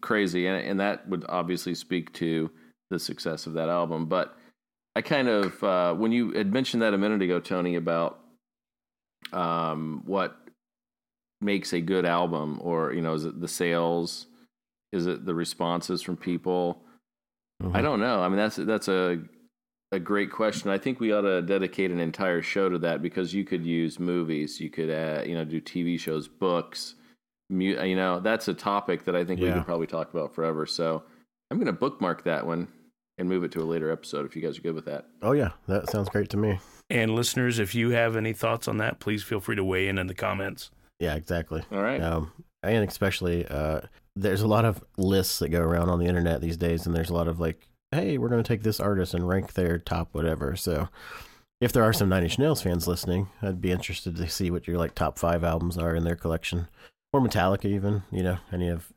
crazy, 0.00 0.46
and, 0.46 0.64
and 0.66 0.80
that 0.80 1.08
would 1.08 1.24
obviously 1.28 1.74
speak 1.74 2.12
to 2.14 2.50
the 2.90 2.98
success 2.98 3.46
of 3.46 3.54
that 3.54 3.68
album. 3.68 4.06
But 4.06 4.36
I 4.96 5.02
kind 5.02 5.28
of 5.28 5.62
uh, 5.64 5.94
when 5.94 6.12
you 6.12 6.32
had 6.32 6.52
mentioned 6.52 6.82
that 6.82 6.92
a 6.94 6.98
minute 6.98 7.22
ago, 7.22 7.40
Tony, 7.40 7.76
about 7.76 8.18
um, 9.32 10.02
what 10.04 10.36
makes 11.40 11.72
a 11.72 11.80
good 11.80 12.04
album, 12.04 12.58
or 12.62 12.92
you 12.92 13.00
know, 13.00 13.14
is 13.14 13.24
it 13.24 13.40
the 13.40 13.48
sales? 13.48 14.26
Is 14.92 15.06
it 15.06 15.24
the 15.24 15.34
responses 15.34 16.02
from 16.02 16.16
people? 16.16 16.82
Mhm. 17.62 17.74
I 17.74 17.80
don't 17.82 18.00
know. 18.00 18.20
I 18.20 18.28
mean, 18.28 18.36
that's 18.36 18.56
that's 18.56 18.88
a 18.88 19.20
a 19.92 20.00
great 20.00 20.32
question. 20.32 20.70
I 20.70 20.78
think 20.78 20.98
we 20.98 21.12
ought 21.12 21.22
to 21.22 21.42
dedicate 21.42 21.90
an 21.90 22.00
entire 22.00 22.42
show 22.42 22.68
to 22.68 22.78
that 22.78 23.02
because 23.02 23.32
you 23.32 23.44
could 23.44 23.64
use 23.64 24.00
movies, 24.00 24.60
you 24.60 24.70
could 24.70 24.90
uh, 24.90 25.22
you 25.24 25.34
know 25.34 25.44
do 25.44 25.60
TV 25.60 25.98
shows, 26.00 26.26
books, 26.26 26.96
mu- 27.50 27.80
you 27.82 27.96
know 27.96 28.18
that's 28.18 28.48
a 28.48 28.54
topic 28.54 29.04
that 29.04 29.14
I 29.14 29.24
think 29.24 29.40
we 29.40 29.52
could 29.52 29.64
probably 29.64 29.86
talk 29.86 30.12
about 30.12 30.34
forever. 30.34 30.66
So 30.66 31.04
I'm 31.50 31.58
going 31.58 31.66
to 31.66 31.72
bookmark 31.72 32.24
that 32.24 32.46
one 32.46 32.68
and 33.18 33.28
move 33.28 33.44
it 33.44 33.52
to 33.52 33.60
a 33.60 33.64
later 33.64 33.92
episode 33.92 34.24
if 34.26 34.34
you 34.34 34.42
guys 34.42 34.58
are 34.58 34.62
good 34.62 34.74
with 34.74 34.86
that. 34.86 35.06
Oh 35.20 35.32
yeah, 35.32 35.50
that 35.68 35.90
sounds 35.90 36.08
great 36.08 36.30
to 36.30 36.36
me. 36.36 36.58
And 36.88 37.14
listeners, 37.14 37.58
if 37.58 37.74
you 37.74 37.90
have 37.90 38.16
any 38.16 38.32
thoughts 38.32 38.68
on 38.68 38.78
that, 38.78 39.00
please 39.00 39.22
feel 39.22 39.40
free 39.40 39.56
to 39.56 39.64
weigh 39.64 39.88
in 39.88 39.98
in 39.98 40.06
the 40.06 40.14
comments. 40.14 40.70
Yeah, 40.98 41.14
exactly. 41.14 41.62
All 41.70 41.82
right. 41.82 42.02
Um, 42.02 42.32
and 42.62 42.88
especially, 42.88 43.46
uh, 43.46 43.80
there's 44.14 44.42
a 44.42 44.46
lot 44.46 44.64
of 44.64 44.82
lists 44.96 45.38
that 45.40 45.48
go 45.48 45.60
around 45.60 45.88
on 45.88 45.98
the 45.98 46.06
internet 46.06 46.40
these 46.40 46.56
days, 46.56 46.86
and 46.86 46.94
there's 46.94 47.10
a 47.10 47.14
lot 47.14 47.28
of 47.28 47.40
like, 47.40 47.66
hey, 47.92 48.18
we're 48.18 48.28
going 48.28 48.42
to 48.42 48.48
take 48.48 48.62
this 48.62 48.80
artist 48.80 49.14
and 49.14 49.28
rank 49.28 49.52
their 49.52 49.78
top 49.78 50.08
whatever. 50.12 50.56
So, 50.56 50.88
if 51.60 51.72
there 51.72 51.84
are 51.84 51.92
some 51.92 52.08
Nine 52.08 52.24
Inch 52.24 52.38
Nails 52.38 52.62
fans 52.62 52.88
listening, 52.88 53.28
I'd 53.40 53.60
be 53.60 53.70
interested 53.70 54.16
to 54.16 54.28
see 54.28 54.50
what 54.50 54.66
your 54.66 54.78
like 54.78 54.94
top 54.94 55.18
five 55.18 55.44
albums 55.44 55.78
are 55.78 55.94
in 55.94 56.04
their 56.04 56.16
collection, 56.16 56.68
or 57.12 57.20
Metallica, 57.20 57.66
even. 57.66 58.02
You 58.10 58.22
know, 58.24 58.38
any 58.52 58.68
of 58.68 58.92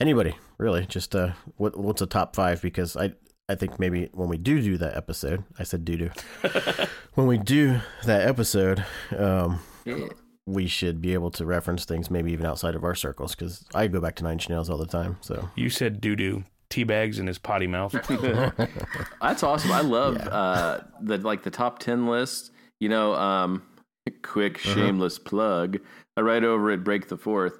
anybody 0.00 0.36
really. 0.58 0.86
Just 0.86 1.14
uh, 1.16 1.32
what 1.56 1.76
what's 1.76 2.02
a 2.02 2.06
top 2.06 2.36
five? 2.36 2.62
Because 2.62 2.96
I 2.96 3.12
I 3.48 3.54
think 3.54 3.78
maybe 3.80 4.08
when 4.12 4.28
we 4.28 4.38
do 4.38 4.60
do 4.60 4.76
that 4.78 4.96
episode, 4.96 5.44
I 5.58 5.64
said 5.64 5.84
doo 5.84 5.96
doo. 5.96 6.10
when 7.14 7.26
we 7.26 7.38
do 7.38 7.80
that 8.04 8.26
episode, 8.28 8.84
um, 9.16 9.60
Yeah. 9.84 10.06
we 10.46 10.66
should 10.66 11.00
be 11.00 11.12
able 11.14 11.30
to 11.32 11.46
reference 11.46 11.84
things 11.84 12.10
maybe 12.10 12.32
even 12.32 12.46
outside 12.46 12.74
of 12.74 12.84
our 12.84 12.94
circles 12.94 13.34
because 13.34 13.64
I 13.74 13.86
go 13.88 14.00
back 14.00 14.14
to 14.16 14.24
Nine 14.24 14.34
Inch 14.34 14.48
Nails 14.48 14.68
all 14.70 14.78
the 14.78 14.86
time. 14.86 15.16
So 15.20 15.48
You 15.56 15.70
said 15.70 16.00
doo 16.00 16.14
doo, 16.16 16.44
tea 16.68 16.84
bags 16.84 17.18
in 17.18 17.26
his 17.26 17.38
potty 17.38 17.66
mouth. 17.66 17.92
That's 19.20 19.42
awesome. 19.42 19.72
I 19.72 19.80
love 19.80 20.16
Yeah. 20.16 20.26
uh, 20.28 20.84
the 21.00 21.18
like 21.18 21.42
the 21.42 21.50
top 21.50 21.78
ten 21.78 22.06
list. 22.06 22.50
You 22.80 22.88
know, 22.88 23.14
um, 23.14 23.62
quick 24.22 24.56
Uh-huh. 24.64 24.74
shameless 24.74 25.18
plug. 25.18 25.78
I 26.16 26.20
write 26.20 26.44
over 26.44 26.70
at 26.70 26.84
Break 26.84 27.08
the 27.08 27.16
Fourth, 27.16 27.58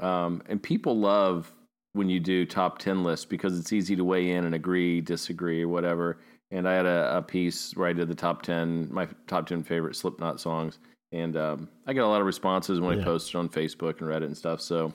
um, 0.00 0.42
and 0.48 0.62
people 0.62 0.98
love 0.98 1.52
when 1.94 2.08
you 2.08 2.20
do 2.20 2.44
top 2.44 2.78
ten 2.78 3.02
lists 3.04 3.24
because 3.24 3.58
it's 3.58 3.72
easy 3.72 3.96
to 3.96 4.04
weigh 4.04 4.30
in 4.30 4.44
and 4.44 4.54
agree, 4.54 5.00
disagree, 5.00 5.62
or 5.62 5.68
whatever. 5.68 6.18
And 6.50 6.68
I 6.68 6.74
had 6.74 6.86
a, 6.86 7.18
a 7.18 7.22
piece 7.22 7.76
where 7.76 7.88
I 7.88 7.92
did 7.92 8.08
the 8.08 8.14
top 8.14 8.42
ten, 8.42 8.88
my 8.90 9.06
top 9.26 9.46
ten 9.46 9.62
favorite 9.62 9.96
Slipknot 9.96 10.40
songs, 10.40 10.78
and 11.12 11.36
um, 11.36 11.68
I 11.86 11.92
got 11.92 12.04
a 12.06 12.08
lot 12.08 12.20
of 12.20 12.26
responses 12.26 12.80
when 12.80 12.98
I 12.98 13.02
posted 13.04 13.36
on 13.36 13.48
Facebook 13.48 14.00
and 14.00 14.08
Reddit 14.08 14.24
and 14.24 14.36
stuff. 14.36 14.60
So 14.60 14.92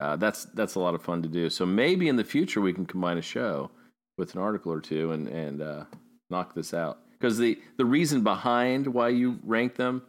uh, 0.00 0.16
that's 0.16 0.44
that's 0.46 0.74
a 0.74 0.80
lot 0.80 0.94
of 0.94 1.02
fun 1.02 1.22
to 1.22 1.28
do. 1.28 1.48
So 1.50 1.64
maybe 1.64 2.08
in 2.08 2.16
the 2.16 2.24
future 2.24 2.60
we 2.60 2.72
can 2.72 2.86
combine 2.86 3.18
a 3.18 3.22
show 3.22 3.70
with 4.18 4.34
an 4.34 4.40
article 4.40 4.72
or 4.72 4.80
two 4.80 5.12
and 5.12 5.28
and 5.28 5.62
uh, 5.62 5.84
knock 6.30 6.54
this 6.54 6.74
out 6.74 6.98
because 7.12 7.38
the 7.38 7.58
the 7.76 7.84
reason 7.84 8.22
behind 8.22 8.88
why 8.88 9.08
you 9.08 9.38
rank 9.42 9.76
them 9.76 10.02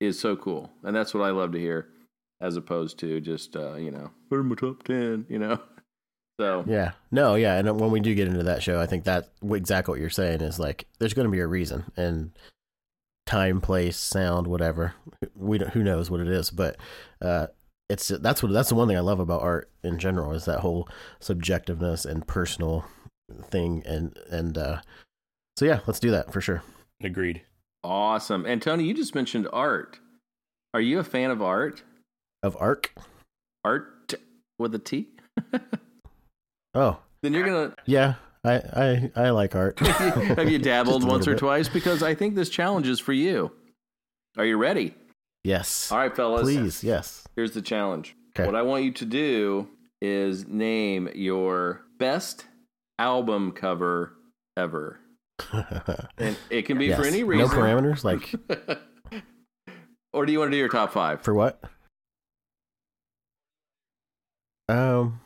is 0.00 0.18
so 0.18 0.36
cool, 0.36 0.70
and 0.82 0.94
that's 0.94 1.14
what 1.14 1.24
I 1.24 1.30
love 1.30 1.52
to 1.52 1.58
hear, 1.58 1.88
as 2.40 2.56
opposed 2.56 2.98
to 3.00 3.20
just 3.20 3.56
uh, 3.56 3.74
you 3.74 3.90
know 3.90 4.10
put 4.28 4.40
in 4.40 4.46
my 4.46 4.54
top 4.54 4.82
ten, 4.82 5.26
you 5.28 5.38
know. 5.38 5.58
So 6.38 6.64
yeah, 6.66 6.90
no, 7.10 7.34
yeah, 7.34 7.56
and 7.56 7.80
when 7.80 7.90
we 7.90 7.98
do 7.98 8.14
get 8.14 8.28
into 8.28 8.42
that 8.42 8.62
show, 8.62 8.78
I 8.78 8.84
think 8.84 9.04
that 9.04 9.30
exactly 9.42 9.92
what 9.92 10.00
you're 10.00 10.10
saying 10.10 10.42
is 10.42 10.58
like 10.58 10.86
there's 10.98 11.14
going 11.14 11.24
to 11.24 11.32
be 11.32 11.40
a 11.40 11.46
reason 11.46 11.90
and 11.96 12.30
time, 13.26 13.60
place, 13.60 13.96
sound, 13.96 14.46
whatever. 14.46 14.94
We 15.34 15.56
don't, 15.56 15.70
who 15.70 15.82
knows 15.82 16.10
what 16.10 16.20
it 16.20 16.28
is, 16.28 16.50
but 16.50 16.76
uh, 17.22 17.46
it's 17.88 18.08
that's 18.08 18.42
what 18.42 18.52
that's 18.52 18.68
the 18.70 18.74
one 18.74 18.88
thing 18.88 18.96
I 18.96 19.00
love 19.00 19.20
about 19.20 19.42
art 19.42 19.70
in 19.82 19.98
general 19.98 20.32
is 20.32 20.44
that 20.46 20.60
whole 20.60 20.88
subjectiveness 21.20 22.04
and 22.04 22.26
personal 22.26 22.84
thing 23.44 23.82
and 23.86 24.16
and 24.30 24.56
uh, 24.58 24.80
so 25.56 25.64
yeah, 25.64 25.80
let's 25.86 26.00
do 26.00 26.10
that 26.10 26.32
for 26.32 26.40
sure. 26.40 26.62
Agreed. 27.02 27.42
awesome, 27.84 28.44
and 28.46 28.60
Tony, 28.62 28.84
you 28.84 28.94
just 28.94 29.14
mentioned 29.14 29.46
art. 29.52 29.98
Are 30.74 30.80
you 30.80 30.98
a 30.98 31.04
fan 31.04 31.30
of 31.30 31.40
art? 31.42 31.82
Of 32.42 32.56
arc. 32.60 32.92
Art 33.64 34.14
with 34.58 34.74
a 34.74 34.78
T? 34.78 35.08
Oh 36.74 36.98
then 37.22 37.32
you're 37.32 37.46
gonna 37.46 37.74
yeah, 37.86 38.14
I 38.44 38.54
I 38.54 39.10
I 39.16 39.30
like 39.30 39.54
art. 39.56 39.78
have 39.80 40.50
you 40.50 40.58
dabbled 40.72 41.04
once 41.04 41.26
or 41.26 41.32
bit. 41.32 41.38
twice? 41.38 41.68
Because 41.68 42.02
I 42.02 42.14
think 42.14 42.34
this 42.34 42.50
challenge 42.50 42.86
is 42.86 43.00
for 43.00 43.14
you. 43.14 43.50
Are 44.36 44.44
you 44.44 44.58
ready? 44.58 44.94
Yes. 45.46 45.92
All 45.92 45.98
right, 45.98 46.14
fellas. 46.14 46.42
Please, 46.42 46.82
yes. 46.82 47.24
Here's 47.36 47.52
the 47.52 47.62
challenge. 47.62 48.16
Okay. 48.36 48.44
What 48.44 48.56
I 48.56 48.62
want 48.62 48.82
you 48.82 48.90
to 48.90 49.04
do 49.04 49.68
is 50.02 50.48
name 50.48 51.08
your 51.14 51.82
best 52.00 52.46
album 52.98 53.52
cover 53.52 54.12
ever. 54.56 54.98
And 56.18 56.36
it 56.50 56.62
can 56.62 56.78
be 56.78 56.92
for 56.92 57.04
any 57.04 57.22
reason. 57.22 57.46
No 57.46 57.54
parameters, 57.54 58.02
like 58.02 58.34
or 60.12 60.26
do 60.26 60.32
you 60.32 60.40
want 60.40 60.50
to 60.50 60.54
do 60.54 60.58
your 60.58 60.68
top 60.68 60.92
five? 60.92 61.22
for 61.22 61.32
what? 61.32 61.62
Um, 64.68 65.20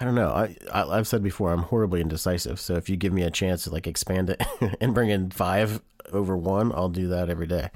I 0.00 0.04
don't 0.04 0.16
know. 0.16 0.30
I, 0.30 0.56
I 0.72 0.82
I've 0.98 1.06
said 1.06 1.22
before 1.22 1.52
I'm 1.52 1.62
horribly 1.62 2.00
indecisive. 2.00 2.58
So 2.58 2.74
if 2.74 2.88
you 2.88 2.96
give 2.96 3.12
me 3.12 3.22
a 3.22 3.30
chance 3.30 3.64
to 3.64 3.70
like 3.70 3.86
expand 3.86 4.30
it 4.30 4.42
and 4.80 4.94
bring 4.94 5.10
in 5.10 5.30
five 5.30 5.80
over 6.12 6.36
one, 6.36 6.72
I'll 6.72 6.88
do 6.88 7.06
that 7.08 7.30
every 7.30 7.46
day. 7.46 7.70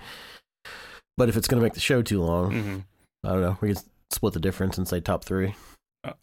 But 1.18 1.28
if 1.28 1.36
it's 1.36 1.48
gonna 1.48 1.60
make 1.62 1.74
the 1.74 1.80
show 1.80 2.00
too 2.00 2.22
long, 2.22 2.52
hmm 2.52 2.78
I 3.24 3.32
don't 3.32 3.40
know. 3.42 3.58
We 3.60 3.74
can 3.74 3.82
split 4.10 4.32
the 4.34 4.40
difference 4.40 4.78
and 4.78 4.86
say 4.86 5.00
top 5.00 5.24
three. 5.24 5.54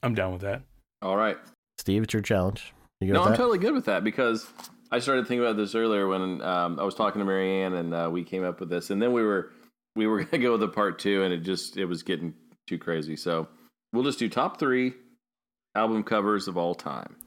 I'm 0.01 0.15
down 0.15 0.31
with 0.31 0.41
that. 0.43 0.61
All 1.01 1.17
right. 1.17 1.37
Steve, 1.77 2.03
it's 2.03 2.13
your 2.13 2.21
challenge. 2.23 2.73
You 3.01 3.11
No, 3.11 3.21
I'm 3.23 3.31
that? 3.31 3.37
totally 3.37 3.59
good 3.59 3.73
with 3.73 3.85
that 3.85 4.05
because 4.05 4.47
I 4.91 4.99
started 4.99 5.27
thinking 5.27 5.45
about 5.45 5.57
this 5.57 5.75
earlier 5.75 6.07
when 6.07 6.41
um, 6.41 6.79
I 6.79 6.83
was 6.83 6.95
talking 6.95 7.19
to 7.19 7.25
Marianne 7.25 7.73
and 7.73 7.93
uh, 7.93 8.09
we 8.11 8.23
came 8.23 8.45
up 8.45 8.61
with 8.61 8.69
this, 8.69 8.89
and 8.89 9.01
then 9.01 9.11
we 9.11 9.21
were 9.21 9.51
we 9.97 10.07
were 10.07 10.23
gonna 10.23 10.41
go 10.41 10.53
with 10.53 10.61
the 10.61 10.69
part 10.69 10.97
two, 10.99 11.23
and 11.23 11.33
it 11.33 11.39
just 11.39 11.75
it 11.75 11.85
was 11.85 12.01
getting 12.03 12.33
too 12.65 12.77
crazy. 12.77 13.17
So 13.17 13.49
we'll 13.91 14.03
just 14.05 14.17
do 14.17 14.29
top 14.29 14.57
three 14.57 14.93
album 15.75 16.03
covers 16.03 16.47
of 16.47 16.55
all 16.57 16.73
time. 16.73 17.17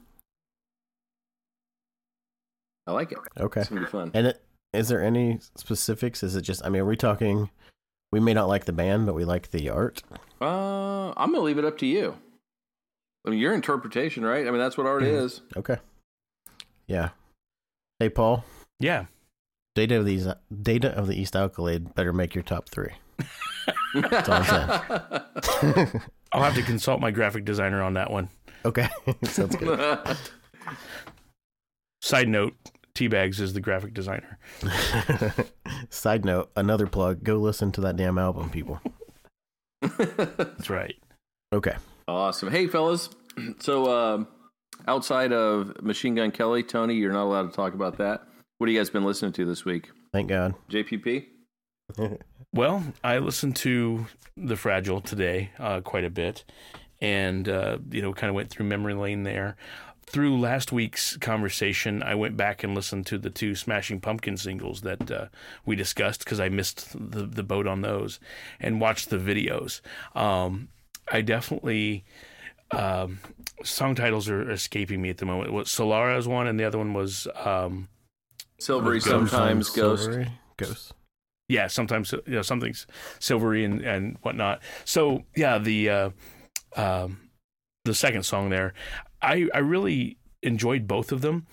I 2.87 2.91
like 2.93 3.11
it. 3.11 3.19
okay. 3.39 3.61
It's 3.61 3.69
gonna 3.69 3.81
be 3.81 3.87
fun. 3.87 4.09
And 4.15 4.27
it, 4.27 4.41
is 4.73 4.89
there 4.89 5.03
any 5.03 5.39
specifics? 5.55 6.23
Is 6.23 6.35
it 6.35 6.41
just? 6.41 6.63
I 6.65 6.69
mean, 6.69 6.81
are 6.81 6.85
we 6.85 6.95
talking? 6.95 7.49
We 8.11 8.19
may 8.19 8.33
not 8.33 8.47
like 8.47 8.65
the 8.65 8.73
band, 8.73 9.05
but 9.05 9.13
we 9.15 9.23
like 9.25 9.51
the 9.51 9.69
art. 9.69 10.01
Uh, 10.41 11.09
I'm 11.15 11.31
gonna 11.31 11.39
leave 11.41 11.57
it 11.59 11.65
up 11.65 11.77
to 11.79 11.85
you. 11.85 12.15
I 13.25 13.29
mean, 13.31 13.39
your 13.39 13.53
interpretation, 13.53 14.23
right? 14.25 14.47
I 14.47 14.51
mean, 14.51 14.59
that's 14.59 14.77
what 14.77 14.87
art 14.87 15.03
Mhm. 15.03 15.23
is. 15.23 15.41
Okay. 15.57 15.77
Yeah. 16.87 17.09
Hey, 17.99 18.09
Paul. 18.09 18.45
Yeah. 18.79 19.05
Data 19.75 19.97
of 19.97 20.05
these 20.05 20.27
data 20.63 20.89
of 20.97 21.07
the 21.07 21.19
East 21.19 21.35
Accolade 21.35 21.93
better 21.93 22.11
make 22.13 22.33
your 22.33 22.43
top 22.43 22.69
three. 22.69 22.93
That's 23.93 24.29
all 24.29 24.35
I'm 24.41 24.45
saying. 24.45 26.01
I'll 26.33 26.43
have 26.43 26.55
to 26.55 26.63
consult 26.63 26.99
my 27.01 27.11
graphic 27.11 27.45
designer 27.45 27.81
on 27.83 27.93
that 27.95 28.09
one. 28.09 28.29
okay, 28.65 28.87
sounds 29.23 29.55
good. 29.55 30.17
Side 32.01 32.27
note, 32.29 32.55
Teabags 32.99 33.39
is 33.39 33.53
the 33.53 33.61
graphic 33.61 33.93
designer. 33.93 34.37
Side 35.89 36.25
note, 36.25 36.51
another 36.57 36.85
plug: 36.85 37.23
go 37.23 37.37
listen 37.37 37.71
to 37.71 37.81
that 37.81 37.95
damn 37.95 38.17
album, 38.17 38.49
people. 38.49 38.81
That's 39.97 40.69
right. 40.69 40.95
Okay. 41.53 41.75
Awesome. 42.09 42.51
Hey, 42.51 42.67
fellas. 42.67 43.09
So, 43.59 43.89
um, 43.89 44.27
outside 44.85 45.31
of 45.31 45.81
Machine 45.81 46.15
Gun 46.15 46.31
Kelly, 46.31 46.61
Tony, 46.61 46.95
you're 46.95 47.13
not 47.13 47.23
allowed 47.23 47.51
to 47.51 47.55
talk 47.55 47.73
about 47.73 47.97
that. 47.99 48.23
What 48.57 48.67
have 48.67 48.73
you 48.73 48.77
guys 48.77 48.89
been 48.89 49.05
listening 49.05 49.31
to 49.33 49.45
this 49.45 49.63
week? 49.63 49.91
Thank 50.11 50.27
God. 50.27 50.55
JPP? 50.69 51.27
Well, 52.51 52.83
I 53.03 53.19
listened 53.19 53.55
to 53.57 54.07
The 54.35 54.55
Fragile 54.55 55.01
today 55.01 55.51
uh, 55.59 55.81
quite 55.81 56.03
a 56.03 56.09
bit 56.09 56.43
and, 56.99 57.47
uh, 57.47 57.77
you 57.91 58.01
know, 58.01 58.11
kind 58.11 58.29
of 58.29 58.35
went 58.35 58.49
through 58.49 58.65
memory 58.65 58.95
lane 58.95 59.21
there. 59.21 59.55
Through 60.09 60.39
last 60.39 60.71
week's 60.71 61.17
conversation, 61.17 62.01
I 62.01 62.15
went 62.15 62.35
back 62.35 62.63
and 62.63 62.73
listened 62.73 63.05
to 63.07 63.19
the 63.19 63.29
two 63.29 63.53
Smashing 63.53 64.01
Pumpkin 64.01 64.37
singles 64.37 64.81
that 64.81 65.11
uh, 65.11 65.27
we 65.67 65.75
discussed 65.75 66.23
because 66.23 66.39
I 66.39 66.49
missed 66.49 66.93
the, 66.93 67.27
the 67.27 67.43
boat 67.43 67.67
on 67.67 67.81
those 67.81 68.19
and 68.59 68.81
watched 68.81 69.11
the 69.11 69.17
videos. 69.17 69.81
Um, 70.15 70.69
I 71.11 71.21
definitely. 71.21 72.05
Um, 72.71 73.19
song 73.63 73.93
titles 73.95 74.29
are 74.29 74.49
escaping 74.49 74.99
me 75.01 75.09
at 75.09 75.17
the 75.17 75.25
moment. 75.25 75.53
What 75.53 75.67
Solara 75.67 76.17
is 76.17 76.27
one, 76.27 76.47
and 76.47 76.59
the 76.59 76.63
other 76.63 76.77
one 76.79 76.93
was 76.93 77.27
um, 77.35 77.87
Silvery 78.59 78.99
sometimes 78.99 79.69
ghost. 79.69 80.03
Silvery 80.05 80.31
ghost. 80.57 80.93
yeah, 81.47 81.67
sometimes 81.67 82.11
you 82.11 82.21
know 82.33 82.41
something's 82.41 82.87
silvery 83.19 83.63
and, 83.63 83.81
and 83.81 84.17
whatnot. 84.21 84.61
So 84.85 85.23
yeah, 85.35 85.57
the 85.57 85.89
uh, 85.89 86.09
um, 86.75 87.29
the 87.85 87.93
second 87.93 88.23
song 88.23 88.49
there, 88.49 88.73
I 89.21 89.47
I 89.53 89.59
really 89.59 90.17
enjoyed 90.41 90.87
both 90.87 91.11
of 91.11 91.21
them. 91.21 91.45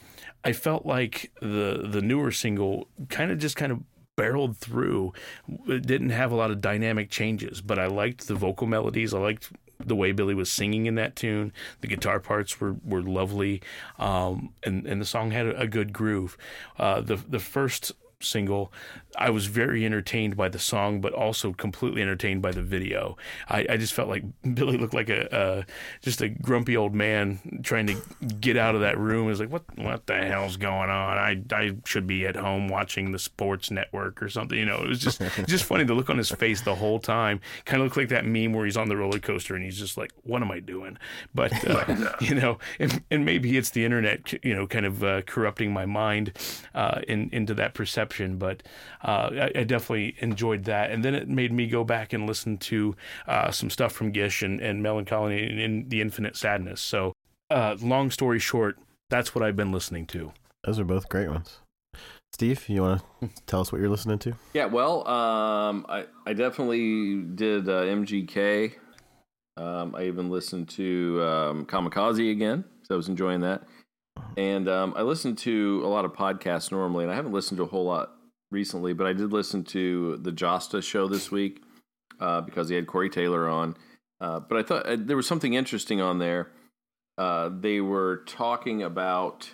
I 0.44 0.52
felt 0.52 0.86
like 0.86 1.32
the 1.40 1.86
the 1.88 2.02
newer 2.02 2.30
single 2.30 2.88
kind 3.08 3.30
of 3.30 3.38
just 3.38 3.56
kind 3.56 3.72
of 3.72 3.80
barreled 4.16 4.56
through. 4.56 5.12
It 5.66 5.86
didn't 5.86 6.10
have 6.10 6.32
a 6.32 6.36
lot 6.36 6.50
of 6.50 6.60
dynamic 6.60 7.10
changes, 7.10 7.60
but 7.60 7.78
I 7.78 7.86
liked 7.86 8.28
the 8.28 8.34
vocal 8.34 8.66
melodies. 8.66 9.12
I 9.12 9.18
liked 9.18 9.52
the 9.78 9.94
way 9.94 10.12
Billy 10.12 10.34
was 10.34 10.50
singing 10.50 10.86
in 10.86 10.94
that 10.94 11.16
tune. 11.16 11.52
The 11.80 11.88
guitar 11.88 12.20
parts 12.20 12.60
were 12.60 12.76
were 12.84 13.02
lovely, 13.02 13.62
um, 13.98 14.54
and 14.64 14.86
and 14.86 15.00
the 15.00 15.06
song 15.06 15.30
had 15.30 15.46
a, 15.46 15.66
good 15.66 15.92
groove. 15.92 16.36
Uh, 16.78 17.00
the 17.00 17.16
the 17.16 17.38
first 17.38 17.92
single, 18.20 18.72
I 19.18 19.30
was 19.30 19.46
very 19.46 19.84
entertained 19.84 20.36
by 20.36 20.48
the 20.48 20.58
song, 20.58 21.00
but 21.00 21.12
also 21.12 21.52
completely 21.52 22.02
entertained 22.02 22.42
by 22.42 22.52
the 22.52 22.62
video. 22.62 23.16
I, 23.48 23.66
I 23.70 23.76
just 23.76 23.94
felt 23.94 24.08
like 24.08 24.24
Billy 24.54 24.76
looked 24.76 24.94
like 24.94 25.08
a, 25.08 25.28
a 25.30 25.66
just 26.02 26.20
a 26.20 26.28
grumpy 26.28 26.76
old 26.76 26.94
man 26.94 27.60
trying 27.62 27.86
to 27.88 27.96
get 28.40 28.56
out 28.56 28.74
of 28.74 28.80
that 28.80 28.98
room. 28.98 29.26
Was 29.26 29.40
like, 29.40 29.50
what 29.50 29.64
what 29.76 30.06
the 30.06 30.16
hell's 30.16 30.56
going 30.56 30.90
on? 30.90 31.18
I 31.18 31.42
I 31.52 31.76
should 31.84 32.06
be 32.06 32.26
at 32.26 32.36
home 32.36 32.68
watching 32.68 33.12
the 33.12 33.18
sports 33.18 33.70
network 33.70 34.22
or 34.22 34.28
something. 34.28 34.58
You 34.58 34.66
know, 34.66 34.82
it 34.82 34.88
was 34.88 35.00
just 35.00 35.20
just 35.46 35.64
funny 35.64 35.84
the 35.84 35.94
look 35.94 36.10
on 36.10 36.18
his 36.18 36.30
face 36.30 36.60
the 36.60 36.74
whole 36.74 36.98
time. 36.98 37.40
Kind 37.64 37.82
of 37.82 37.86
looked 37.86 37.96
like 37.96 38.08
that 38.08 38.24
meme 38.24 38.52
where 38.52 38.64
he's 38.64 38.76
on 38.76 38.88
the 38.88 38.96
roller 38.96 39.18
coaster 39.18 39.54
and 39.54 39.64
he's 39.64 39.78
just 39.78 39.96
like, 39.96 40.12
what 40.22 40.42
am 40.42 40.50
I 40.50 40.60
doing? 40.60 40.98
But 41.34 41.52
uh, 41.68 42.12
you 42.20 42.34
know, 42.34 42.58
and, 42.78 43.02
and 43.10 43.24
maybe 43.24 43.56
it's 43.56 43.70
the 43.70 43.84
internet, 43.84 44.44
you 44.44 44.54
know, 44.54 44.66
kind 44.66 44.86
of 44.86 45.04
uh, 45.04 45.22
corrupting 45.22 45.72
my 45.72 45.86
mind 45.86 46.32
uh, 46.74 47.00
in, 47.08 47.30
into 47.32 47.54
that 47.54 47.74
perception. 47.74 48.15
But 48.18 48.62
uh, 49.04 49.30
I, 49.32 49.50
I, 49.60 49.64
definitely 49.64 50.16
enjoyed 50.20 50.64
that, 50.64 50.90
and 50.90 51.04
then 51.04 51.14
it 51.14 51.28
made 51.28 51.52
me 51.52 51.66
go 51.66 51.84
back 51.84 52.12
and 52.12 52.26
listen 52.26 52.58
to 52.58 52.96
uh, 53.26 53.50
some 53.50 53.70
stuff 53.70 53.92
from 53.92 54.10
Gish 54.10 54.42
and, 54.42 54.60
and 54.60 54.82
Melancholy 54.82 55.44
and, 55.44 55.60
and 55.60 55.90
the 55.90 56.00
Infinite 56.00 56.36
Sadness. 56.36 56.80
So, 56.80 57.12
uh, 57.50 57.76
long 57.80 58.10
story 58.10 58.38
short, 58.38 58.78
that's 59.10 59.34
what 59.34 59.44
I've 59.44 59.56
been 59.56 59.72
listening 59.72 60.06
to. 60.06 60.32
Those 60.64 60.78
are 60.78 60.84
both 60.84 61.08
great 61.08 61.28
ones. 61.28 61.60
Steve, 62.32 62.68
you 62.68 62.82
want 62.82 63.02
to 63.20 63.28
tell 63.46 63.60
us 63.60 63.72
what 63.72 63.80
you're 63.80 63.90
listening 63.90 64.18
to? 64.18 64.34
Yeah, 64.52 64.66
well, 64.66 65.06
um, 65.08 65.86
I 65.88 66.04
I 66.26 66.32
definitely 66.32 67.22
did 67.22 67.68
uh, 67.68 67.82
MGK. 67.82 68.74
Um, 69.56 69.94
I 69.94 70.02
even 70.02 70.28
listened 70.28 70.68
to 70.70 71.22
um, 71.22 71.64
Kamikaze 71.64 72.30
again, 72.30 72.64
so 72.82 72.94
I 72.94 72.96
was 72.96 73.08
enjoying 73.08 73.40
that. 73.40 73.62
And 74.36 74.68
um, 74.68 74.94
I 74.96 75.02
listen 75.02 75.34
to 75.36 75.82
a 75.84 75.88
lot 75.88 76.04
of 76.04 76.12
podcasts 76.12 76.70
normally, 76.70 77.04
and 77.04 77.12
I 77.12 77.16
haven't 77.16 77.32
listened 77.32 77.58
to 77.58 77.64
a 77.64 77.68
whole 77.68 77.84
lot 77.84 78.12
recently, 78.50 78.92
but 78.92 79.06
I 79.06 79.12
did 79.12 79.32
listen 79.32 79.64
to 79.64 80.18
the 80.18 80.32
Jasta 80.32 80.82
show 80.82 81.08
this 81.08 81.30
week 81.30 81.62
uh, 82.20 82.42
because 82.42 82.68
he 82.68 82.76
had 82.76 82.86
Corey 82.86 83.10
Taylor 83.10 83.48
on. 83.48 83.76
Uh, 84.20 84.40
but 84.40 84.58
I 84.58 84.62
thought 84.62 84.86
uh, 84.86 84.96
there 84.98 85.16
was 85.16 85.26
something 85.26 85.54
interesting 85.54 86.00
on 86.00 86.18
there. 86.18 86.50
Uh, 87.18 87.50
they 87.52 87.80
were 87.80 88.22
talking 88.26 88.82
about 88.82 89.50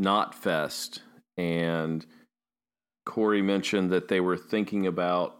Knotfest, 0.00 1.00
and 1.36 2.04
Corey 3.06 3.42
mentioned 3.42 3.90
that 3.90 4.08
they 4.08 4.20
were 4.20 4.36
thinking 4.36 4.86
about 4.86 5.36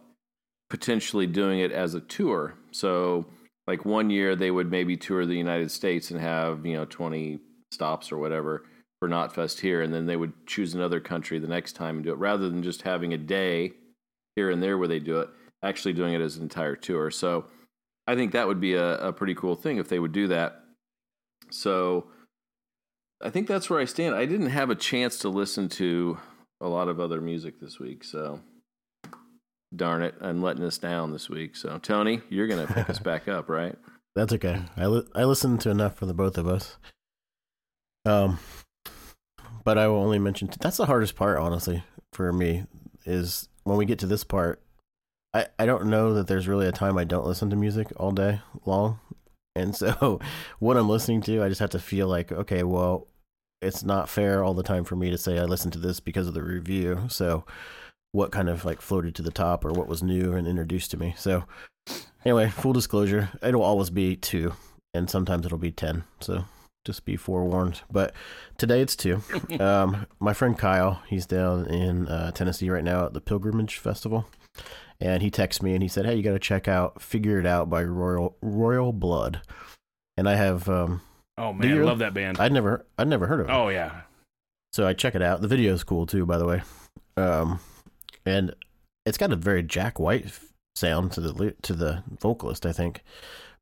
potentially 0.69 1.27
doing 1.27 1.59
it 1.59 1.71
as 1.71 1.93
a 1.95 2.01
tour. 2.01 2.55
So, 2.71 3.25
like 3.67 3.85
one 3.85 4.09
year, 4.09 4.35
they 4.35 4.51
would 4.51 4.71
maybe 4.71 4.95
tour 4.95 5.25
the 5.25 5.35
United 5.35 5.71
States 5.71 6.11
and 6.11 6.19
have 6.19 6.65
you 6.65 6.75
know 6.75 6.85
twenty 6.85 7.39
stops 7.71 8.11
or 8.11 8.17
whatever 8.17 8.63
for 8.99 9.09
Knotfest 9.09 9.59
here, 9.59 9.81
and 9.81 9.93
then 9.93 10.05
they 10.05 10.15
would 10.15 10.33
choose 10.45 10.73
another 10.73 10.99
country 10.99 11.39
the 11.39 11.47
next 11.47 11.73
time 11.73 11.95
and 11.95 12.03
do 12.03 12.11
it 12.11 12.17
rather 12.17 12.49
than 12.49 12.63
just 12.63 12.81
having 12.81 13.13
a 13.13 13.17
day 13.17 13.71
here 14.35 14.49
and 14.49 14.61
there 14.61 14.77
where 14.77 14.87
they 14.87 14.99
do 14.99 15.19
it, 15.19 15.29
actually 15.63 15.93
doing 15.93 16.13
it 16.13 16.21
as 16.21 16.35
an 16.35 16.43
entire 16.43 16.75
tour. 16.75 17.09
So 17.09 17.45
I 18.07 18.15
think 18.15 18.31
that 18.33 18.47
would 18.47 18.59
be 18.59 18.73
a, 18.73 18.97
a 18.97 19.13
pretty 19.13 19.35
cool 19.35 19.55
thing 19.55 19.77
if 19.77 19.87
they 19.87 19.99
would 19.99 20.11
do 20.11 20.27
that. 20.27 20.63
So 21.51 22.07
I 23.21 23.29
think 23.29 23.47
that's 23.47 23.69
where 23.69 23.79
I 23.79 23.85
stand. 23.85 24.15
I 24.15 24.25
didn't 24.25 24.49
have 24.49 24.69
a 24.69 24.75
chance 24.75 25.17
to 25.19 25.29
listen 25.29 25.69
to 25.69 26.17
a 26.61 26.67
lot 26.67 26.89
of 26.89 26.99
other 26.99 27.21
music 27.21 27.59
this 27.59 27.79
week, 27.79 28.03
so 28.03 28.41
darn 29.75 30.01
it, 30.01 30.15
I'm 30.21 30.41
letting 30.41 30.63
us 30.63 30.77
down 30.77 31.11
this 31.11 31.29
week. 31.29 31.55
So 31.55 31.77
Tony, 31.77 32.21
you're 32.29 32.47
gonna 32.47 32.67
pick 32.67 32.89
us 32.89 32.99
back 32.99 33.27
up, 33.27 33.49
right? 33.49 33.75
That's 34.15 34.33
okay. 34.33 34.61
I 34.75 34.87
li- 34.87 35.07
I 35.15 35.23
listened 35.23 35.61
to 35.61 35.69
enough 35.69 35.95
for 35.95 36.05
the 36.05 36.13
both 36.13 36.37
of 36.37 36.47
us. 36.47 36.77
Um, 38.05 38.39
but 39.63 39.77
I 39.77 39.87
will 39.87 39.97
only 39.97 40.19
mention 40.19 40.49
that's 40.59 40.77
the 40.77 40.85
hardest 40.85 41.15
part, 41.15 41.37
honestly, 41.37 41.83
for 42.13 42.31
me 42.33 42.65
is 43.05 43.49
when 43.63 43.77
we 43.77 43.85
get 43.85 43.99
to 43.99 44.07
this 44.07 44.23
part. 44.23 44.61
I 45.33 45.47
I 45.57 45.65
don't 45.65 45.87
know 45.87 46.13
that 46.13 46.27
there's 46.27 46.47
really 46.47 46.67
a 46.67 46.71
time 46.71 46.97
I 46.97 47.03
don't 47.03 47.27
listen 47.27 47.49
to 47.49 47.55
music 47.55 47.87
all 47.97 48.11
day 48.11 48.41
long, 48.65 48.99
and 49.55 49.75
so 49.75 50.19
what 50.59 50.77
I'm 50.77 50.89
listening 50.89 51.21
to, 51.23 51.43
I 51.43 51.49
just 51.49 51.61
have 51.61 51.69
to 51.71 51.79
feel 51.79 52.07
like 52.07 52.31
okay, 52.31 52.63
well, 52.63 53.07
it's 53.61 53.83
not 53.83 54.09
fair 54.09 54.43
all 54.43 54.53
the 54.53 54.63
time 54.63 54.83
for 54.83 54.95
me 54.95 55.09
to 55.11 55.17
say 55.17 55.37
I 55.37 55.43
listened 55.43 55.73
to 55.73 55.79
this 55.79 55.99
because 55.99 56.27
of 56.27 56.33
the 56.33 56.43
review. 56.43 57.05
So 57.09 57.45
what 58.11 58.31
kind 58.31 58.49
of 58.49 58.65
like 58.65 58.81
floated 58.81 59.13
to 59.15 59.21
the 59.21 59.31
top 59.31 59.63
or 59.63 59.71
what 59.71 59.87
was 59.87 60.01
new 60.01 60.33
and 60.33 60.47
introduced 60.47 60.91
to 60.91 60.97
me. 60.97 61.13
So 61.17 61.43
anyway, 62.25 62.49
full 62.49 62.73
disclosure, 62.73 63.29
it'll 63.43 63.61
always 63.61 63.89
be 63.89 64.15
two, 64.15 64.53
and 64.93 65.09
sometimes 65.09 65.45
it'll 65.45 65.57
be 65.57 65.71
ten. 65.71 66.03
So 66.19 66.45
just 66.85 67.05
be 67.05 67.15
forewarned. 67.15 67.81
But 67.91 68.13
today 68.57 68.81
it's 68.81 68.95
two. 68.95 69.21
Um, 69.59 70.05
my 70.19 70.33
friend 70.33 70.57
Kyle, 70.57 71.01
he's 71.07 71.25
down 71.25 71.65
in 71.65 72.07
uh, 72.07 72.31
Tennessee 72.31 72.69
right 72.69 72.83
now 72.83 73.05
at 73.05 73.13
the 73.13 73.19
Pilgrimage 73.19 73.77
Festival, 73.77 74.25
and 75.01 75.21
he 75.21 75.29
texted 75.29 75.63
me 75.63 75.73
and 75.73 75.83
he 75.83 75.89
said, 75.89 76.05
"Hey, 76.05 76.15
you 76.15 76.23
got 76.23 76.31
to 76.31 76.39
check 76.39 76.67
out 76.67 77.01
Figure 77.01 77.39
It 77.39 77.45
Out 77.45 77.69
by 77.69 77.83
Royal 77.83 78.37
Royal 78.41 78.93
Blood." 78.93 79.41
And 80.15 80.29
I 80.29 80.35
have. 80.35 80.69
Um, 80.69 81.01
oh 81.37 81.51
man, 81.51 81.79
I 81.79 81.81
love 81.81 81.99
that 81.99 82.13
band. 82.13 82.39
I'd 82.39 82.53
never, 82.53 82.85
I'd 82.97 83.07
never 83.07 83.27
heard 83.27 83.41
of 83.41 83.49
it. 83.49 83.51
Oh 83.51 83.69
yeah. 83.69 84.01
So 84.71 84.87
I 84.87 84.93
check 84.93 85.15
it 85.15 85.21
out. 85.21 85.41
The 85.41 85.47
video 85.47 85.73
is 85.73 85.83
cool 85.83 86.05
too, 86.05 86.25
by 86.25 86.37
the 86.37 86.45
way. 86.45 86.61
Um, 87.17 87.59
and 88.25 88.53
it's 89.05 89.17
got 89.17 89.33
a 89.33 89.35
very 89.35 89.63
Jack 89.63 89.99
White 89.99 90.27
sound 90.75 91.11
to 91.13 91.21
the 91.21 91.55
to 91.63 91.73
the 91.73 92.03
vocalist, 92.19 92.65
I 92.65 92.71
think. 92.71 93.03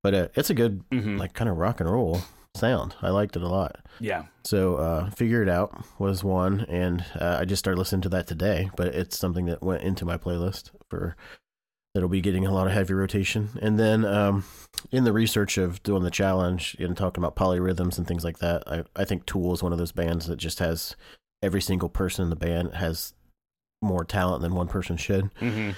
But 0.03 0.13
uh, 0.13 0.27
it's 0.35 0.49
a 0.49 0.53
good 0.53 0.87
mm-hmm. 0.89 1.17
like 1.17 1.33
kind 1.33 1.49
of 1.49 1.57
rock 1.57 1.79
and 1.79 1.89
roll 1.89 2.21
sound. 2.57 2.95
I 3.01 3.09
liked 3.09 3.35
it 3.35 3.43
a 3.43 3.47
lot. 3.47 3.85
Yeah. 3.99 4.25
So, 4.43 4.75
uh, 4.75 5.09
Figure 5.11 5.41
It 5.41 5.49
Out 5.49 5.85
was 5.99 6.23
one, 6.23 6.61
and 6.61 7.05
uh, 7.19 7.37
I 7.39 7.45
just 7.45 7.59
started 7.59 7.79
listening 7.79 8.01
to 8.01 8.09
that 8.09 8.27
today, 8.27 8.69
but 8.75 8.87
it's 8.87 9.17
something 9.17 9.45
that 9.45 9.63
went 9.63 9.83
into 9.83 10.05
my 10.05 10.17
playlist 10.17 10.71
for 10.89 11.15
that'll 11.93 12.09
be 12.09 12.21
getting 12.21 12.45
a 12.45 12.53
lot 12.53 12.67
of 12.67 12.73
heavy 12.73 12.93
rotation. 12.93 13.49
And 13.59 13.79
then 13.79 14.05
um, 14.05 14.43
in 14.91 15.03
the 15.03 15.11
research 15.13 15.57
of 15.57 15.81
doing 15.81 16.03
the 16.03 16.11
challenge 16.11 16.75
and 16.79 16.95
talking 16.95 17.23
about 17.23 17.35
polyrhythms 17.35 17.97
and 17.97 18.07
things 18.07 18.23
like 18.23 18.37
that, 18.37 18.63
I, 18.67 18.83
I 18.95 19.03
think 19.03 19.25
Tool 19.25 19.51
is 19.53 19.63
one 19.63 19.71
of 19.71 19.79
those 19.79 19.91
bands 19.91 20.27
that 20.27 20.35
just 20.35 20.59
has 20.59 20.95
every 21.41 21.61
single 21.61 21.89
person 21.89 22.23
in 22.23 22.29
the 22.29 22.35
band 22.35 22.75
has 22.75 23.13
more 23.81 24.03
talent 24.03 24.41
than 24.41 24.55
one 24.55 24.67
person 24.67 24.97
should 24.97 25.33
mm-hmm. 25.41 25.71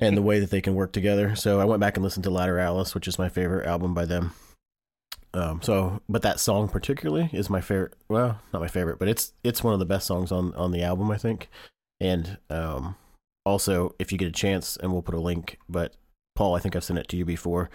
and 0.00 0.16
the 0.16 0.22
way 0.30 0.40
that 0.40 0.50
they 0.50 0.60
can 0.60 0.74
work 0.74 0.92
together. 0.92 1.34
So 1.36 1.60
I 1.60 1.64
went 1.64 1.80
back 1.80 1.96
and 1.96 2.04
listened 2.04 2.24
to 2.24 2.30
Lateralus, 2.30 2.94
which 2.94 3.08
is 3.08 3.18
my 3.18 3.28
favorite 3.28 3.66
album 3.66 3.94
by 3.94 4.04
them. 4.04 4.32
Um, 5.34 5.62
so, 5.62 6.02
but 6.08 6.22
that 6.22 6.40
song 6.40 6.68
particularly 6.68 7.30
is 7.32 7.48
my 7.48 7.60
favorite. 7.60 7.94
Well, 8.08 8.40
not 8.52 8.60
my 8.60 8.68
favorite, 8.68 8.98
but 8.98 9.08
it's 9.08 9.32
it's 9.42 9.64
one 9.64 9.72
of 9.72 9.78
the 9.78 9.86
best 9.86 10.06
songs 10.06 10.30
on 10.30 10.54
on 10.54 10.72
the 10.72 10.82
album, 10.82 11.10
I 11.10 11.16
think. 11.16 11.48
And 12.00 12.38
um, 12.50 12.96
also, 13.46 13.94
if 13.98 14.12
you 14.12 14.18
get 14.18 14.28
a 14.28 14.32
chance, 14.32 14.76
and 14.76 14.92
we'll 14.92 15.02
put 15.02 15.14
a 15.14 15.20
link. 15.20 15.58
But 15.68 15.94
Paul, 16.34 16.54
I 16.54 16.60
think 16.60 16.76
I've 16.76 16.84
sent 16.84 16.98
it 16.98 17.08
to 17.08 17.16
you 17.16 17.24
before. 17.24 17.70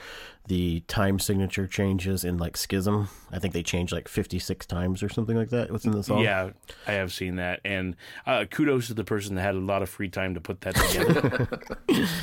The 0.48 0.82
time 0.82 1.20
signature 1.20 1.68
changes 1.68 2.24
in 2.24 2.38
like 2.38 2.58
Schism. 2.58 3.10
I 3.32 3.40
think 3.40 3.54
they 3.54 3.64
changed 3.64 3.92
like 3.92 4.08
fifty 4.08 4.38
six 4.40 4.66
times 4.66 5.02
or 5.02 5.10
something 5.10 5.36
like 5.36 5.50
that 5.50 5.72
within 5.72 5.92
the 5.92 6.04
song. 6.04 6.20
Yeah, 6.20 6.52
I 6.86 6.94
have 6.94 7.12
seen 7.12 7.38
that, 7.38 7.62
and 7.66 7.96
uh, 8.26 8.46
kudos 8.46 8.88
to 8.88 8.94
the 8.94 9.04
person 9.04 9.36
that 9.36 9.42
had 9.42 9.56
a 9.56 9.60
lot 9.60 9.82
of 9.82 9.90
free 9.90 10.10
time 10.10 10.36
to 10.36 10.42
put 10.42 10.62
that 10.62 10.76
together. 10.76 11.48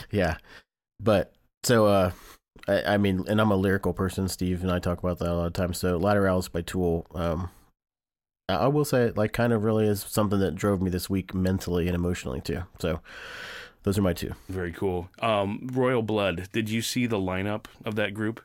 yeah, 0.11 0.37
but 1.01 1.32
so 1.64 1.87
uh 1.87 2.11
I, 2.68 2.94
I, 2.94 2.96
mean, 2.96 3.24
and 3.28 3.40
I'm 3.40 3.50
a 3.50 3.57
lyrical 3.57 3.92
person. 3.92 4.28
Steve 4.28 4.62
and 4.62 4.70
I 4.70 4.78
talk 4.78 4.98
about 4.98 5.18
that 5.18 5.28
a 5.28 5.34
lot 5.34 5.46
of 5.46 5.52
times. 5.52 5.78
So, 5.78 5.98
Lateralus 5.98 6.50
by 6.50 6.62
Tool. 6.62 7.07
Um, 7.14 7.50
I 8.48 8.68
will 8.68 8.84
say 8.84 9.05
it 9.05 9.16
like 9.16 9.32
kind 9.32 9.52
of 9.52 9.64
really 9.64 9.86
is 9.86 10.05
something 10.09 10.38
that 10.40 10.55
drove 10.55 10.82
me 10.82 10.90
this 10.90 11.09
week 11.09 11.34
mentally 11.34 11.86
and 11.86 11.94
emotionally 11.94 12.40
too. 12.42 12.64
So 12.78 13.00
those 13.84 13.96
are 13.96 14.02
my 14.02 14.12
two. 14.12 14.32
Very 14.48 14.72
cool. 14.72 15.09
Um, 15.20 15.66
Royal 15.72 16.02
Blood. 16.02 16.48
Did 16.52 16.68
you 16.68 16.82
see 16.82 17.07
the 17.07 17.16
lineup 17.16 17.66
of 17.86 17.94
that 17.94 18.12
group? 18.12 18.42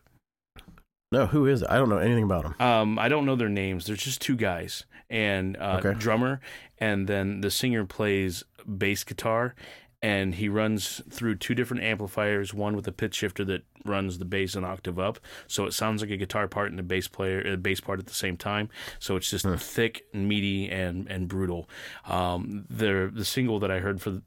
No, 1.12 1.26
who 1.26 1.48
is 1.48 1.64
it? 1.64 1.70
I 1.70 1.78
don't 1.78 1.90
know 1.90 1.98
anything 1.98 2.24
about 2.24 2.44
them. 2.44 2.56
Um, 2.60 3.00
I 3.00 3.10
don't 3.10 3.26
know 3.26 3.36
their 3.36 3.50
names. 3.50 3.88
There's 3.88 4.04
just 4.04 4.22
two 4.22 4.36
guys 4.36 4.86
and 5.10 5.58
uh, 5.58 5.82
Okay. 5.84 6.00
drummer, 6.00 6.40
and 6.78 7.08
then 7.08 7.42
the 7.42 7.50
singer 7.50 7.84
plays 7.84 8.44
bass 8.78 9.04
guitar, 9.04 9.56
and 10.02 10.36
he 10.36 10.48
runs 10.48 11.02
through 11.10 11.36
two 11.36 11.54
different 11.54 11.84
amplifiers. 11.84 12.54
One 12.54 12.76
with 12.76 12.88
a 12.88 12.92
pitch 12.92 13.16
shifter 13.16 13.44
that 13.46 13.64
runs 13.86 14.18
the 14.18 14.26
bass 14.26 14.56
an 14.56 14.64
octave 14.64 14.98
up, 14.98 15.20
so 15.48 15.66
it 15.66 15.74
sounds 15.74 16.02
like 16.02 16.12
a 16.12 16.18
guitar 16.18 16.48
part 16.48 16.72
and 16.72 16.80
a 16.80 16.84
bass 16.84 17.08
player, 17.08 17.42
a 17.42 17.58
bass 17.58 17.80
part 17.80 18.00
at 18.00 18.08
the 18.08 18.14
same 18.14 18.38
time. 18.38 18.70
So 19.00 19.16
it's 19.18 19.30
just 19.30 19.46
thick, 19.46 20.04
and 20.14 20.28
meaty, 20.28 20.70
and 20.70 21.08
and 21.08 21.28
brutal. 21.28 21.70
Um, 22.06 22.66
the 22.70 23.12
the 23.14 23.26
single 23.26 23.60
that 23.60 23.72
I 23.72 23.80
heard 23.80 24.02
for, 24.02 24.22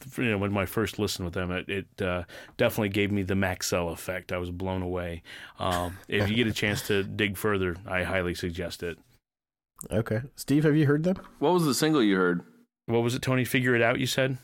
for 0.00 0.22
you 0.22 0.30
know 0.30 0.38
when 0.38 0.52
my 0.52 0.66
first 0.66 0.98
listen 0.98 1.24
with 1.24 1.34
them, 1.34 1.50
it, 1.50 1.68
it 1.68 2.02
uh, 2.02 2.24
definitely 2.56 2.90
gave 2.90 3.12
me 3.12 3.22
the 3.22 3.34
Maxell 3.34 3.92
effect. 3.92 4.32
I 4.32 4.38
was 4.38 4.50
blown 4.50 4.82
away. 4.82 5.22
Um, 5.58 5.98
if 6.08 6.28
you 6.30 6.36
get 6.36 6.46
a 6.46 6.52
chance 6.52 6.86
to 6.88 7.02
dig 7.16 7.36
further, 7.36 7.76
I 7.86 8.02
highly 8.02 8.34
suggest 8.34 8.82
it. 8.82 8.98
Okay, 9.92 10.22
Steve, 10.34 10.64
have 10.64 10.74
you 10.74 10.86
heard 10.86 11.04
them? 11.04 11.16
What 11.38 11.52
was 11.52 11.64
the 11.64 11.74
single 11.74 12.02
you 12.02 12.16
heard? 12.16 12.42
What 12.86 13.02
was 13.02 13.14
it, 13.14 13.22
Tony? 13.22 13.44
Figure 13.44 13.74
it 13.74 13.82
out. 13.82 14.00
You 14.00 14.06
said. 14.06 14.38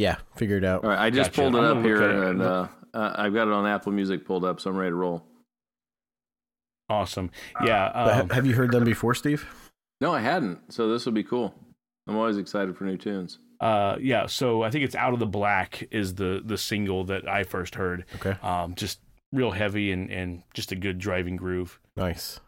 Yeah, 0.00 0.16
figure 0.36 0.56
it 0.56 0.64
out. 0.64 0.82
All 0.84 0.90
right, 0.90 0.98
I 0.98 1.10
just 1.10 1.30
Gotcha. 1.32 1.42
pulled 1.42 1.56
it 1.56 1.58
I'm 1.68 1.78
up 1.78 1.84
here, 1.84 2.02
it. 2.02 2.28
and 2.30 2.40
uh, 2.40 2.68
uh, 2.94 3.12
I've 3.16 3.34
got 3.34 3.48
it 3.48 3.52
on 3.52 3.66
Apple 3.66 3.92
Music 3.92 4.24
pulled 4.24 4.44
up, 4.46 4.58
so 4.60 4.70
I'm 4.70 4.76
ready 4.76 4.90
to 4.90 4.94
roll. 4.94 5.26
Awesome. 6.88 7.30
Yeah. 7.64 7.90
But 7.92 8.14
ha- 8.14 8.20
Um, 8.22 8.30
have 8.30 8.46
you 8.46 8.54
heard 8.54 8.72
them 8.72 8.84
before, 8.84 9.14
Steve? 9.14 9.46
No, 10.00 10.12
I 10.14 10.20
hadn't, 10.20 10.72
so 10.72 10.88
this 10.88 11.04
will 11.04 11.12
be 11.12 11.22
cool. 11.22 11.54
I'm 12.08 12.16
always 12.16 12.38
excited 12.38 12.76
for 12.76 12.84
new 12.84 12.96
tunes. 12.96 13.38
uh, 13.60 13.96
yeah. 14.00 14.24
So 14.26 14.62
I 14.62 14.70
think 14.70 14.84
it's 14.84 14.94
"Out 14.94 15.12
of 15.12 15.18
the 15.20 15.26
Black" 15.26 15.86
is 15.90 16.14
the 16.14 16.40
the 16.44 16.56
single 16.56 17.04
that 17.04 17.28
I 17.28 17.44
first 17.44 17.74
heard. 17.74 18.06
Okay, 18.16 18.36
Um, 18.42 18.74
just 18.74 19.00
real 19.32 19.50
heavy 19.50 19.92
and 19.92 20.10
and 20.10 20.42
just 20.54 20.72
a 20.72 20.76
good 20.76 20.98
driving 20.98 21.36
groove. 21.36 21.78
nice. 21.96 22.40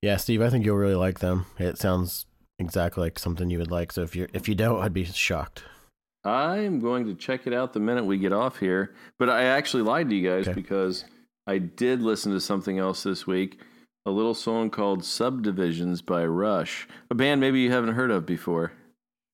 Yeah, 0.00 0.16
Steve, 0.16 0.42
I 0.42 0.48
think 0.50 0.64
you'll 0.64 0.76
really 0.76 0.94
like 0.96 1.18
them. 1.20 1.46
It 1.58 1.78
sounds 1.78 2.26
exactly 2.58 3.02
like 3.04 3.18
something 3.18 3.50
you 3.50 3.58
would 3.58 3.70
like. 3.70 3.90
So 3.92 4.02
if 4.02 4.14
you 4.16 4.28
if 4.32 4.48
you 4.48 4.54
don't, 4.54 4.80
I'd 4.80 4.92
be 4.94 5.04
shocked. 5.04 5.64
I'm 6.24 6.78
going 6.80 7.06
to 7.06 7.14
check 7.14 7.46
it 7.46 7.52
out 7.52 7.72
the 7.72 7.80
minute 7.80 8.04
we 8.04 8.18
get 8.18 8.32
off 8.32 8.58
here. 8.58 8.94
But 9.18 9.28
I 9.28 9.44
actually 9.44 9.82
lied 9.82 10.08
to 10.10 10.14
you 10.16 10.28
guys 10.28 10.46
Okay. 10.48 10.54
because 10.54 11.04
I 11.46 11.58
did 11.58 12.00
listen 12.02 12.32
to 12.32 12.40
something 12.40 12.78
else 12.78 13.02
this 13.02 13.26
week. 13.26 13.60
A 14.06 14.10
little 14.10 14.34
song 14.34 14.70
called 14.70 15.04
Subdivisions 15.04 16.02
by 16.02 16.24
Rush, 16.24 16.88
a 17.10 17.14
band 17.14 17.40
maybe 17.40 17.60
you 17.60 17.70
haven't 17.70 17.94
heard 17.94 18.10
of 18.10 18.26
before. 18.26 18.72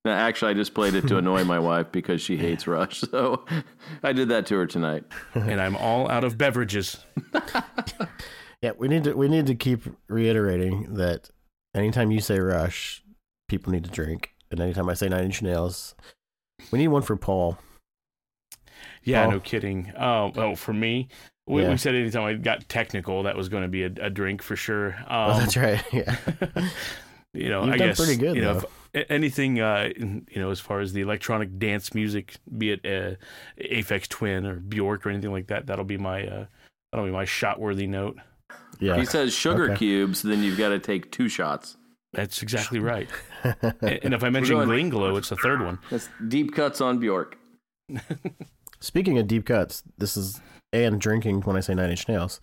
No, 0.04 0.12
actually, 0.12 0.50
I 0.50 0.54
just 0.54 0.74
played 0.74 0.94
it 0.94 1.08
to 1.08 1.16
annoy 1.18 1.44
my 1.44 1.58
wife 1.58 1.90
because 1.90 2.20
she 2.20 2.36
hates 2.36 2.66
Rush. 2.66 3.00
So 3.10 3.44
I 4.02 4.12
did 4.12 4.28
that 4.28 4.46
to 4.46 4.56
her 4.56 4.66
tonight. 4.66 5.04
and 5.34 5.60
I'm 5.60 5.74
all 5.76 6.10
out 6.10 6.24
of 6.24 6.36
beverages. 6.38 6.98
Yeah, 8.60 8.72
we 8.76 8.88
need 8.88 9.04
to 9.04 9.14
we 9.14 9.28
need 9.28 9.46
to 9.46 9.54
keep 9.54 9.82
reiterating 10.08 10.94
that 10.94 11.30
anytime 11.76 12.10
you 12.10 12.20
say 12.20 12.40
Rush, 12.40 13.04
people 13.48 13.72
need 13.72 13.84
to 13.84 13.90
drink, 13.90 14.30
and 14.50 14.60
anytime 14.60 14.88
I 14.88 14.94
say 14.94 15.08
Nine 15.08 15.26
Inch 15.26 15.42
Nails, 15.42 15.94
we 16.70 16.78
need 16.78 16.88
one 16.88 17.02
for 17.02 17.16
Paul. 17.16 17.58
Yeah, 19.04 19.22
Paul? 19.24 19.32
no 19.32 19.40
kidding. 19.40 19.92
Oh, 19.98 20.32
oh, 20.36 20.54
for 20.54 20.72
me, 20.72 21.08
we, 21.46 21.62
Yeah. 21.62 21.70
we 21.70 21.76
said 21.76 21.94
anytime 21.94 22.24
I 22.24 22.34
got 22.34 22.68
technical, 22.68 23.22
that 23.22 23.36
was 23.36 23.48
going 23.48 23.62
to 23.62 23.68
be 23.68 23.84
a, 23.84 23.90
a 24.00 24.10
drink 24.10 24.42
for 24.42 24.56
sure. 24.56 24.94
Um, 25.06 25.30
oh, 25.32 25.38
that's 25.38 25.56
right. 25.56 25.82
Yeah, 25.92 26.16
you 27.34 27.48
know, 27.48 27.64
You've 27.64 27.74
I 27.74 27.76
done 27.78 27.88
guess 27.88 27.96
pretty 27.98 28.16
good, 28.16 28.36
You 28.36 28.42
know, 28.42 28.54
though. 28.60 28.68
if 28.94 29.10
anything, 29.10 29.60
uh, 29.60 29.90
you 29.96 30.24
know, 30.36 30.50
as 30.50 30.60
far 30.60 30.80
as 30.80 30.92
the 30.92 31.00
electronic 31.02 31.58
dance 31.58 31.94
music, 31.94 32.36
be 32.56 32.72
it 32.72 32.80
uh, 32.84 33.14
Aphex 33.62 34.08
Twin 34.08 34.46
or 34.46 34.56
Bjork 34.56 35.06
or 35.06 35.10
anything 35.10 35.32
like 35.32 35.46
that, 35.48 35.66
that'll 35.66 35.84
be 35.84 35.98
my 35.98 36.26
uh, 36.26 36.46
that'll 36.92 37.06
be 37.06 37.12
my 37.12 37.24
shot 37.24 37.60
worthy 37.60 37.86
note. 37.86 38.16
If 38.50 38.82
yeah. 38.82 38.96
he 38.96 39.04
says 39.04 39.32
sugar 39.34 39.64
Okay. 39.64 39.76
cubes, 39.76 40.22
then 40.22 40.42
you've 40.42 40.58
got 40.58 40.70
to 40.70 40.78
take 40.78 41.10
two 41.12 41.28
shots. 41.28 41.76
That's 42.12 42.42
exactly 42.42 42.78
right. 42.80 43.08
and 43.82 44.14
if 44.14 44.24
I 44.24 44.30
mention 44.30 44.56
Gling-Gló, 44.56 45.16
it's 45.18 45.28
the 45.28 45.36
third 45.36 45.62
one. 45.62 45.78
That's 45.90 46.08
deep 46.28 46.54
cuts 46.54 46.80
on 46.80 46.98
Bjork. 46.98 47.38
Speaking 48.80 49.18
of 49.18 49.26
deep 49.26 49.46
cuts, 49.46 49.82
this 49.96 50.16
is 50.16 50.40
and 50.72 51.00
drinking 51.00 51.42
when 51.42 51.56
I 51.56 51.60
say 51.60 51.74
Nine 51.74 51.90
Inch 51.90 52.08
Nails. 52.08 52.40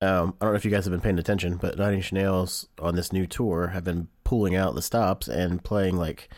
Um, 0.00 0.34
I 0.40 0.44
don't 0.44 0.52
know 0.52 0.56
if 0.56 0.64
you 0.64 0.70
guys 0.70 0.84
have 0.84 0.92
been 0.92 1.00
paying 1.00 1.18
attention, 1.18 1.56
but 1.56 1.78
Nine 1.78 1.94
Inch 1.94 2.12
Nails 2.12 2.68
on 2.80 2.94
this 2.94 3.12
new 3.12 3.26
tour 3.26 3.68
have 3.68 3.84
been 3.84 4.08
pulling 4.24 4.54
out 4.54 4.74
the 4.74 4.82
stops 4.82 5.28
and 5.28 5.62
playing 5.62 5.96
like 5.96 6.28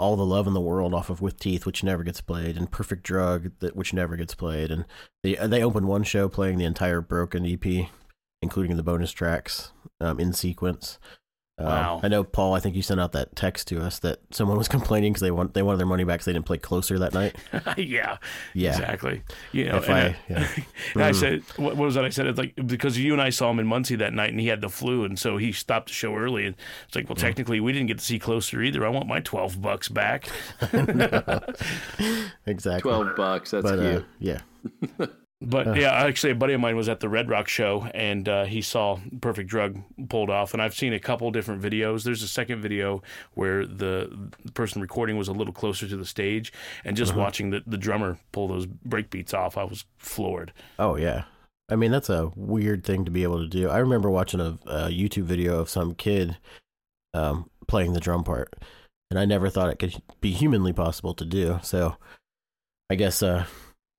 all 0.00 0.16
the 0.16 0.24
love 0.24 0.46
in 0.46 0.54
the 0.54 0.60
world 0.60 0.94
off 0.94 1.10
of 1.10 1.20
With 1.20 1.38
Teeth, 1.38 1.66
which 1.66 1.82
never 1.82 2.02
gets 2.04 2.20
played, 2.20 2.56
and 2.56 2.70
Perfect 2.70 3.02
Drug, 3.02 3.52
that 3.60 3.76
which 3.76 3.92
never 3.92 4.16
gets 4.16 4.34
played, 4.34 4.70
and 4.70 4.84
they 5.22 5.34
they 5.34 5.62
opened 5.62 5.88
one 5.88 6.04
show 6.04 6.28
playing 6.28 6.58
the 6.58 6.64
entire 6.64 7.00
Broken 7.00 7.46
EP, 7.46 7.88
including 8.42 8.76
the 8.76 8.82
bonus 8.82 9.12
tracks 9.12 9.72
um, 10.00 10.20
in 10.20 10.32
sequence. 10.32 10.98
Um, 11.58 11.66
Wow. 11.66 12.00
I 12.04 12.08
know, 12.08 12.22
Paul. 12.22 12.54
I 12.54 12.60
think 12.60 12.76
you 12.76 12.82
sent 12.82 13.00
out 13.00 13.12
that 13.12 13.34
text 13.34 13.66
to 13.68 13.82
us 13.82 13.98
that 14.00 14.20
someone 14.30 14.56
was 14.58 14.68
complaining 14.78 15.12
because 15.12 15.22
they 15.22 15.30
want 15.32 15.54
they 15.54 15.62
wanted 15.62 15.78
their 15.78 15.86
money 15.86 16.04
back, 16.04 16.22
so 16.22 16.30
they 16.30 16.34
didn't 16.34 16.46
play 16.46 16.58
closer 16.58 16.98
that 17.00 17.12
night. 17.14 17.34
yeah, 17.76 18.18
Yeah, 18.54 18.70
exactly. 18.70 19.22
You 19.52 19.64
know, 19.66 19.76
If 19.78 19.88
and 19.88 19.94
I- 19.94 20.00
I, 20.06 20.16
yeah. 20.28 20.48
and 20.94 21.02
I 21.02 21.10
Mhm. 21.10 21.14
said, 21.16 21.42
what, 21.56 21.76
what 21.76 21.86
was 21.86 21.94
that? 21.96 22.04
I 22.04 22.10
said 22.10 22.26
it's 22.26 22.38
like 22.38 22.54
because 22.66 22.96
you 22.98 23.12
and 23.12 23.20
I 23.20 23.30
saw 23.30 23.50
him 23.50 23.58
in 23.58 23.66
Muncie 23.66 23.96
that 23.96 24.12
night, 24.14 24.30
and 24.30 24.38
he 24.40 24.46
had 24.46 24.60
the 24.60 24.68
flu, 24.68 25.04
and 25.04 25.18
so 25.18 25.36
he 25.36 25.50
stopped 25.52 25.88
the 25.88 25.94
show 25.94 26.14
early. 26.14 26.46
And 26.46 26.54
it's 26.86 26.94
like, 26.96 27.08
well, 27.08 27.16
technically, 27.16 27.58
we 27.60 27.72
didn't 27.72 27.88
get 27.88 27.98
to 27.98 28.04
see 28.04 28.18
closer 28.18 28.62
either. 28.62 28.86
I 28.86 28.88
want 28.88 29.06
my 29.08 29.20
twelve 29.20 29.60
bucks 29.60 29.88
back. 29.88 30.28
exactly. 32.46 32.80
Twelve 32.90 33.16
bucks. 33.16 33.50
That's 33.50 33.62
but 33.64 33.78
uh, 33.78 34.02
yeah, 34.20 34.40
But 35.40 35.76
yeah, 35.76 35.92
actually, 35.92 36.32
a 36.32 36.34
buddy 36.34 36.54
of 36.54 36.60
mine 36.60 36.74
was 36.74 36.88
at 36.88 36.98
the 36.98 37.08
Red 37.08 37.28
Rock 37.28 37.46
show, 37.46 37.88
and 37.94 38.28
uh, 38.28 38.44
he 38.44 38.60
saw 38.60 38.98
Perfect 39.20 39.48
Drug 39.48 39.80
pulled 40.08 40.30
off. 40.30 40.52
And 40.52 40.60
I've 40.60 40.74
seen 40.74 40.92
a 40.92 40.98
couple 40.98 41.30
different 41.30 41.62
videos. 41.62 42.02
There's 42.02 42.24
a 42.24 42.28
second 42.28 42.60
video 42.60 43.02
where 43.34 43.64
the 43.64 44.30
person 44.54 44.82
recording 44.82 45.16
was 45.16 45.28
a 45.28 45.32
little 45.32 45.54
closer 45.54 45.86
to 45.86 45.96
the 45.96 46.04
stage, 46.04 46.52
and 46.84 46.96
just 46.96 47.12
Uh-huh. 47.12 47.20
watching 47.20 47.50
the, 47.50 47.62
the 47.66 47.78
drummer 47.78 48.18
pull 48.32 48.48
those 48.48 48.66
break 48.66 49.10
beats 49.10 49.32
off, 49.32 49.56
I 49.56 49.62
was 49.64 49.84
floored. 49.96 50.52
oh 50.78 50.96
yeah. 50.96 51.24
I 51.70 51.76
mean, 51.76 51.90
that's 51.92 52.08
a 52.10 52.32
weird 52.34 52.82
thing 52.82 53.04
to 53.04 53.10
be 53.10 53.22
able 53.22 53.38
to 53.40 53.46
do. 53.46 53.68
I 53.68 53.76
remember 53.78 54.08
watching 54.10 54.40
a, 54.40 54.58
a 54.66 54.88
YouTube 54.88 55.24
video 55.24 55.60
of 55.60 55.68
some 55.68 55.94
kid 55.94 56.38
um, 57.14 57.50
playing 57.68 57.92
the 57.92 58.00
drum 58.00 58.24
part, 58.24 58.54
and 59.10 59.20
I 59.20 59.24
never 59.26 59.50
thought 59.50 59.70
it 59.70 59.78
could 59.78 60.02
be 60.20 60.32
humanly 60.32 60.72
possible 60.72 61.12
to 61.14 61.24
do. 61.26 61.60
So, 61.62 61.96
I 62.90 62.94
guess 62.94 63.22
uh, 63.22 63.44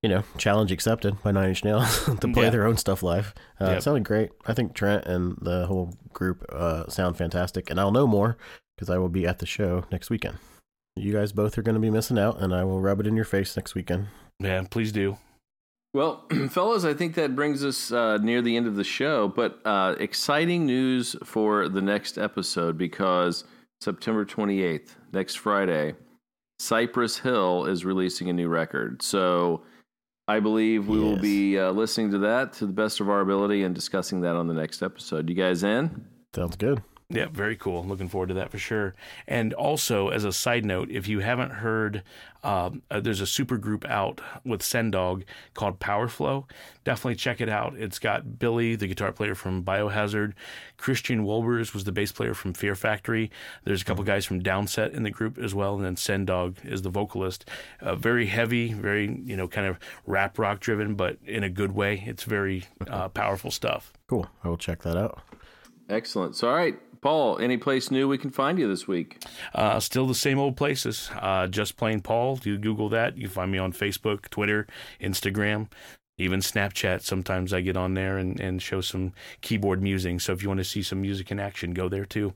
you 0.02 0.10
know, 0.10 0.24
challenge 0.38 0.72
accepted 0.72 1.22
by 1.24 1.32
Nine 1.32 1.50
Inch 1.50 1.64
Nails 1.64 2.06
to 2.20 2.28
play 2.28 2.44
Yeah. 2.46 2.50
their 2.52 2.66
own 2.66 2.78
stuff 2.78 3.04
live. 3.04 3.34
Uh, 3.60 3.66
Yep. 3.66 3.78
It 3.78 3.82
sounded 3.82 4.04
great. 4.06 4.30
I 4.46 4.54
think 4.54 4.74
Trent 4.74 5.06
and 5.06 5.38
the 5.42 5.66
whole 5.68 5.94
group 6.14 6.46
uh, 6.52 6.88
sound 6.90 7.18
fantastic, 7.18 7.70
and 7.70 7.80
I'll 7.80 7.92
know 7.92 8.08
more 8.08 8.38
because 8.78 8.90
I 8.90 8.98
will 8.98 9.10
be 9.10 9.28
at 9.28 9.40
the 9.40 9.46
show 9.46 9.86
next 9.92 10.10
weekend. 10.10 10.38
You 10.96 11.14
guys 11.14 11.32
both 11.32 11.58
are 11.58 11.62
going 11.62 11.76
to 11.76 11.82
be 11.82 11.90
missing 11.90 12.18
out, 12.18 12.42
and 12.42 12.54
I 12.54 12.64
will 12.64 12.82
rub 12.82 13.00
it 13.00 13.08
in 13.08 13.16
your 13.16 13.26
face 13.26 13.56
next 13.56 13.76
weekend. 13.76 14.08
Yeah, 14.40 14.64
please 14.70 14.92
do. 14.92 15.18
Well, 15.94 16.26
fellas, 16.50 16.86
I 16.86 16.94
think 16.94 17.16
that 17.16 17.36
brings 17.36 17.64
us 17.64 17.92
uh, 17.92 18.18
near 18.18 18.42
the 18.42 18.56
end 18.56 18.68
of 18.68 18.76
the 18.76 18.84
show, 18.84 19.28
but 19.28 19.60
uh, 19.66 19.96
exciting 20.00 20.66
news 20.66 21.16
for 21.24 21.68
the 21.68 21.82
next 21.82 22.18
episode 22.18 22.78
because 22.78 23.44
September 23.82 24.24
28th, 24.26 24.96
next 25.14 25.36
Friday, 25.36 25.96
Cypress 26.60 27.18
Hill 27.20 27.66
is 27.66 27.86
releasing 27.86 28.30
a 28.30 28.34
new 28.34 28.50
record. 28.50 29.02
So 29.02 29.62
I 30.30 30.40
believe 30.40 30.88
we 30.88 31.00
will 31.00 31.18
be 31.18 31.58
uh, 31.58 31.72
listening 31.72 32.12
to 32.12 32.20
that 32.20 32.54
to 32.54 32.68
the 32.68 32.72
best 32.72 33.00
of 33.00 33.10
our 33.10 33.22
ability 33.22 33.64
and 33.64 33.74
discussing 33.74 34.22
that 34.22 34.36
on 34.36 34.48
the 34.48 34.54
next 34.54 34.84
episode. 34.84 35.28
You 35.28 35.34
guys 35.34 35.64
in? 35.64 36.06
Sounds 36.36 36.56
good. 36.56 36.84
Yeah, 37.12 37.26
very 37.26 37.56
cool. 37.56 37.84
Looking 37.84 38.08
forward 38.08 38.28
to 38.28 38.36
that 38.36 38.52
for 38.52 38.60
sure. 38.60 38.94
And 39.28 39.52
also, 39.56 40.10
as 40.10 40.26
a 40.26 40.32
side 40.32 40.64
note, 40.64 40.92
if 40.92 41.08
you 41.08 41.22
haven't 41.22 41.50
heard, 41.50 42.04
um, 42.44 42.84
uh, 42.92 43.00
there's 43.00 43.20
a 43.20 43.26
super 43.26 43.58
group 43.58 43.84
out 43.86 44.22
with 44.46 44.62
Sen 44.62 44.92
Dog 44.92 45.24
called 45.56 45.80
Powerflo. 45.80 46.46
Definitely 46.84 47.16
check 47.16 47.42
it 47.42 47.50
out. 47.50 47.74
It's 47.76 47.98
got 47.98 48.38
Billy, 48.38 48.76
the 48.76 48.86
guitar 48.86 49.12
player 49.12 49.34
from 49.34 49.64
Biohazard. 49.64 50.34
Christian 50.78 51.26
Wolbers 51.26 51.74
was 51.74 51.84
the 51.84 51.92
bass 51.92 52.12
player 52.12 52.36
from 52.36 52.54
Fear 52.54 52.76
Factory. 52.76 53.32
There's 53.64 53.82
a 53.82 53.86
couple 53.86 54.04
guys 54.04 54.28
from 54.28 54.44
Downset 54.44 54.94
in 54.94 55.02
the 55.02 55.10
group 55.10 55.40
as 55.40 55.56
well, 55.56 55.76
and 55.78 55.84
then 55.84 55.96
Sen 55.98 56.26
Dog 56.26 56.58
is 56.64 56.84
the 56.84 56.92
vocalist. 56.92 57.50
Uh, 57.82 57.96
very 57.96 58.28
heavy, 58.28 58.72
very 58.72 59.20
you 59.26 59.36
know 59.36 59.48
kind 59.48 59.66
of 59.66 59.80
rap 60.06 60.38
rock 60.38 60.60
driven, 60.60 60.94
but 60.94 61.18
in 61.26 61.44
a 61.44 61.50
good 61.50 61.72
way. 61.72 62.04
It's 62.06 62.24
very 62.24 62.66
uh, 62.88 63.10
powerful 63.10 63.50
stuff. 63.50 63.94
Cool. 64.06 64.28
I 64.44 64.48
will 64.48 64.58
check 64.58 64.84
that 64.84 64.96
out. 64.96 65.24
Excellent. 65.90 66.36
So, 66.36 66.48
all 66.48 66.56
right, 66.56 66.80
Paul, 67.02 67.40
any 67.40 67.58
place 67.58 67.92
new 67.92 68.08
we 68.08 68.18
can 68.18 68.30
find 68.30 68.60
you 68.60 68.68
this 68.68 68.88
week? 68.88 69.24
Uh, 69.56 69.80
still 69.80 70.06
the 70.06 70.16
same 70.16 70.38
old 70.38 70.58
places. 70.58 71.10
Uh, 71.16 71.48
just 71.48 71.78
plain 71.78 72.02
Paul. 72.02 72.40
You 72.44 72.58
Google 72.58 72.90
that. 72.90 73.18
You 73.18 73.28
find 73.30 73.52
me 73.52 73.58
on 73.58 73.72
Facebook, 73.72 74.30
Twitter, 74.30 74.68
Instagram, 75.02 75.70
even 76.18 76.42
Snapchat. 76.42 77.02
Sometimes 77.02 77.54
I 77.54 77.62
get 77.62 77.78
on 77.78 77.94
there 77.94 78.18
and, 78.18 78.40
and 78.40 78.62
show 78.62 78.82
some 78.82 79.14
keyboard 79.42 79.82
musing. 79.82 80.20
So 80.20 80.34
if 80.34 80.44
you 80.44 80.50
want 80.50 80.60
to 80.60 80.66
see 80.66 80.84
some 80.84 81.02
music 81.02 81.32
in 81.32 81.40
action, 81.40 81.74
go 81.74 81.88
there 81.88 82.06
too. 82.06 82.34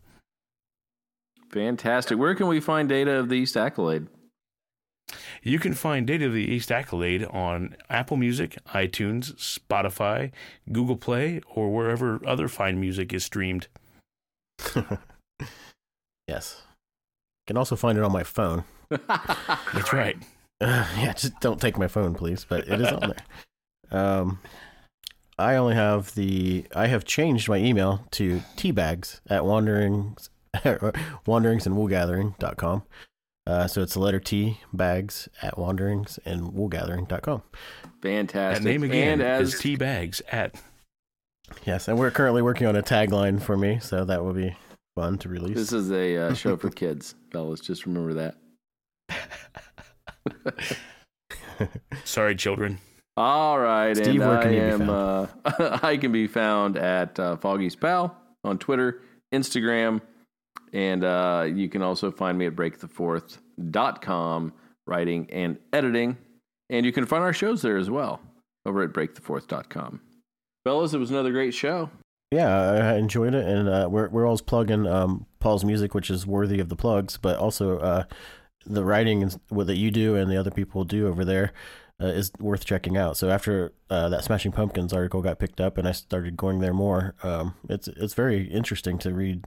Fantastic. 1.51 2.18
Where 2.18 2.34
can 2.34 2.47
we 2.47 2.59
find 2.59 2.89
data 2.89 3.11
of 3.11 3.30
the 3.30 3.36
East 3.36 3.57
Accolade? 3.57 4.07
You 5.43 5.59
can 5.59 5.74
find 5.74 6.07
Data 6.07 6.28
of 6.28 6.34
the 6.34 6.49
East 6.49 6.72
Accolade 6.72 7.26
on 7.26 7.76
Apple 7.89 8.18
Music, 8.18 8.57
iTunes, 8.74 9.36
Spotify, 9.36 10.32
Google 10.72 10.95
Play, 10.95 11.41
or 11.53 11.72
wherever 11.72 12.22
other 12.26 12.47
fine 12.47 12.80
music 12.80 13.14
is 13.14 13.26
streamed. 13.26 13.68
yes. 16.28 16.61
You 16.61 17.47
can 17.47 17.57
also 17.57 17.76
find 17.76 17.97
it 17.97 18.03
on 18.03 18.11
my 18.11 18.24
phone. 18.24 18.64
That's 18.89 19.93
right. 19.93 20.18
Uh, 20.61 20.88
yeah, 20.97 21.14
just 21.14 21.39
don't 21.41 21.59
take 21.59 21.78
my 21.78 21.88
phone, 21.88 22.14
please. 22.14 22.45
But 22.47 22.68
it 22.68 22.80
is 22.80 22.88
on 22.88 23.11
there. 23.11 23.99
Um, 23.99 24.39
I 25.38 25.55
only 25.55 25.76
have 25.76 26.14
the. 26.16 26.66
I 26.76 26.88
have 26.88 27.05
changed 27.05 27.49
my 27.49 27.57
email 27.57 28.05
to 28.11 28.41
teabags 28.55 29.20
at 29.30 29.45
wanderings, 29.45 30.30
wanderings 31.26 31.66
and 31.66 31.76
woolgathering.com. 31.76 32.84
Uh, 33.45 33.68
so 33.68 33.82
it's 33.82 33.95
the 33.95 33.99
letter 33.99 34.22
T 34.22 34.59
bags 34.72 35.28
at 35.41 35.57
wanderings 35.57 36.18
and 36.24 36.53
woolgathering.com. 36.53 37.43
Fantastic. 38.01 38.64
That 38.64 38.70
name 38.70 38.84
again 38.84 39.20
and 39.20 39.22
as 39.22 39.55
is 39.55 39.59
T 39.59 39.76
Bags 39.76 40.22
at. 40.32 40.55
Yes, 41.66 41.88
and 41.88 41.97
we're 41.97 42.12
currently 42.12 42.41
working 42.41 42.68
on 42.68 42.76
a 42.76 42.84
tagline 42.84 43.41
for 43.41 43.56
me, 43.56 43.80
so 43.80 44.04
that 44.06 44.24
will 44.24 44.34
be 44.34 44.56
fun 44.95 45.18
to 45.20 45.30
release. 45.30 45.56
this 45.56 45.74
is 45.74 45.91
a 45.91 46.18
uh, 46.18 46.34
show 46.34 46.58
for 46.58 46.70
kids, 46.70 47.16
fellas. 47.32 47.60
Just 47.60 47.86
remember 47.86 48.14
that. 48.14 48.36
Sorry, 52.04 52.36
children. 52.36 52.80
All 53.16 53.60
right, 53.60 53.95
Steve, 53.95 54.08
and 54.08 54.20
where 54.20 54.39
I 54.39 54.43
can 54.43 54.54
you 54.54 54.60
be 54.60 54.66
am. 54.66 54.89
Uh, 54.89 55.28
I 55.84 55.97
can 55.97 56.12
be 56.12 56.28
found 56.28 56.78
at 56.78 57.20
uh, 57.20 57.38
Foggy's 57.38 57.76
Pal 57.76 58.16
on 58.43 58.58
Twitter, 58.58 59.01
Instagram, 59.34 60.01
and 60.74 61.04
uh, 61.04 61.45
you 61.47 61.70
can 61.70 61.84
also 61.84 62.12
find 62.12 62.38
me 62.38 62.47
at 62.47 62.56
breakthefourth.com, 62.56 64.54
writing 64.88 65.30
and 65.32 65.58
editing. 65.72 66.18
And 66.70 66.86
you 66.86 66.91
can 66.91 67.06
find 67.06 67.24
our 67.24 67.34
shows 67.34 67.62
there 67.62 67.78
as 67.78 67.89
well 67.89 68.20
over 68.66 68.82
at 68.82 68.93
breakthefourth.com. 68.93 70.01
Fellas, 70.66 70.93
it 70.93 70.99
was 70.99 71.11
another 71.11 71.32
great 71.32 71.53
show. 71.53 71.89
Yeah, 72.32 72.72
I 72.72 72.95
enjoyed 72.95 73.36
it, 73.36 73.45
and 73.45 73.70
uh, 73.70 73.88
we're 73.91 74.09
we're 74.09 74.26
always 74.26 74.41
plugging 74.41 74.88
um, 74.88 75.28
Paul's 75.39 75.64
music, 75.64 75.93
which 75.93 76.09
is 76.09 76.26
worthy 76.26 76.59
of 76.59 76.70
the 76.70 76.76
plugs, 76.76 77.18
but 77.18 77.38
also 77.38 77.78
uh, 77.80 78.03
the 78.66 78.84
writing 78.84 79.22
and 79.22 79.39
what 79.49 79.68
that 79.68 79.76
you 79.76 79.91
do 79.91 80.16
and 80.16 80.32
the 80.32 80.38
other 80.38 80.49
people 80.51 80.84
do 80.84 81.07
over 81.07 81.24
there 81.24 81.53
uh, 82.01 82.07
is 82.07 82.32
worth 82.39 82.66
checking 82.66 82.97
out. 82.97 83.18
So 83.18 83.30
after 83.30 83.74
uh, 83.89 84.09
that 84.09 84.24
Smashing 84.24 84.51
Pumpkins 84.51 84.93
article 84.93 85.22
got 85.22 85.38
picked 85.38 85.61
up, 85.61 85.78
and 85.78 85.88
I 85.88 85.91
started 85.91 86.38
going 86.38 86.59
there 86.59 86.74
more, 86.74 87.14
um, 87.22 87.55
it's 87.70 87.88
it's 87.88 88.16
very 88.16 88.45
interesting 88.45 88.97
to 88.99 89.14
read 89.14 89.45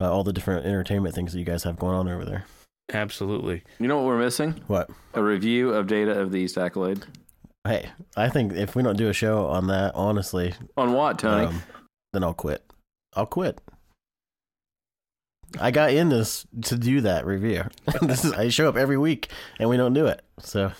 uh, 0.00 0.12
all 0.12 0.22
the 0.22 0.32
different 0.32 0.66
entertainment 0.66 1.14
things 1.14 1.32
that 1.32 1.38
you 1.38 1.44
guys 1.44 1.64
have 1.64 1.78
going 1.78 1.96
on 1.96 2.08
over 2.08 2.24
there. 2.24 2.44
Absolutely. 2.92 3.62
You 3.78 3.88
know 3.88 3.96
what 3.96 4.06
we're 4.06 4.18
missing? 4.18 4.62
What? 4.66 4.90
A 5.14 5.22
review 5.22 5.70
of 5.70 5.86
Data 5.86 6.20
of 6.20 6.32
the 6.32 6.38
East 6.38 6.58
Accolade. 6.58 7.04
Hey, 7.66 7.90
I 8.16 8.28
think 8.30 8.52
if 8.54 8.74
we 8.74 8.82
don't 8.82 8.96
do 8.96 9.08
a 9.08 9.12
show 9.12 9.46
on 9.46 9.66
that, 9.66 9.94
honestly, 9.94 10.54
On 10.76 10.92
what, 10.92 11.18
Tony? 11.18 11.46
um, 11.46 11.62
then 12.12 12.24
I'll 12.24 12.32
quit. 12.34 12.64
I'll 13.14 13.26
quit. 13.26 13.60
I 15.60 15.70
got 15.70 15.90
in 15.92 16.08
this 16.10 16.46
to 16.62 16.76
do 16.78 17.00
that 17.02 17.26
review. 17.26 17.64
this 18.02 18.24
is 18.24 18.32
I 18.32 18.48
show 18.48 18.68
up 18.68 18.76
every 18.76 18.96
week 18.96 19.28
and 19.58 19.68
we 19.68 19.76
don't 19.76 19.92
do 19.94 20.06
it. 20.06 20.22
So 20.38 20.72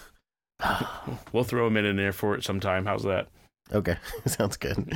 We'll 1.32 1.44
throw 1.44 1.66
a 1.66 1.70
minute 1.70 1.88
in 1.90 1.96
there 1.96 2.12
for 2.12 2.34
it 2.34 2.44
sometime. 2.44 2.86
How's 2.86 3.02
that? 3.02 3.28
okay, 3.72 3.96
sounds 4.26 4.56
good. 4.56 4.92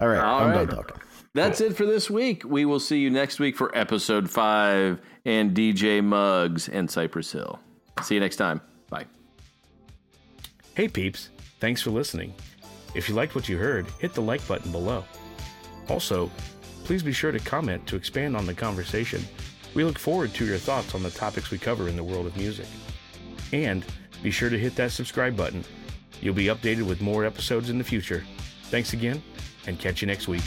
All 0.00 0.08
right, 0.08 0.18
All 0.20 0.40
I'm 0.40 0.50
right. 0.50 0.66
done 0.68 0.76
talking. 0.76 0.96
That's 1.34 1.60
it 1.60 1.76
for 1.76 1.86
this 1.86 2.10
week. 2.10 2.42
We 2.44 2.64
will 2.64 2.80
see 2.80 2.98
you 2.98 3.10
next 3.10 3.38
week 3.40 3.56
for 3.56 3.76
episode 3.76 4.28
five 4.30 5.00
and 5.24 5.56
DJ 5.56 6.02
Muggs 6.02 6.68
and 6.68 6.90
Cypress 6.90 7.32
Hill. 7.32 7.58
See 8.02 8.14
you 8.14 8.20
next 8.20 8.36
time. 8.36 8.60
Bye. 8.90 9.06
Hey 10.74 10.88
peeps, 10.88 11.28
thanks 11.60 11.82
for 11.82 11.90
listening. 11.90 12.32
If 12.94 13.06
you 13.06 13.14
liked 13.14 13.34
what 13.34 13.46
you 13.46 13.58
heard, 13.58 13.86
hit 13.98 14.14
the 14.14 14.22
like 14.22 14.46
button 14.48 14.72
below. 14.72 15.04
Also, 15.90 16.30
please 16.84 17.02
be 17.02 17.12
sure 17.12 17.30
to 17.30 17.38
comment 17.38 17.86
to 17.88 17.96
expand 17.96 18.34
on 18.34 18.46
the 18.46 18.54
conversation. 18.54 19.22
We 19.74 19.84
look 19.84 19.98
forward 19.98 20.32
to 20.32 20.46
your 20.46 20.56
thoughts 20.56 20.94
on 20.94 21.02
the 21.02 21.10
topics 21.10 21.50
we 21.50 21.58
cover 21.58 21.88
in 21.88 21.96
the 21.96 22.02
world 22.02 22.24
of 22.24 22.38
music. 22.38 22.66
And 23.52 23.84
be 24.22 24.30
sure 24.30 24.48
to 24.48 24.58
hit 24.58 24.74
that 24.76 24.92
subscribe 24.92 25.36
button. 25.36 25.62
You'll 26.22 26.32
be 26.32 26.46
updated 26.46 26.86
with 26.86 27.02
more 27.02 27.26
episodes 27.26 27.68
in 27.68 27.76
the 27.76 27.84
future. 27.84 28.24
Thanks 28.70 28.94
again, 28.94 29.22
and 29.66 29.78
catch 29.78 30.00
you 30.00 30.06
next 30.06 30.26
week. 30.26 30.44